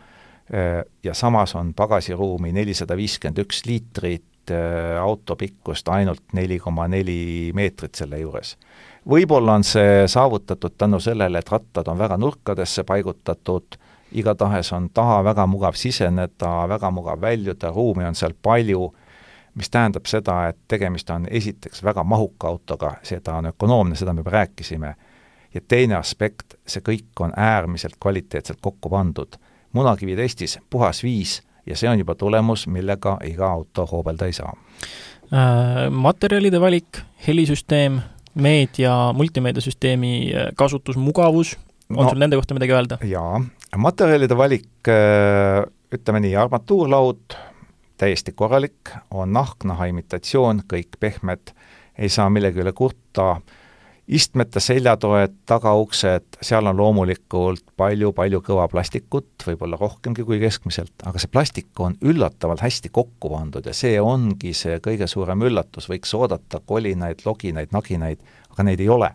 ja 1.03 1.13
samas 1.13 1.55
on 1.55 1.73
pagasiruumi 1.73 2.51
nelisada 2.51 2.97
viiskümmend 2.97 3.43
üks 3.45 3.61
liitrit, 3.65 4.25
auto 5.01 5.35
pikkust 5.35 5.87
ainult 5.89 6.33
neli 6.33 6.59
koma 6.59 6.87
neli 6.87 7.51
meetrit 7.53 7.95
selle 7.95 8.19
juures. 8.19 8.57
võib-olla 9.09 9.55
on 9.59 9.63
see 9.63 10.07
saavutatud 10.07 10.75
tänu 10.77 10.99
sellele, 10.99 11.39
et 11.39 11.51
rattad 11.51 11.87
on 11.87 11.97
väga 11.97 12.17
nurkadesse 12.17 12.83
paigutatud, 12.83 13.77
igatahes 14.11 14.71
on 14.73 14.89
taha 14.93 15.23
väga 15.23 15.45
mugav 15.45 15.73
siseneda, 15.73 16.67
väga 16.67 16.91
mugav 16.91 17.21
väljuda, 17.21 17.71
ruumi 17.71 18.05
on 18.05 18.15
seal 18.15 18.33
palju, 18.41 18.93
mis 19.55 19.69
tähendab 19.69 20.05
seda, 20.05 20.47
et 20.49 20.57
tegemist 20.67 21.09
on 21.09 21.27
esiteks 21.31 21.83
väga 21.83 22.03
mahuka 22.03 22.47
autoga, 22.47 22.95
seda 23.03 23.35
on 23.39 23.51
ökonoomne, 23.53 23.95
seda 23.95 24.13
me 24.13 24.23
juba 24.23 24.37
rääkisime, 24.39 24.95
ja 25.53 25.61
teine 25.67 25.95
aspekt, 25.95 26.57
see 26.67 26.81
kõik 26.81 27.19
on 27.19 27.33
äärmiselt 27.37 27.95
kvaliteetselt 27.99 28.59
kokku 28.61 28.89
pandud 28.89 29.37
munakivitestis 29.75 30.59
puhas 30.69 31.03
viis 31.03 31.41
ja 31.65 31.77
see 31.77 31.89
on 31.89 31.99
juba 31.99 32.15
tulemus, 32.15 32.67
millega 32.71 33.17
iga 33.27 33.49
auto 33.51 33.87
hoobelda 33.91 34.29
ei 34.29 34.33
saa 34.37 34.53
äh,. 35.31 35.89
Materjalide 35.91 36.61
valik, 36.61 37.01
helisüsteem, 37.27 37.99
meedia, 38.35 39.13
multimeediasüsteemi 39.13 40.13
äh, 40.33 40.51
kasutusmugavus, 40.57 41.55
on 41.89 42.03
no, 42.03 42.09
sul 42.09 42.21
nende 42.21 42.39
kohta 42.39 42.57
midagi 42.57 42.75
öelda? 42.75 42.99
jaa, 43.05 43.41
materjalide 43.77 44.37
valik, 44.37 44.69
äh, 44.91 45.63
ütleme 45.95 46.21
nii, 46.25 46.35
armatuurlaud, 46.39 47.37
täiesti 47.97 48.33
korralik, 48.35 48.91
on 49.11 49.33
nahk, 49.33 49.63
naha 49.67 49.87
imitatsioon, 49.91 50.65
kõik 50.71 50.99
pehmed, 50.99 51.53
ei 51.97 52.11
saa 52.11 52.27
millegi 52.29 52.59
üle 52.63 52.73
kurta, 52.75 53.37
istmete 54.07 54.61
seljatoed, 54.61 55.33
tagauksed, 55.49 56.37
seal 56.45 56.69
on 56.69 56.77
loomulikult 56.77 57.63
palju-palju 57.77 58.41
kõva 58.45 58.67
plastikut, 58.69 59.33
võib-olla 59.47 59.79
rohkemgi 59.81 60.25
kui 60.27 60.37
keskmiselt, 60.41 60.93
aga 61.09 61.21
see 61.21 61.31
plastik 61.33 61.81
on 61.81 61.97
üllatavalt 62.05 62.61
hästi 62.61 62.91
kokku 62.93 63.31
pandud 63.33 63.65
ja 63.65 63.73
see 63.73 63.97
ongi 64.01 64.53
see 64.53 64.77
kõige 64.83 65.09
suurem 65.09 65.41
üllatus, 65.47 65.89
võiks 65.89 66.13
oodata 66.17 66.61
kolinaid, 66.65 67.23
loginaid, 67.25 67.73
naginaid, 67.73 68.21
aga 68.53 68.67
neid 68.69 68.83
ei 68.83 68.89
ole. 68.93 69.09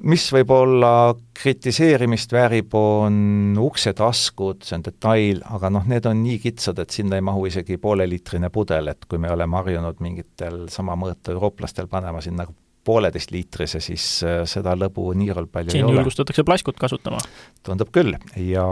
mis 0.00 0.22
võib-olla 0.32 1.12
kritiseerimist 1.36 2.32
väärib, 2.32 2.72
on 2.74 3.58
uksetaskud, 3.60 4.64
see 4.64 4.78
on 4.78 4.84
detail, 4.86 5.42
aga 5.44 5.70
noh, 5.70 5.84
need 5.86 6.08
on 6.08 6.22
nii 6.24 6.38
kitsad, 6.40 6.80
et 6.80 6.90
sinna 6.90 7.20
ei 7.20 7.22
mahu 7.22 7.44
isegi 7.46 7.76
pooleliitrine 7.76 8.48
pudel, 8.50 8.88
et 8.88 9.04
kui 9.04 9.20
me 9.20 9.30
oleme 9.30 9.60
harjunud 9.60 10.00
mingitel 10.00 10.64
sama 10.72 10.96
mõõtu 10.96 11.36
eurooplastel 11.36 11.86
panema 11.92 12.24
sinna 12.24 12.48
pooleteistliitrise, 12.90 13.80
siis 13.80 14.04
äh, 14.26 14.40
seda 14.50 14.74
lõbu 14.78 15.12
niivõrd 15.14 15.50
palju 15.52 15.70
siin 15.70 15.84
ei 15.84 15.86
ole. 15.86 16.00
julgustatakse 16.00 16.44
plaskut 16.46 16.80
kasutama? 16.80 17.20
tundub 17.66 17.92
küll. 17.94 18.16
ja 18.42 18.66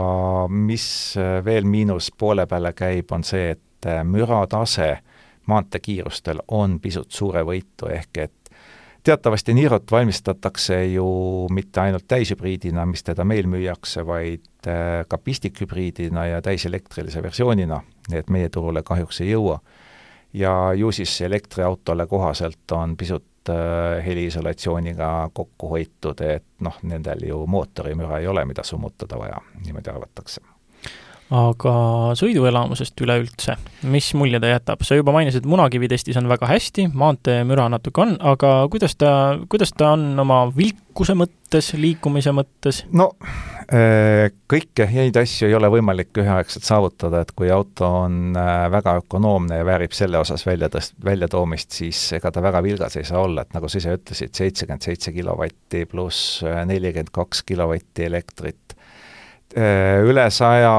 mis 0.49 0.87
äh, 1.19 1.39
veel 1.45 1.67
miinus 1.69 2.11
poole 2.11 2.47
peale 2.49 2.73
käib, 2.75 3.13
on 3.15 3.23
see, 3.23 3.53
et 3.55 3.87
äh, 3.87 4.01
müratase 4.03 4.97
maanteekiirustel 5.49 6.43
on 6.59 6.77
pisut 6.83 7.15
suurevõitu, 7.15 7.87
ehk 7.95 8.21
et 8.25 8.51
teatavasti 9.07 9.55
Nirot 9.55 9.87
valmistatakse 9.91 10.81
ju 10.91 11.07
mitte 11.55 11.81
ainult 11.81 12.05
täishübriidina, 12.11 12.83
mis 12.85 13.05
teda 13.07 13.23
meil 13.25 13.47
müüakse, 13.49 14.03
vaid 14.05 14.67
ka 15.07 15.17
pistikhübriidina 15.23 16.25
ja 16.27 16.41
täiselektrilise 16.43 17.23
versioonina, 17.23 17.79
nii 18.11 18.19
et 18.19 18.29
meie 18.29 18.51
turule 18.51 18.83
kahjuks 18.83 19.21
ei 19.23 19.31
jõua. 19.31 19.61
ja 20.33 20.73
ju 20.75 20.91
siis 20.91 21.21
elektriautole 21.25 22.05
kohaselt 22.07 22.71
on 22.75 22.97
pisut 22.97 23.28
Äh, 23.49 24.05
heliisolatsiooniga 24.05 25.29
kokku 25.33 25.69
hoitud, 25.69 26.21
et 26.21 26.45
noh, 26.59 26.75
nendel 26.83 27.23
ju 27.27 27.39
mootorimüra 27.47 28.19
ei 28.19 28.27
ole, 28.27 28.43
mida 28.45 28.63
summutada 28.63 29.17
vaja, 29.17 29.41
niimoodi 29.63 29.89
arvatakse 29.89 30.41
aga 31.29 31.73
sõiduelamusest 32.17 32.97
üleüldse, 33.05 33.53
mis 33.93 34.07
mulje 34.17 34.39
ta 34.41 34.49
jätab, 34.49 34.81
sa 34.85 34.97
juba 34.97 35.13
mainisid, 35.13 35.45
munakivitestis 35.49 36.17
on 36.17 36.29
väga 36.29 36.49
hästi, 36.49 36.87
maanteemüra 36.97 37.67
natuke 37.69 38.01
on, 38.01 38.15
aga 38.31 38.63
kuidas 38.73 38.97
ta, 38.97 39.11
kuidas 39.49 39.75
ta 39.77 39.91
on 39.93 40.07
oma 40.25 40.41
vilkuse 40.55 41.13
mõttes, 41.19 41.69
liikumise 41.77 42.33
mõttes? 42.33 42.81
no 42.97 43.11
äh, 43.69 44.31
kõike 44.49 44.87
häid 44.89 45.19
asju 45.21 45.51
ei 45.51 45.57
ole 45.57 45.69
võimalik 45.69 46.17
üheaegselt 46.17 46.65
saavutada, 46.65 47.21
et 47.21 47.35
kui 47.37 47.53
auto 47.53 47.91
on 48.07 48.33
äh, 48.33 48.65
väga 48.73 48.97
ökonoomne 49.03 49.61
ja 49.61 49.69
väärib 49.69 49.93
selle 49.93 50.17
osas 50.23 50.47
välja 50.49 50.71
tõst-, 50.73 50.97
väljatoomist, 51.05 51.77
siis 51.77 52.01
ega 52.17 52.33
ta 52.33 52.41
väga 52.41 52.63
vilgas 52.65 52.97
ei 52.97 53.05
saa 53.05 53.21
olla, 53.21 53.45
et 53.45 53.53
nagu 53.53 53.69
sa 53.69 53.77
ise 53.77 53.93
ütlesid, 53.99 54.33
seitsekümmend 54.33 54.89
seitse 54.89 55.13
kilovatti 55.13 55.85
pluss 55.93 56.41
äh, 56.41 56.63
nelikümmend 56.65 57.13
kaks 57.13 57.45
kilovatti 57.45 58.09
elektrit, 58.09 58.78
üle 60.05 60.29
saja, 60.29 60.73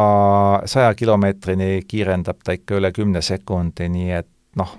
saja 0.64 0.94
kilomeetrini 0.94 1.82
kiirendab 1.88 2.44
ta 2.44 2.54
ikka 2.54 2.76
üle 2.78 2.92
kümne 2.94 3.22
sekundi, 3.22 3.88
nii 3.90 4.12
et 4.14 4.28
noh, 4.56 4.76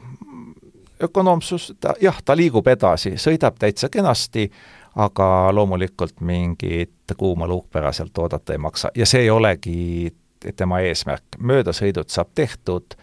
ökonoomsus, 1.03 1.73
ta 1.79 1.93
jah, 2.01 2.21
ta 2.25 2.35
liigub 2.37 2.67
edasi, 2.67 3.15
sõidab 3.19 3.57
täitsa 3.59 3.89
kenasti, 3.91 4.47
aga 4.95 5.27
loomulikult 5.55 6.21
mingit 6.21 7.15
kuuma 7.17 7.47
luukpära 7.47 7.91
sealt 7.95 8.17
oodata 8.17 8.53
ei 8.53 8.59
maksa 8.59 8.91
ja 8.95 9.05
see 9.05 9.21
ei 9.25 9.29
olegi 9.29 10.11
tema 10.55 10.79
eesmärk. 10.79 11.37
möödasõidud 11.39 12.09
saab 12.11 12.33
tehtud 12.35 12.95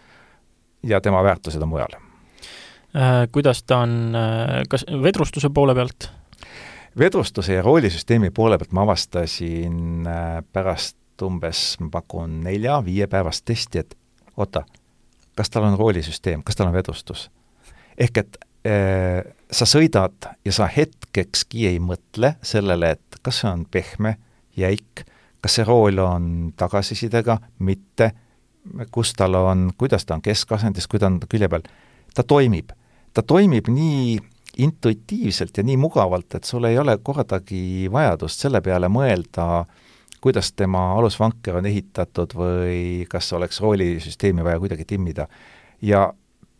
ja 0.83 1.01
tema 1.01 1.23
väärtused 1.23 1.61
on 1.61 1.69
mujal 1.69 1.95
äh,. 1.95 3.27
Kuidas 3.31 3.63
ta 3.63 3.77
on, 3.77 4.15
äh, 4.15 4.63
kas 4.69 4.85
vedrustuse 5.03 5.49
poole 5.49 5.75
pealt 5.75 6.11
vedrustuse 6.97 7.53
ja 7.53 7.61
roolisüsteemi 7.61 8.31
poole 8.31 8.57
pealt 8.57 8.71
ma 8.71 8.83
avastasin 8.87 10.07
äh, 10.07 10.43
pärast 10.53 10.97
umbes, 11.21 11.79
ma 11.79 11.89
pakun 11.91 12.39
nelja-viiepäevast 12.43 13.45
testi, 13.45 13.83
et 13.83 13.95
oota, 14.37 14.63
kas 15.35 15.49
tal 15.49 15.67
on 15.67 15.77
roolisüsteem, 15.79 16.43
kas 16.43 16.55
tal 16.55 16.69
on 16.71 16.77
vedrustus? 16.77 17.29
ehk 17.99 18.17
et 18.17 18.37
äh, 18.67 19.21
sa 19.51 19.67
sõidad 19.67 20.29
ja 20.45 20.55
sa 20.55 20.69
hetkekski 20.71 21.67
ei 21.67 21.79
mõtle 21.83 22.35
sellele, 22.41 22.95
et 22.95 23.21
kas 23.21 23.41
see 23.41 23.51
on 23.51 23.65
pehme, 23.65 24.15
jäik, 24.57 25.03
kas 25.41 25.59
see 25.59 25.67
rool 25.67 25.99
on 26.03 26.53
tagasisidega, 26.57 27.39
mitte, 27.59 28.11
kus 28.91 29.13
tal 29.17 29.35
on, 29.39 29.69
kuidas 29.77 30.05
ta 30.05 30.15
on 30.15 30.23
keskasendis, 30.23 30.87
kui 30.87 30.99
ta 30.99 31.09
on 31.11 31.19
külje 31.29 31.49
peal, 31.51 31.65
ta 32.15 32.23
toimib. 32.23 32.71
ta 33.13 33.23
toimib 33.25 33.67
nii 33.73 34.19
intuitiivselt 34.59 35.57
ja 35.57 35.63
nii 35.63 35.77
mugavalt, 35.79 36.35
et 36.35 36.47
sul 36.47 36.67
ei 36.69 36.77
ole 36.79 36.97
kordagi 37.03 37.87
vajadust 37.91 38.45
selle 38.45 38.61
peale 38.61 38.89
mõelda, 38.91 39.65
kuidas 40.19 40.51
tema 40.51 40.89
alusvanker 40.97 41.59
on 41.61 41.67
ehitatud 41.69 42.35
või 42.35 42.79
kas 43.09 43.31
oleks 43.33 43.61
roolisüsteemi 43.63 44.43
vaja 44.43 44.59
kuidagi 44.59 44.85
timmida. 44.85 45.27
ja 45.81 46.09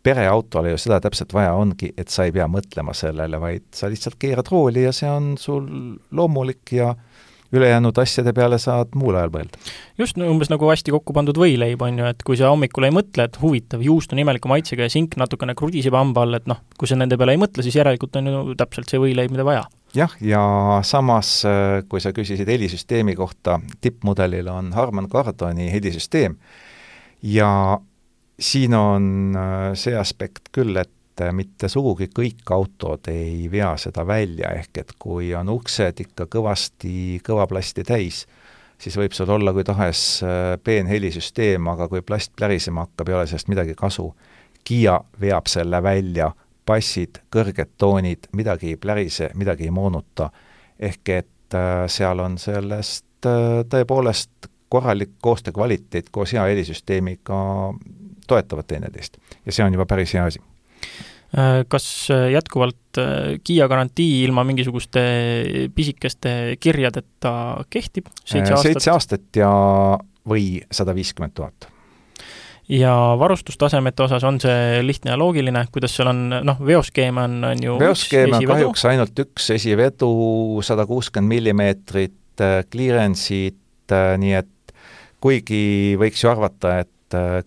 pereautole 0.03 0.71
ju 0.71 0.77
seda 0.79 0.99
täpselt 1.03 1.33
vaja 1.35 1.53
ongi, 1.59 1.91
et 1.97 2.07
sa 2.07 2.23
ei 2.23 2.31
pea 2.31 2.47
mõtlema 2.47 2.93
sellele, 2.95 3.39
vaid 3.41 3.65
sa 3.75 3.89
lihtsalt 3.91 4.15
keerad 4.19 4.47
rooli 4.51 4.85
ja 4.85 4.93
see 4.95 5.09
on 5.11 5.33
sul 5.37 5.67
loomulik 6.15 6.71
ja 6.71 6.93
ülejäänud 7.53 7.97
asjade 7.97 8.33
peale 8.35 8.59
saad 8.61 8.93
muul 8.99 9.17
ajal 9.17 9.31
mõelda. 9.33 9.59
just, 9.97 10.17
no 10.17 10.29
umbes 10.29 10.51
nagu 10.51 10.69
hästi 10.69 10.93
kokku 10.93 11.13
pandud 11.15 11.37
võileib, 11.39 11.81
on 11.85 11.97
ju, 12.01 12.05
et 12.11 12.23
kui 12.25 12.37
sa 12.37 12.51
hommikul 12.53 12.87
ei 12.87 12.93
mõtle, 12.95 13.25
et 13.25 13.39
huvitav, 13.41 13.83
juust 13.85 14.13
on 14.13 14.21
imeliku 14.21 14.51
maitsega 14.51 14.85
ja 14.85 14.93
sink 14.93 15.17
natukene 15.19 15.55
krudiseb 15.57 15.95
hamba 15.97 16.25
all, 16.27 16.39
et 16.39 16.47
noh, 16.49 16.61
kui 16.77 16.89
sa 16.89 16.97
nende 16.99 17.17
peale 17.19 17.35
ei 17.35 17.41
mõtle, 17.41 17.65
siis 17.65 17.79
järelikult 17.79 18.21
on 18.21 18.31
ju 18.31 18.57
täpselt 18.59 18.91
see 18.91 19.01
võileib, 19.01 19.33
mida 19.33 19.47
vaja. 19.47 19.65
jah, 19.97 20.15
ja 20.21 20.43
samas, 20.85 21.33
äh, 21.49 21.81
kui 21.89 22.03
sa 22.03 22.13
küsisid 22.15 22.49
helisüsteemi 22.49 23.17
kohta, 23.17 23.59
tippmudelil 23.81 24.49
on 24.53 24.73
Harman 24.77 25.09
Kardoni 25.09 25.71
helisüsteem 25.73 26.37
ja 27.25 27.51
siin 28.39 28.73
on 28.77 29.35
äh, 29.35 29.73
see 29.75 29.97
aspekt 29.97 30.53
küll, 30.55 30.77
et 30.77 30.91
et 31.27 31.35
mitte 31.35 31.69
sugugi 31.69 32.09
kõik 32.15 32.51
autod 32.53 33.09
ei 33.11 33.47
vea 33.51 33.71
seda 33.77 34.05
välja, 34.07 34.53
ehk 34.59 34.81
et 34.81 34.93
kui 34.99 35.33
on 35.35 35.49
uksed 35.53 36.03
ikka 36.05 36.27
kõvasti 36.31 37.19
kõvaplasti 37.25 37.83
täis, 37.87 38.25
siis 38.79 38.97
võib 38.97 39.15
sul 39.15 39.29
olla 39.35 39.53
kui 39.53 39.65
tahes 39.67 40.03
äh, 40.23 40.55
peenhelisüsteem, 40.63 41.67
aga 41.67 41.89
kui 41.91 42.01
plast 42.01 42.33
plärisema 42.35 42.87
hakkab, 42.87 43.09
ei 43.09 43.17
ole 43.19 43.27
sellest 43.27 43.51
midagi 43.51 43.75
kasu. 43.77 44.09
Kiia 44.63 44.99
veab 45.21 45.47
selle 45.49 45.81
välja, 45.83 46.31
bassid, 46.67 47.21
kõrged 47.33 47.75
toonid, 47.77 48.29
midagi 48.37 48.73
ei 48.73 48.77
plärise, 48.77 49.31
midagi 49.39 49.69
ei 49.69 49.73
moonuta, 49.73 50.29
ehk 50.79 51.15
et 51.15 51.57
äh, 51.57 51.85
seal 51.91 52.23
on 52.23 52.37
sellest 52.41 53.27
äh, 53.27 53.63
tõepoolest 53.69 54.51
korralik 54.69 55.17
koostöö 55.21 55.55
kvaliteet 55.55 56.11
koos 56.13 56.35
hea 56.35 56.43
helisüsteemiga 56.45 57.39
toetavad 58.29 58.67
teineteist. 58.69 59.17
ja 59.45 59.51
see 59.51 59.65
on 59.65 59.73
juba 59.73 59.85
päris 59.89 60.13
hea 60.13 60.27
asi 60.29 60.39
Äh, 60.79 61.08
kas 61.69 62.09
äh, 62.09 62.31
jätkuvalt 62.33 62.97
äh, 62.97 63.39
Kiia 63.43 63.67
garantii 63.69 64.23
ilma 64.23 64.43
mingisuguste 64.43 65.01
pisikeste 65.75 66.55
kirjadeta 66.59 67.33
kehtib? 67.69 68.09
seitse 68.23 68.55
aastat? 68.55 68.63
seitse 68.63 68.91
aastat 68.91 69.41
ja, 69.41 69.51
või 70.29 70.63
sada 70.73 70.95
viiskümmend 70.97 71.35
tuhat 71.37 71.69
ja 72.69 72.93
varustustasemete 73.21 74.07
osas 74.07 74.25
on 74.25 74.41
see 74.41 74.81
lihtne 74.85 75.13
ja 75.13 75.21
loogiline, 75.21 75.65
kuidas 75.73 75.93
seal 75.97 76.09
on, 76.09 76.25
noh, 76.45 76.61
veoskeem 76.65 77.21
on, 77.21 77.39
on 77.53 77.63
ju 77.63 77.77
veoskeem 77.81 78.33
on 78.33 78.49
kahjuks 78.49 78.85
ainult 78.89 79.25
üks 79.25 79.51
esivedu, 79.53 80.11
sada 80.65 80.85
kuuskümmend 80.89 81.29
millimeetrit, 81.33 82.45
clearance'id, 82.73 83.93
nii 84.21 84.37
et 84.37 84.73
kuigi 85.21 85.97
võiks 85.99 86.23
ju 86.23 86.29
arvata, 86.31 86.79
et 86.85 86.93
Äh, 86.98 86.98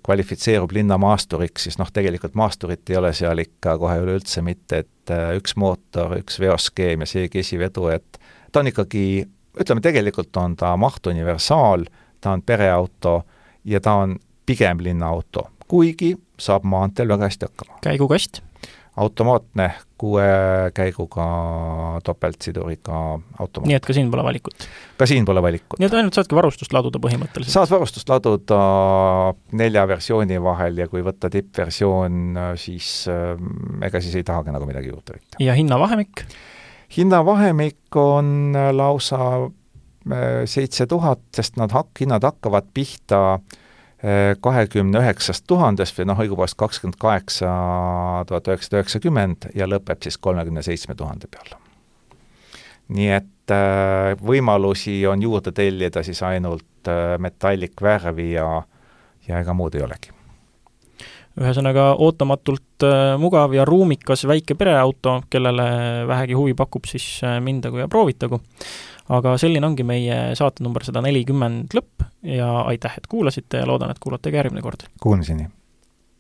kvalifitseerub 0.03 0.73
linnamaasturiks, 0.73 1.69
siis 1.69 1.79
noh, 1.79 1.91
tegelikult 1.93 2.35
maasturit 2.39 2.91
ei 2.91 2.97
ole 2.99 3.13
seal 3.15 3.39
ikka 3.39 3.77
kohe 3.79 3.99
üleüldse 4.03 4.43
mitte, 4.43 4.83
et 4.85 5.13
äh, 5.15 5.37
üks 5.39 5.57
mootor, 5.57 6.17
üks 6.19 6.41
veoskeem 6.43 7.05
ja 7.05 7.09
seegi 7.09 7.43
esivedu, 7.43 7.87
et 7.95 8.21
ta 8.53 8.63
on 8.63 8.71
ikkagi, 8.73 9.25
ütleme, 9.61 9.85
tegelikult 9.85 10.37
on 10.37 10.57
ta 10.57 10.75
mahtuniversaal, 10.77 11.87
ta 12.21 12.37
on 12.37 12.43
pereauto 12.43 13.23
ja 13.65 13.81
ta 13.81 14.01
on 14.05 14.17
pigem 14.47 14.83
linnaauto, 14.83 15.49
kuigi 15.69 16.15
saab 16.41 16.65
maanteel 16.67 17.09
väga 17.09 17.31
hästi 17.31 17.49
hakkama. 17.49 17.79
käigukast? 17.85 18.43
Automaatne 18.97 19.71
kuue 19.99 20.25
käiguga 20.75 21.25
topeltsiduriga 22.05 22.99
automaat. 23.41 23.69
nii 23.71 23.77
et 23.79 23.87
ka 23.87 23.95
siin 23.97 24.11
pole 24.13 24.25
valikut? 24.27 24.67
ka 25.01 25.09
siin 25.09 25.25
pole 25.29 25.43
valikut. 25.43 25.79
nii 25.81 25.89
et 25.89 25.97
ainult 25.97 26.19
saadki 26.19 26.37
varustust 26.37 26.75
laduda 26.77 27.01
põhimõtteliselt? 27.01 27.55
saad 27.55 27.73
varustust 27.73 28.13
laduda 28.13 28.59
nelja 29.57 29.87
versiooni 29.89 30.41
vahel 30.45 30.83
ja 30.83 30.89
kui 30.93 31.05
võtta 31.07 31.31
tippversioon, 31.33 32.37
siis 32.61 32.93
äh, 33.13 33.33
ega 33.89 34.03
siis 34.05 34.19
ei 34.21 34.29
tahagi 34.29 34.53
nagu 34.53 34.69
midagi 34.69 34.93
juurde 34.93 35.17
võtta. 35.17 35.41
ja 35.41 35.57
hinnavahemik? 35.57 36.27
hinnavahemik 36.99 37.97
on 37.97 38.53
lausa 38.77 39.23
äh, 39.41 40.45
seitse 40.45 40.87
tuhat, 40.91 41.25
sest 41.33 41.57
nad 41.57 41.73
hak-, 41.73 42.05
hinnad 42.05 42.29
hakkavad 42.29 42.69
pihta 42.77 43.25
äh, 43.39 43.61
kahekümne 44.41 44.99
üheksast 44.99 45.45
tuhandest 45.47 45.99
või 45.99 46.09
noh, 46.11 46.23
õigupoolest 46.25 46.59
kakskümmend 46.59 46.99
kaheksa 46.99 47.51
tuhat 48.27 48.49
üheksasada 48.51 48.81
üheksakümmend 48.81 49.51
ja 49.55 49.69
lõpeb 49.71 50.03
siis 50.03 50.19
kolmekümne 50.19 50.63
seitsme 50.67 50.97
tuhande 50.99 51.31
peal. 51.31 51.55
nii 52.89 53.13
et 53.15 53.55
äh, 53.55 54.17
võimalusi 54.19 55.05
on 55.07 55.23
juurde 55.23 55.53
tellida 55.55 56.03
siis 56.03 56.23
ainult 56.27 56.91
äh, 56.91 57.15
metallikvärvi 57.19 58.33
ja, 58.33 58.49
ja 59.29 59.39
ega 59.39 59.55
muud 59.55 59.79
ei 59.79 59.87
olegi 59.87 60.11
ühesõnaga 61.39 61.93
ootamatult 61.95 62.85
äh, 62.85 63.15
mugav 63.23 63.55
ja 63.55 63.65
ruumikas 63.65 64.27
väike 64.27 64.59
pereauto, 64.59 65.21
kellele 65.31 65.69
vähegi 66.11 66.35
huvi 66.35 66.59
pakub, 66.59 66.91
siis 66.91 67.23
mindagu 67.41 67.85
ja 67.85 67.89
proovitagu 67.89 68.43
aga 69.09 69.35
selline 69.41 69.67
ongi 69.67 69.87
meie 69.87 70.21
saate 70.39 70.65
number 70.65 70.85
sada 70.87 71.03
nelikümmend 71.05 71.75
lõpp 71.75 72.07
ja 72.23 72.63
aitäh, 72.71 72.99
et 72.99 73.09
kuulasite 73.11 73.63
ja 73.63 73.67
loodan, 73.67 73.91
et 73.91 73.99
kuulate 74.03 74.31
ka 74.31 74.43
järgmine 74.43 74.63
kord. 74.63 74.87
Kuulmiseni! 75.03 75.49